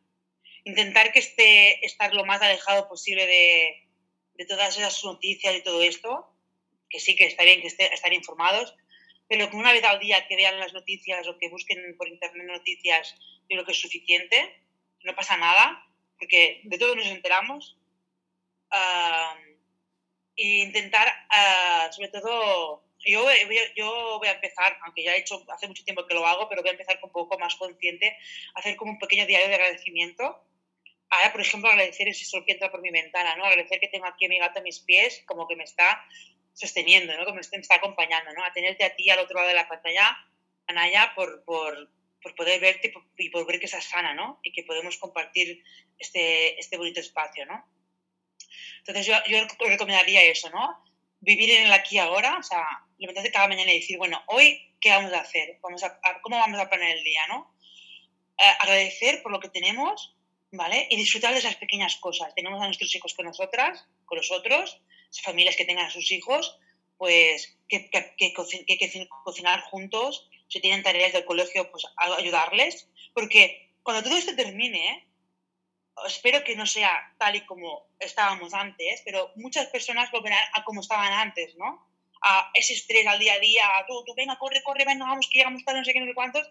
intentar 0.63 1.11
que 1.11 1.19
esté, 1.19 1.83
estar 1.85 2.13
lo 2.13 2.25
más 2.25 2.41
alejado 2.41 2.87
posible 2.87 3.25
de, 3.25 3.87
de 4.35 4.45
todas 4.45 4.77
esas 4.77 5.03
noticias 5.03 5.55
y 5.55 5.63
todo 5.63 5.81
esto, 5.81 6.27
que 6.89 6.99
sí 6.99 7.15
que 7.15 7.25
está 7.25 7.43
bien 7.43 7.61
que 7.61 7.67
esté, 7.67 7.93
estar 7.93 8.13
informados, 8.13 8.75
pero 9.31 9.49
que 9.49 9.55
una 9.55 9.71
vez 9.71 9.81
al 9.85 9.97
día 9.97 10.27
que 10.27 10.35
vean 10.35 10.59
las 10.59 10.73
noticias 10.73 11.25
o 11.25 11.37
que 11.37 11.47
busquen 11.47 11.95
por 11.95 12.05
internet 12.09 12.47
noticias, 12.47 13.15
yo 13.47 13.55
creo 13.55 13.65
que 13.65 13.71
es 13.71 13.79
suficiente, 13.79 14.37
no 15.05 15.15
pasa 15.15 15.37
nada, 15.37 15.87
porque 16.19 16.59
de 16.65 16.77
todo 16.77 16.97
nos 16.97 17.05
enteramos. 17.05 17.77
Uh, 18.73 19.55
e 20.35 20.67
intentar, 20.67 21.07
uh, 21.07 21.93
sobre 21.93 22.09
todo, 22.09 22.83
yo, 22.99 23.25
yo 23.77 24.17
voy 24.19 24.27
a 24.27 24.33
empezar, 24.33 24.77
aunque 24.83 25.03
ya 25.03 25.15
he 25.15 25.19
hecho 25.19 25.45
hace 25.47 25.69
mucho 25.69 25.85
tiempo 25.85 26.05
que 26.05 26.13
lo 26.13 26.27
hago, 26.27 26.49
pero 26.49 26.61
voy 26.61 26.71
a 26.71 26.73
empezar 26.73 26.99
un 27.01 27.11
poco 27.13 27.39
más 27.39 27.55
consciente, 27.55 28.17
hacer 28.55 28.75
como 28.75 28.91
un 28.91 28.99
pequeño 28.99 29.25
diario 29.25 29.47
de 29.47 29.55
agradecimiento. 29.55 30.43
Ahora, 31.09 31.31
por 31.31 31.39
ejemplo, 31.39 31.69
agradecer 31.69 32.09
ese 32.09 32.25
sol 32.25 32.43
que 32.45 32.51
entra 32.51 32.69
por 32.69 32.81
mi 32.81 32.91
ventana, 32.91 33.37
¿no? 33.37 33.45
Agradecer 33.45 33.79
que 33.79 33.87
tengo 33.87 34.07
aquí 34.07 34.25
a 34.25 34.27
mi 34.27 34.39
gato 34.39 34.59
a 34.59 34.63
mis 34.63 34.81
pies, 34.81 35.23
como 35.25 35.47
que 35.47 35.55
me 35.55 35.63
está 35.63 36.05
sosteniendo, 36.53 37.15
¿no? 37.17 37.25
que 37.25 37.33
me 37.33 37.41
está 37.41 37.75
acompañando, 37.75 38.33
¿no? 38.33 38.43
a 38.43 38.53
tenerte 38.53 38.83
a 38.83 38.95
ti 38.95 39.09
al 39.09 39.19
otro 39.19 39.35
lado 39.35 39.47
de 39.47 39.55
la 39.55 39.67
pantalla, 39.67 40.17
Anaya, 40.67 41.13
por, 41.15 41.43
por, 41.43 41.89
por 42.21 42.35
poder 42.35 42.59
verte 42.59 42.87
y 42.87 42.91
por, 42.91 43.03
y 43.17 43.29
por, 43.29 43.45
ver 43.45 43.59
que 43.59 43.65
estás 43.65 43.85
sana 43.85 44.13
¿no? 44.13 44.39
y 44.43 44.51
que 44.51 44.63
podemos 44.63 44.97
compartir 44.97 45.63
este, 45.97 46.59
este 46.59 46.77
bonito 46.77 46.99
espacio. 46.99 47.45
¿no? 47.45 47.63
Entonces 48.79 49.05
yo, 49.05 49.15
yo 49.27 49.45
recomendaría 49.67 50.23
eso, 50.23 50.49
¿no? 50.49 50.83
vivir 51.21 51.51
en 51.51 51.67
el 51.67 51.73
aquí 51.73 51.95
y 51.95 51.99
ahora, 51.99 52.37
o 52.37 52.43
sea, 52.43 52.65
levantarte 52.97 53.31
cada 53.31 53.47
mañana 53.47 53.71
y 53.71 53.79
decir, 53.79 53.97
bueno, 53.97 54.21
hoy, 54.27 54.75
¿qué 54.81 54.89
vamos 54.89 55.13
a 55.13 55.21
hacer? 55.21 55.59
Vamos 55.61 55.83
a, 55.83 55.99
a, 56.03 56.21
¿Cómo 56.21 56.37
vamos 56.37 56.59
a 56.59 56.67
planear 56.67 56.97
el 56.97 57.03
día? 57.03 57.21
¿no? 57.27 57.55
Eh, 58.37 58.55
agradecer 58.59 59.21
por 59.21 59.31
lo 59.31 59.39
que 59.39 59.49
tenemos, 59.49 60.15
¿vale? 60.51 60.87
Y 60.89 60.97
disfrutar 60.97 61.31
de 61.31 61.39
esas 61.39 61.55
pequeñas 61.55 61.95
cosas. 61.97 62.33
Tenemos 62.35 62.61
a 62.61 62.65
nuestros 62.65 62.93
hijos 62.95 63.13
con 63.13 63.25
nosotras, 63.25 63.87
con 64.05 64.17
nosotros, 64.17 64.81
familias 65.19 65.55
que 65.55 65.65
tengan 65.65 65.87
a 65.87 65.91
sus 65.91 66.11
hijos, 66.11 66.57
pues 66.97 67.57
que, 67.67 67.89
que, 67.89 68.33
cocinar 69.23 69.61
juntos, 69.63 70.29
si 70.47 70.59
tienen 70.59 70.83
tareas 70.83 71.13
del 71.13 71.25
colegio, 71.25 71.69
pues 71.71 71.85
ayudarles, 71.97 72.87
porque 73.13 73.73
cuando 73.83 74.03
todo 74.03 74.17
esto 74.17 74.35
termine, 74.35 75.07
espero 76.05 76.43
que 76.43 76.55
no 76.55 76.65
sea 76.65 77.13
tal 77.17 77.35
y 77.35 77.45
como 77.45 77.87
estábamos 77.99 78.53
antes, 78.53 79.01
pero 79.03 79.31
muchas 79.35 79.67
personas 79.67 80.11
volverán 80.11 80.43
a 80.53 80.63
como 80.63 80.81
estaban 80.81 81.13
antes, 81.13 81.55
¿no? 81.55 81.87
A 82.21 82.51
ese 82.53 82.73
estrés 82.73 83.07
al 83.07 83.19
día 83.19 83.33
a 83.33 83.39
día, 83.39 83.63
tú, 83.87 84.03
tú 84.05 84.13
venga, 84.15 84.37
corre, 84.37 84.61
corre, 84.63 84.85
venga, 84.85 85.05
vamos, 85.05 85.27
que 85.27 85.39
llegamos 85.39 85.65
tarde, 85.65 85.79
no 85.79 85.85
sé 85.85 85.93
qué, 85.93 85.99
no 85.99 86.05
sé 86.05 86.13
cuántos, 86.13 86.49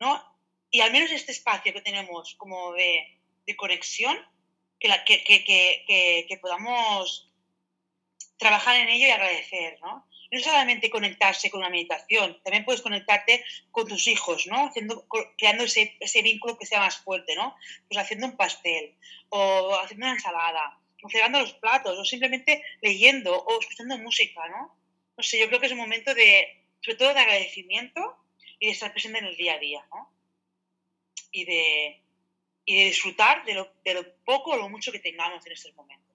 ¿no? 0.00 0.22
Y 0.70 0.80
al 0.80 0.90
menos 0.90 1.12
este 1.12 1.32
espacio 1.32 1.72
que 1.72 1.82
tenemos 1.82 2.34
como 2.36 2.72
de, 2.72 3.20
de 3.46 3.56
conexión, 3.56 4.18
que, 4.80 4.88
la, 4.88 5.04
que, 5.04 5.22
que, 5.22 5.44
que, 6.28 6.38
podamos 6.38 7.31
trabajar 8.42 8.76
en 8.76 8.88
ello 8.88 9.06
y 9.06 9.10
agradecer, 9.10 9.78
¿no? 9.80 10.06
No 10.30 10.40
solamente 10.40 10.90
conectarse 10.90 11.50
con 11.50 11.60
una 11.60 11.70
meditación, 11.70 12.40
también 12.42 12.64
puedes 12.64 12.82
conectarte 12.82 13.44
con 13.70 13.86
tus 13.86 14.06
hijos, 14.08 14.46
¿no? 14.46 14.66
Haciendo, 14.66 15.06
creando 15.38 15.64
ese, 15.64 16.22
vínculo 16.22 16.58
que 16.58 16.66
sea 16.66 16.80
más 16.80 16.96
fuerte, 16.96 17.36
¿no? 17.36 17.54
Pues 17.88 17.98
haciendo 17.98 18.26
un 18.26 18.36
pastel, 18.36 18.94
o 19.28 19.74
haciendo 19.80 20.06
una 20.06 20.14
ensalada, 20.14 20.78
o 21.02 21.08
cerrando 21.08 21.40
los 21.40 21.52
platos, 21.54 21.98
o 21.98 22.04
simplemente 22.04 22.64
leyendo, 22.80 23.38
o 23.38 23.60
escuchando 23.60 23.96
música, 23.98 24.48
¿no? 24.48 24.76
No 25.16 25.22
sé, 25.22 25.38
yo 25.38 25.48
creo 25.48 25.60
que 25.60 25.66
es 25.66 25.72
un 25.72 25.78
momento 25.78 26.14
de, 26.14 26.66
sobre 26.80 26.96
todo 26.96 27.14
de 27.14 27.20
agradecimiento 27.20 28.16
y 28.58 28.66
de 28.66 28.72
estar 28.72 28.92
presente 28.92 29.18
en 29.18 29.26
el 29.26 29.36
día 29.36 29.54
a 29.54 29.58
día, 29.58 29.86
¿no? 29.92 30.10
Y 31.30 31.44
de, 31.44 32.02
y 32.64 32.76
de 32.76 32.84
disfrutar 32.86 33.44
de 33.44 33.54
lo, 33.54 33.72
de 33.84 33.94
lo 33.94 34.14
poco 34.24 34.52
o 34.52 34.56
lo 34.56 34.68
mucho 34.68 34.92
que 34.92 34.98
tengamos 34.98 35.44
en 35.46 35.52
estos 35.52 35.74
momentos. 35.74 36.11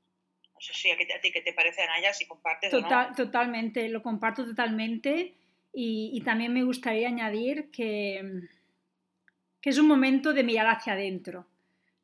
No 0.57 0.61
sé 0.61 0.73
si 0.73 0.89
a, 0.89 0.97
ti 0.97 1.31
qué 1.31 1.41
te 1.41 1.53
parece, 1.53 1.83
Anaya, 1.83 2.13
si 2.13 2.25
compartes 2.25 2.71
Total, 2.71 3.13
Totalmente, 3.15 3.87
lo 3.89 4.01
comparto 4.01 4.43
totalmente 4.43 5.35
y, 5.71 6.09
y, 6.11 6.21
también 6.21 6.51
me 6.51 6.63
gustaría 6.63 7.07
añadir 7.07 7.69
que, 7.69 8.41
que 9.61 9.69
es 9.69 9.77
un 9.77 9.87
momento 9.87 10.33
de 10.33 10.43
mirar 10.43 10.65
hacia 10.65 10.93
adentro. 10.93 11.45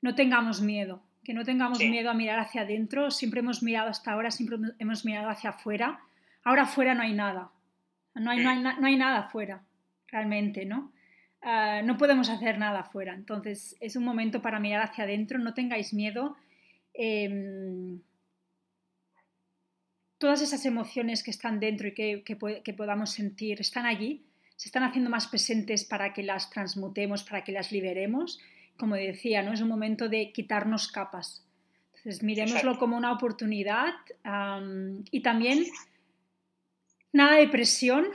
No 0.01 0.13
tengamos 0.13 0.61
miedo, 0.61 1.01
que 1.23 1.33
no 1.33 1.43
tengamos 1.43 1.79
miedo 1.79 2.11
a 2.11 2.13
mirar 2.13 2.39
hacia 2.39 2.61
adentro. 2.61 3.09
Siempre 3.09 3.39
hemos 3.39 3.63
mirado 3.63 3.89
hasta 3.89 4.11
ahora, 4.11 4.29
siempre 4.29 4.57
hemos 4.77 5.03
mirado 5.03 5.29
hacia 5.29 5.49
afuera. 5.49 6.01
Ahora 6.43 6.63
afuera 6.63 6.93
no 6.93 7.01
hay 7.01 7.13
nada. 7.13 7.49
No 8.13 8.29
hay, 8.29 8.43
no 8.43 8.49
hay, 8.51 8.59
no 8.59 8.85
hay 8.85 8.95
nada 8.95 9.21
afuera, 9.21 9.63
realmente, 10.07 10.65
¿no? 10.65 10.91
Ah, 11.41 11.81
no 11.83 11.97
podemos 11.97 12.29
hacer 12.29 12.59
nada 12.59 12.81
afuera. 12.81 13.15
Entonces 13.15 13.75
es 13.79 13.95
un 13.95 14.03
momento 14.03 14.43
para 14.43 14.59
mirar 14.59 14.83
hacia 14.83 15.05
adentro, 15.05 15.39
no 15.39 15.55
tengáis 15.55 15.93
miedo. 15.93 16.37
Em, 16.93 17.99
todas 20.23 20.41
esas 20.41 20.65
emociones 20.65 21.21
que 21.21 21.31
están 21.31 21.59
dentro 21.59 21.89
y 21.89 21.93
que, 21.93 22.73
podamos 22.77 23.09
sentir 23.11 23.59
están 23.59 23.85
allí, 23.85 24.23
se 24.55 24.69
están 24.69 24.83
haciendo 24.83 25.09
más 25.09 25.27
presentes 25.27 25.83
para 25.83 26.13
que 26.13 26.23
las 26.23 26.49
transmutemos, 26.49 27.23
para 27.23 27.43
que 27.43 27.51
las 27.51 27.73
liberemos. 27.73 28.39
Como 28.77 28.95
decía, 28.95 29.43
¿no? 29.43 29.51
es 29.51 29.59
un 29.59 29.67
momento 29.67 30.07
de 30.07 30.31
quitarnos 30.31 30.87
capas. 30.87 31.45
Entonces, 31.97 32.23
miremoslo 32.23 32.79
como 32.79 32.95
una 32.95 33.11
oportunidad 33.11 33.95
y 35.11 35.21
también 35.21 35.65
nada 37.11 37.35
de 37.35 37.49
presión, 37.49 38.05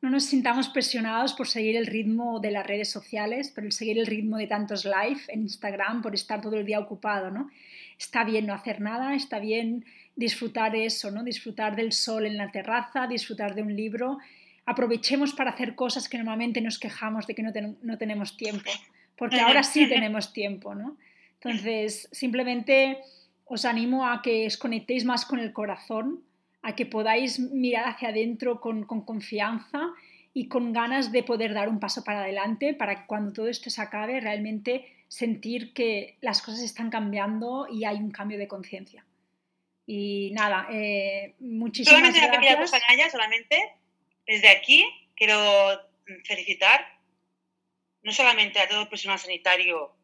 no 0.00 0.10
nos 0.10 0.24
sintamos 0.24 0.68
presionados 0.68 1.34
por 1.34 1.48
seguir 1.48 1.76
el 1.76 1.86
ritmo 1.86 2.38
de 2.38 2.52
las 2.52 2.66
redes 2.66 2.90
sociales, 2.90 3.50
por 3.50 3.72
seguir 3.72 3.98
el 3.98 4.06
ritmo 4.06 4.36
de 4.36 4.46
tantos 4.46 4.84
live 4.84 5.20
en 5.28 5.42
Instagram, 5.42 6.02
por 6.02 6.14
estar 6.14 6.40
todo 6.40 6.56
el 6.56 6.66
día 6.66 6.78
ocupado, 6.78 7.30
¿no? 7.30 7.50
Está 7.98 8.22
bien 8.22 8.46
no 8.46 8.54
hacer 8.54 8.80
nada, 8.80 9.14
está 9.16 9.40
bien 9.40 9.84
disfrutar 10.14 10.76
eso, 10.76 11.10
¿no? 11.10 11.24
Disfrutar 11.24 11.74
del 11.74 11.92
sol 11.92 12.26
en 12.26 12.36
la 12.36 12.52
terraza, 12.52 13.08
disfrutar 13.08 13.56
de 13.56 13.62
un 13.62 13.74
libro. 13.74 14.18
Aprovechemos 14.66 15.32
para 15.32 15.50
hacer 15.50 15.74
cosas 15.74 16.08
que 16.08 16.18
normalmente 16.18 16.60
nos 16.60 16.78
quejamos 16.78 17.26
de 17.26 17.34
que 17.34 17.42
no, 17.42 17.50
no 17.82 17.98
tenemos 17.98 18.36
tiempo, 18.36 18.70
porque 19.16 19.40
ahora 19.40 19.64
sí 19.64 19.88
tenemos 19.88 20.32
tiempo, 20.32 20.76
¿no? 20.76 20.96
Entonces, 21.40 22.08
simplemente 22.12 22.98
os 23.46 23.64
animo 23.64 24.06
a 24.06 24.22
que 24.22 24.46
os 24.46 24.56
conectéis 24.56 25.04
más 25.04 25.24
con 25.24 25.40
el 25.40 25.52
corazón, 25.52 26.22
a 26.68 26.76
que 26.76 26.86
podáis 26.86 27.40
mirar 27.40 27.88
hacia 27.88 28.10
adentro 28.10 28.60
con, 28.60 28.84
con 28.84 29.00
confianza 29.04 29.80
y 30.34 30.48
con 30.48 30.72
ganas 30.72 31.10
de 31.10 31.22
poder 31.22 31.54
dar 31.54 31.68
un 31.68 31.80
paso 31.80 32.04
para 32.04 32.20
adelante 32.20 32.74
para 32.74 32.94
que 32.94 33.06
cuando 33.06 33.32
todo 33.32 33.48
esto 33.48 33.70
se 33.70 33.80
acabe 33.80 34.20
realmente 34.20 34.72
sentir 35.08 35.72
que 35.72 36.18
las 36.20 36.42
cosas 36.42 36.60
están 36.60 36.90
cambiando 36.90 37.66
y 37.70 37.84
hay 37.84 37.96
un 37.96 38.10
cambio 38.10 38.38
de 38.38 38.46
conciencia. 38.46 39.06
Y 39.86 40.30
nada, 40.32 40.68
eh, 40.70 41.34
muchísimas 41.40 41.96
solamente 41.96 42.20
gracias. 42.20 42.70
Solamente 42.70 42.76
una 42.76 42.86
pequeña 42.86 43.04
cosa, 43.04 43.10
solamente 43.10 43.56
desde 44.26 44.48
aquí 44.50 44.84
quiero 45.16 45.38
felicitar 46.24 46.86
no 48.02 48.12
solamente 48.12 48.60
a 48.60 48.68
todo 48.68 48.82
el 48.82 48.88
personal 48.88 49.18
sanitario 49.18 49.96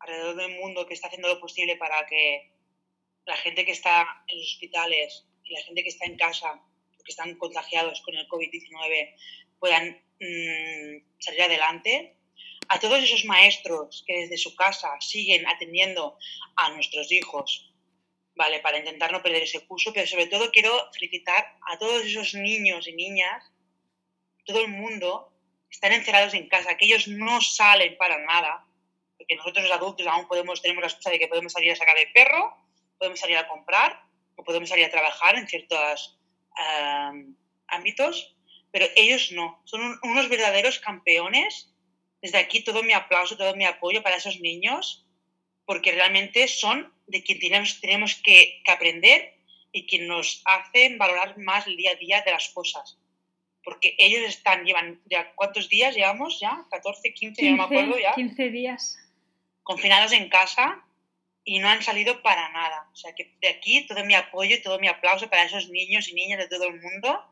alrededor 0.00 0.34
del 0.34 0.56
mundo 0.56 0.86
que 0.86 0.94
está 0.94 1.06
haciendo 1.06 1.28
lo 1.28 1.40
posible 1.40 1.76
para 1.76 2.04
que 2.06 2.50
la 3.24 3.36
gente 3.36 3.64
que 3.64 3.72
está 3.72 4.24
en 4.26 4.38
los 4.38 4.54
hospitales 4.54 5.27
y 5.48 5.54
la 5.54 5.62
gente 5.62 5.82
que 5.82 5.88
está 5.88 6.06
en 6.06 6.16
casa, 6.16 6.60
que 7.04 7.10
están 7.10 7.34
contagiados 7.36 8.00
con 8.02 8.16
el 8.16 8.28
COVID-19, 8.28 9.14
puedan 9.58 10.00
mm, 10.20 11.18
salir 11.18 11.42
adelante, 11.42 12.14
a 12.68 12.78
todos 12.78 13.02
esos 13.02 13.24
maestros 13.24 14.04
que 14.06 14.14
desde 14.14 14.36
su 14.36 14.54
casa 14.54 14.90
siguen 15.00 15.46
atendiendo 15.46 16.18
a 16.56 16.70
nuestros 16.70 17.10
hijos 17.10 17.68
¿vale? 18.38 18.60
Para 18.60 18.78
intentar 18.78 19.10
no 19.10 19.20
perder 19.20 19.42
ese 19.42 19.66
curso, 19.66 19.92
pero 19.92 20.06
sobre 20.06 20.26
todo 20.26 20.52
quiero 20.52 20.72
felicitar 20.92 21.58
a 21.66 21.76
todos 21.76 22.04
esos 22.04 22.34
niños 22.34 22.86
y 22.86 22.92
niñas, 22.92 23.42
todo 24.46 24.60
el 24.60 24.68
mundo, 24.68 25.32
están 25.68 25.92
encerrados 25.92 26.34
en 26.34 26.48
casa, 26.48 26.76
que 26.76 26.86
ellos 26.86 27.08
no 27.08 27.40
salen 27.40 27.96
para 27.98 28.16
nada, 28.24 28.64
porque 29.18 29.34
nosotros 29.34 29.64
los 29.64 29.76
adultos 29.76 30.06
aún 30.06 30.28
podemos, 30.28 30.62
tenemos 30.62 30.82
la 30.82 30.86
excusa 30.86 31.10
de 31.10 31.18
que 31.18 31.26
podemos 31.26 31.52
salir 31.52 31.72
a 31.72 31.76
sacar 31.76 31.98
el 31.98 32.12
perro, 32.12 32.56
podemos 32.96 33.18
salir 33.18 33.36
a 33.36 33.48
comprar, 33.48 34.00
o 34.38 34.44
podemos 34.44 34.68
salir 34.68 34.86
a 34.86 34.90
trabajar 34.90 35.36
en 35.36 35.48
ciertos 35.48 36.16
ámbitos, 37.66 38.36
pero 38.70 38.86
ellos 38.96 39.32
no, 39.32 39.60
son 39.64 39.98
unos 40.02 40.28
verdaderos 40.28 40.78
campeones. 40.78 41.74
Desde 42.22 42.38
aquí 42.38 42.62
todo 42.62 42.82
mi 42.82 42.92
aplauso, 42.92 43.36
todo 43.36 43.54
mi 43.54 43.64
apoyo 43.64 44.02
para 44.02 44.16
esos 44.16 44.40
niños, 44.40 45.06
porque 45.66 45.92
realmente 45.92 46.48
son 46.48 46.92
de 47.06 47.22
quien 47.22 47.38
tenemos, 47.38 47.80
tenemos 47.80 48.14
que, 48.16 48.62
aprender 48.66 49.34
y 49.72 49.86
quien 49.86 50.06
nos 50.06 50.42
hacen 50.44 50.98
valorar 50.98 51.38
más 51.38 51.66
el 51.66 51.76
día 51.76 51.92
a 51.92 51.96
día 51.96 52.22
de 52.22 52.30
las 52.30 52.48
cosas. 52.50 52.98
Porque 53.64 53.94
ellos 53.98 54.22
están, 54.22 54.64
llevan 54.64 55.00
ya, 55.06 55.32
¿cuántos 55.34 55.68
días 55.68 55.94
llevamos 55.94 56.40
ya? 56.40 56.64
¿14, 56.70 57.12
15, 57.12 57.42
15 57.42 57.50
no 57.50 57.56
me 57.56 57.62
acuerdo 57.64 57.98
ya? 57.98 58.14
15 58.14 58.50
días. 58.50 58.98
Confinados 59.62 60.12
en 60.12 60.28
casa 60.28 60.87
y 61.48 61.60
no 61.60 61.68
han 61.70 61.82
salido 61.82 62.20
para 62.20 62.50
nada. 62.50 62.90
O 62.92 62.96
sea 62.96 63.14
que 63.14 63.34
de 63.40 63.48
aquí 63.48 63.86
todo 63.86 64.04
mi 64.04 64.14
apoyo 64.14 64.54
y 64.54 64.60
todo 64.60 64.78
mi 64.78 64.86
aplauso 64.86 65.30
para 65.30 65.44
esos 65.44 65.70
niños 65.70 66.06
y 66.08 66.12
niñas 66.12 66.40
de 66.40 66.46
todo 66.46 66.64
el 66.64 66.78
mundo 66.78 67.24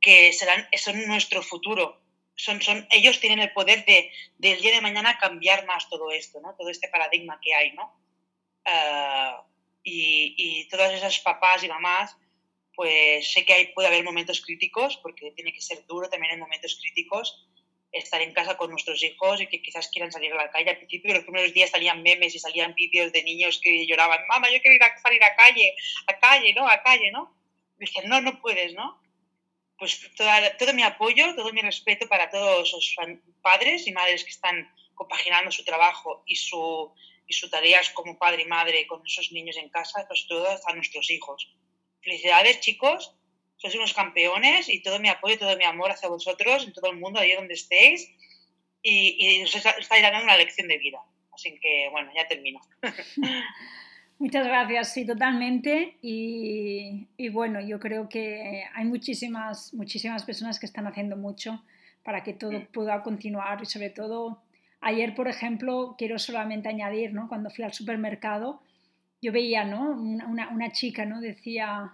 que 0.00 0.32
serán, 0.32 0.66
son 0.74 1.06
nuestro 1.06 1.42
futuro. 1.42 2.00
Son, 2.34 2.62
son, 2.62 2.88
ellos 2.90 3.20
tienen 3.20 3.40
el 3.40 3.52
poder 3.52 3.84
de, 3.84 4.10
del 4.38 4.62
día 4.62 4.74
de 4.74 4.80
mañana 4.80 5.18
cambiar 5.18 5.66
más 5.66 5.86
todo 5.90 6.10
esto, 6.10 6.40
¿no? 6.40 6.54
Todo 6.54 6.70
este 6.70 6.88
paradigma 6.88 7.38
que 7.42 7.54
hay, 7.54 7.72
¿no? 7.72 8.00
Eh, 8.64 9.34
y, 9.82 10.34
y, 10.38 10.68
todas 10.68 10.94
esas 10.94 11.18
papás 11.18 11.62
y 11.62 11.68
mamás, 11.68 12.16
pues 12.74 13.32
sé 13.32 13.44
que 13.44 13.52
hay, 13.52 13.66
puede 13.74 13.88
haber 13.88 14.02
momentos 14.02 14.40
críticos, 14.40 14.96
porque 15.02 15.32
tiene 15.32 15.52
que 15.52 15.60
ser 15.60 15.84
duro 15.86 16.08
también 16.08 16.32
en 16.32 16.40
momentos 16.40 16.78
críticos 16.80 17.46
estar 17.92 18.20
en 18.20 18.32
casa 18.32 18.56
con 18.56 18.70
nuestros 18.70 19.02
hijos 19.02 19.40
y 19.40 19.46
que 19.46 19.62
quizás 19.62 19.88
quieran 19.88 20.12
salir 20.12 20.32
a 20.32 20.36
la 20.36 20.50
calle. 20.50 20.70
Al 20.70 20.78
principio, 20.78 21.14
los 21.14 21.24
primeros 21.24 21.52
días 21.52 21.70
salían 21.70 22.02
memes 22.02 22.34
y 22.34 22.38
salían 22.38 22.74
vídeos 22.74 23.12
de 23.12 23.22
niños 23.22 23.60
que 23.62 23.86
lloraban, 23.86 24.26
mamá, 24.28 24.50
yo 24.50 24.60
quiero 24.60 24.76
ir 24.76 24.82
a 24.82 24.98
salir 24.98 25.22
a 25.24 25.34
calle, 25.34 25.74
a 26.06 26.18
calle, 26.18 26.52
¿no? 26.54 26.68
A 26.68 26.82
calle, 26.82 27.10
¿no? 27.10 27.34
Dicen, 27.78 28.08
no, 28.08 28.20
no 28.20 28.40
puedes, 28.40 28.74
¿no? 28.74 29.00
Pues 29.78 30.00
todo 30.58 30.72
mi 30.72 30.82
apoyo, 30.82 31.34
todo 31.34 31.52
mi 31.52 31.60
respeto 31.60 32.08
para 32.08 32.30
todos 32.30 32.72
los 32.72 32.96
padres 33.42 33.86
y 33.86 33.92
madres 33.92 34.24
que 34.24 34.30
están 34.30 34.72
compaginando 34.94 35.50
su 35.50 35.64
trabajo 35.64 36.22
y 36.26 36.36
su 36.36 36.92
y 37.26 37.34
su 37.34 37.50
tareas 37.50 37.90
como 37.90 38.18
padre 38.18 38.42
y 38.42 38.46
madre 38.46 38.86
con 38.86 39.04
esos 39.04 39.32
niños 39.32 39.56
en 39.56 39.68
casa, 39.68 40.04
pues 40.06 40.26
todo 40.28 40.48
a 40.48 40.72
nuestros 40.74 41.10
hijos. 41.10 41.48
Felicidades, 42.00 42.60
chicos, 42.60 43.12
sois 43.56 43.74
unos 43.74 43.94
campeones 43.94 44.68
y 44.68 44.82
todo 44.82 44.98
mi 44.98 45.08
apoyo, 45.08 45.38
todo 45.38 45.56
mi 45.56 45.64
amor 45.64 45.90
hacia 45.90 46.08
vosotros, 46.08 46.66
en 46.66 46.72
todo 46.72 46.90
el 46.90 46.98
mundo, 46.98 47.20
allí 47.20 47.32
donde 47.32 47.54
estéis, 47.54 48.10
y, 48.82 49.16
y 49.18 49.42
os 49.42 49.54
estáis 49.54 50.02
dando 50.02 50.22
una 50.22 50.36
lección 50.36 50.68
de 50.68 50.78
vida. 50.78 50.98
Así 51.32 51.58
que, 51.60 51.88
bueno, 51.90 52.10
ya 52.14 52.26
termino. 52.28 52.60
Muchas 54.18 54.46
gracias, 54.46 54.94
sí, 54.94 55.04
totalmente. 55.04 55.96
Y, 56.00 57.06
y, 57.16 57.28
bueno, 57.28 57.60
yo 57.60 57.78
creo 57.78 58.08
que 58.08 58.64
hay 58.74 58.84
muchísimas, 58.84 59.74
muchísimas 59.74 60.24
personas 60.24 60.58
que 60.58 60.66
están 60.66 60.86
haciendo 60.86 61.16
mucho 61.16 61.62
para 62.02 62.22
que 62.22 62.32
todo 62.32 62.52
mm. 62.52 62.66
pueda 62.72 63.02
continuar 63.02 63.60
y 63.62 63.66
sobre 63.66 63.90
todo 63.90 64.42
Ayer, 64.80 65.14
por 65.14 65.28
ejemplo, 65.28 65.94
quiero 65.98 66.18
solamente 66.18 66.68
añadir, 66.68 67.12
¿no? 67.12 67.28
cuando 67.28 67.50
fui 67.50 67.64
al 67.64 67.72
supermercado, 67.72 68.60
yo 69.22 69.32
veía 69.32 69.64
¿no? 69.64 69.90
una, 69.90 70.48
una 70.48 70.70
chica, 70.70 71.04
¿no? 71.04 71.20
decía, 71.20 71.92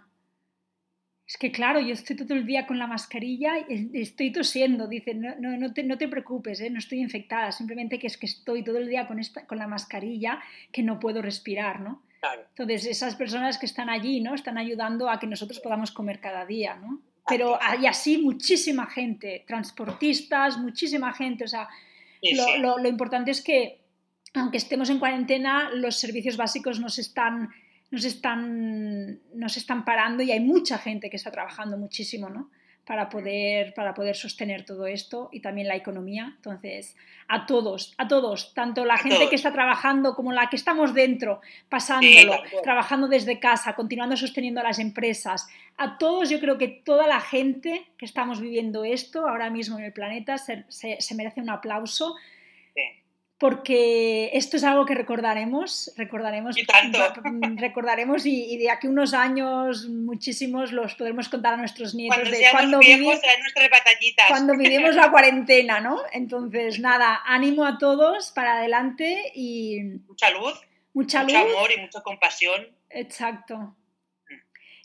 Es 1.27 1.37
que 1.39 1.51
claro, 1.53 1.81
yo 1.81 1.95
estoy 1.95 2.17
todo 2.17 2.35
el 2.35 2.45
día 2.45 2.67
con 2.67 2.79
la 2.79 2.87
mascarilla 2.87 3.53
y 3.69 3.91
estoy 4.01 4.33
tosiendo. 4.33 4.87
Dice, 4.87 5.15
no, 5.15 5.35
no, 5.39 5.57
no, 5.57 5.73
te, 5.73 5.83
no 5.83 5.97
te, 5.97 6.09
preocupes, 6.09 6.61
¿eh? 6.61 6.69
no 6.69 6.79
estoy 6.79 7.01
infectada, 7.01 7.53
simplemente 7.53 7.99
que 7.99 8.07
es 8.09 8.19
que 8.19 8.27
estoy 8.27 8.63
todo 8.65 8.79
el 8.79 8.89
día 8.89 9.07
con, 9.07 9.19
esta, 9.19 9.47
con 9.47 9.59
la 9.59 9.67
mascarilla 9.67 10.41
que 10.73 10.83
no 10.83 10.99
puedo 11.01 11.23
respirar, 11.23 11.81
¿no? 11.81 12.03
Claro. 12.21 12.43
Entonces, 12.51 12.87
esas 12.87 13.17
personas 13.17 13.57
que 13.59 13.67
están 13.67 13.89
allí, 13.89 14.21
¿no? 14.21 14.35
Están 14.35 14.59
ayudando 14.59 15.09
a 15.09 15.19
que 15.19 15.27
nosotros 15.27 15.59
podamos 15.61 15.91
comer 15.91 16.21
cada 16.21 16.45
día, 16.45 16.77
¿no? 16.77 17.01
Pero 17.29 17.57
hay 17.63 17.87
así 17.87 18.19
muchísima 18.19 18.87
gente, 18.87 19.45
transportistas, 19.47 20.59
muchísima 20.59 21.13
gente, 21.13 21.45
o 21.45 21.49
sea, 21.49 21.69
Sí, 22.21 22.35
lo, 22.35 22.45
sí. 22.45 22.59
lo- 22.59 22.79
lo 22.79 22.89
importante 22.89 23.31
es 23.31 23.43
que, 23.43 23.81
aunque 24.35 24.57
estemos 24.59 24.91
en 24.91 24.99
cuarentena, 24.99 25.71
los 25.73 25.97
servicios 25.99 26.37
básicos 26.37 26.79
nos 26.81 26.99
están, 26.99 27.49
nos 27.93 28.05
están, 28.05 29.21
nos 29.35 29.57
están 29.57 29.85
parando 29.85 30.25
y 30.25 30.33
hay 30.33 30.41
mucha 30.41 30.79
gente 30.79 31.09
que 31.11 31.17
está 31.17 31.31
trabajando 31.31 31.77
muchísimo, 31.79 32.29
¿no? 32.29 32.51
Para 32.85 33.09
poder, 33.09 33.75
para 33.75 33.95
poder 33.95 34.17
sostener 34.17 34.65
todo 34.65 34.89
esto 34.89 35.29
y 35.31 35.39
también 35.39 35.69
la 35.69 35.77
economía. 35.77 36.33
Entonces, 36.35 36.97
a 37.29 37.47
todos, 37.47 37.95
a 37.99 38.09
todos, 38.09 38.55
tanto 38.55 38.85
la 38.85 38.95
A 38.95 38.99
gente 38.99 39.19
todos. 39.19 39.31
que 39.31 39.37
está 39.37 39.53
trabajando 39.53 40.17
como 40.17 40.33
la 40.33 40.49
que 40.51 40.57
estamos 40.57 40.93
dentro, 40.93 41.41
pasándolo, 41.69 42.33
trabajando 42.65 43.07
desde 43.07 43.39
casa, 43.39 43.75
continuando 43.77 44.17
sosteniendo 44.17 44.61
a 44.61 44.65
las 44.65 44.81
empresas, 44.81 45.47
a 45.77 45.97
todos 45.97 46.29
yo 46.29 46.41
creo 46.41 46.59
que 46.59 46.67
toda 46.69 47.07
la 47.07 47.21
gente 47.21 47.87
que 47.97 48.05
estamos 48.05 48.41
viviendo 48.41 48.85
esto 48.85 49.29
ahora 49.29 49.49
mismo 49.49 49.79
en 49.79 49.85
el 49.85 49.93
planeta 49.93 50.37
se, 50.39 50.65
se- 50.69 51.01
se 51.01 51.15
merece 51.15 51.41
un 51.41 51.51
aplauso. 51.51 52.17
Porque 53.43 54.31
esto 54.35 54.57
es 54.57 54.63
algo 54.63 54.87
que 54.87 54.95
recordaremos, 54.95 55.93
recordaremos, 55.97 56.57
Y 56.57 56.65
tanto. 56.65 57.01
recordaremos 57.57 58.25
y, 58.25 58.55
y 58.55 58.57
de 58.57 58.71
aquí 58.71 58.87
unos 58.87 59.15
años 59.15 59.89
muchísimos 59.89 60.71
los 60.71 60.95
podremos 60.95 61.29
contar 61.29 61.55
a 61.55 61.57
nuestros 61.57 61.93
nietos 61.93 62.17
Cuando 62.17 62.31
de 62.39 62.47
cuando, 62.53 62.79
viejos 62.79 63.21
vivi- 63.21 63.69
batallitas. 63.69 64.27
cuando 64.29 64.57
vivimos 64.57 64.95
la 64.95 65.11
cuarentena, 65.11 65.81
¿no? 65.81 66.01
Entonces, 66.13 66.79
nada, 66.79 67.21
ánimo 67.27 67.65
a 67.67 67.79
todos 67.79 68.31
para 68.31 68.59
adelante 68.59 69.33
y 69.35 69.81
Mucha 70.07 70.31
luz, 70.31 70.55
mucha 70.95 71.25
luz. 71.25 71.33
mucho 71.33 71.49
amor 71.59 71.71
y 71.77 71.81
mucha 71.81 72.01
compasión. 72.01 72.69
Exacto. 72.91 73.75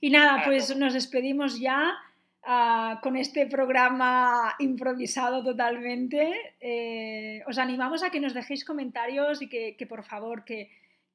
Y 0.01 0.09
nada, 0.09 0.41
pues 0.45 0.75
nos 0.75 0.95
despedimos 0.95 1.59
ya 1.59 1.93
ah, 2.47 2.99
con 3.03 3.15
este 3.15 3.45
programa 3.45 4.55
improvisado 4.59 5.43
totalmente. 5.43 6.55
Eh, 6.59 7.43
os 7.45 7.57
animamos 7.57 8.03
a 8.03 8.09
que 8.09 8.19
nos 8.19 8.33
dejéis 8.33 8.65
comentarios 8.65 9.41
y 9.41 9.49
que, 9.49 9.85
por 9.87 10.03
favor 10.03 10.43
que, 10.45 10.71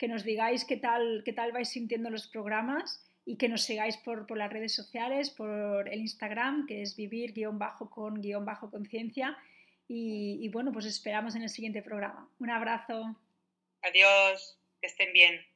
nos 0.09 0.25
digáis 0.25 0.65
qué 0.65 0.77
tal, 0.77 1.23
qué 1.25 1.33
tal 1.33 1.53
vais 1.53 1.69
sintiendo 1.69 2.11
los 2.11 2.27
programas 2.27 3.09
y 3.25 3.37
que 3.37 3.49
nos 3.49 3.63
sigáis 3.63 3.97
por, 3.97 4.37
las 4.37 4.53
redes 4.53 4.75
sociales, 4.75 5.31
por 5.31 5.89
el 5.89 6.01
Instagram, 6.01 6.67
que 6.67 6.83
es 6.83 6.97
vivir 6.97 7.33
guion 7.33 7.59
bajo 7.59 7.89
con 7.89 8.21
guion 8.21 8.45
bajo 8.45 8.71
conciencia. 8.71 9.37
Y, 9.89 10.39
y 10.41 10.49
bueno, 10.49 10.73
pues 10.73 10.87
esperamos 10.87 11.35
en 11.35 11.43
el 11.43 11.51
siguiente 11.51 11.83
programa. 11.83 12.29
Un 12.39 12.51
abrazo. 12.51 13.17
Adiós, 13.83 14.59
que 14.81 14.87
estén 14.87 15.13
bien. 15.13 15.52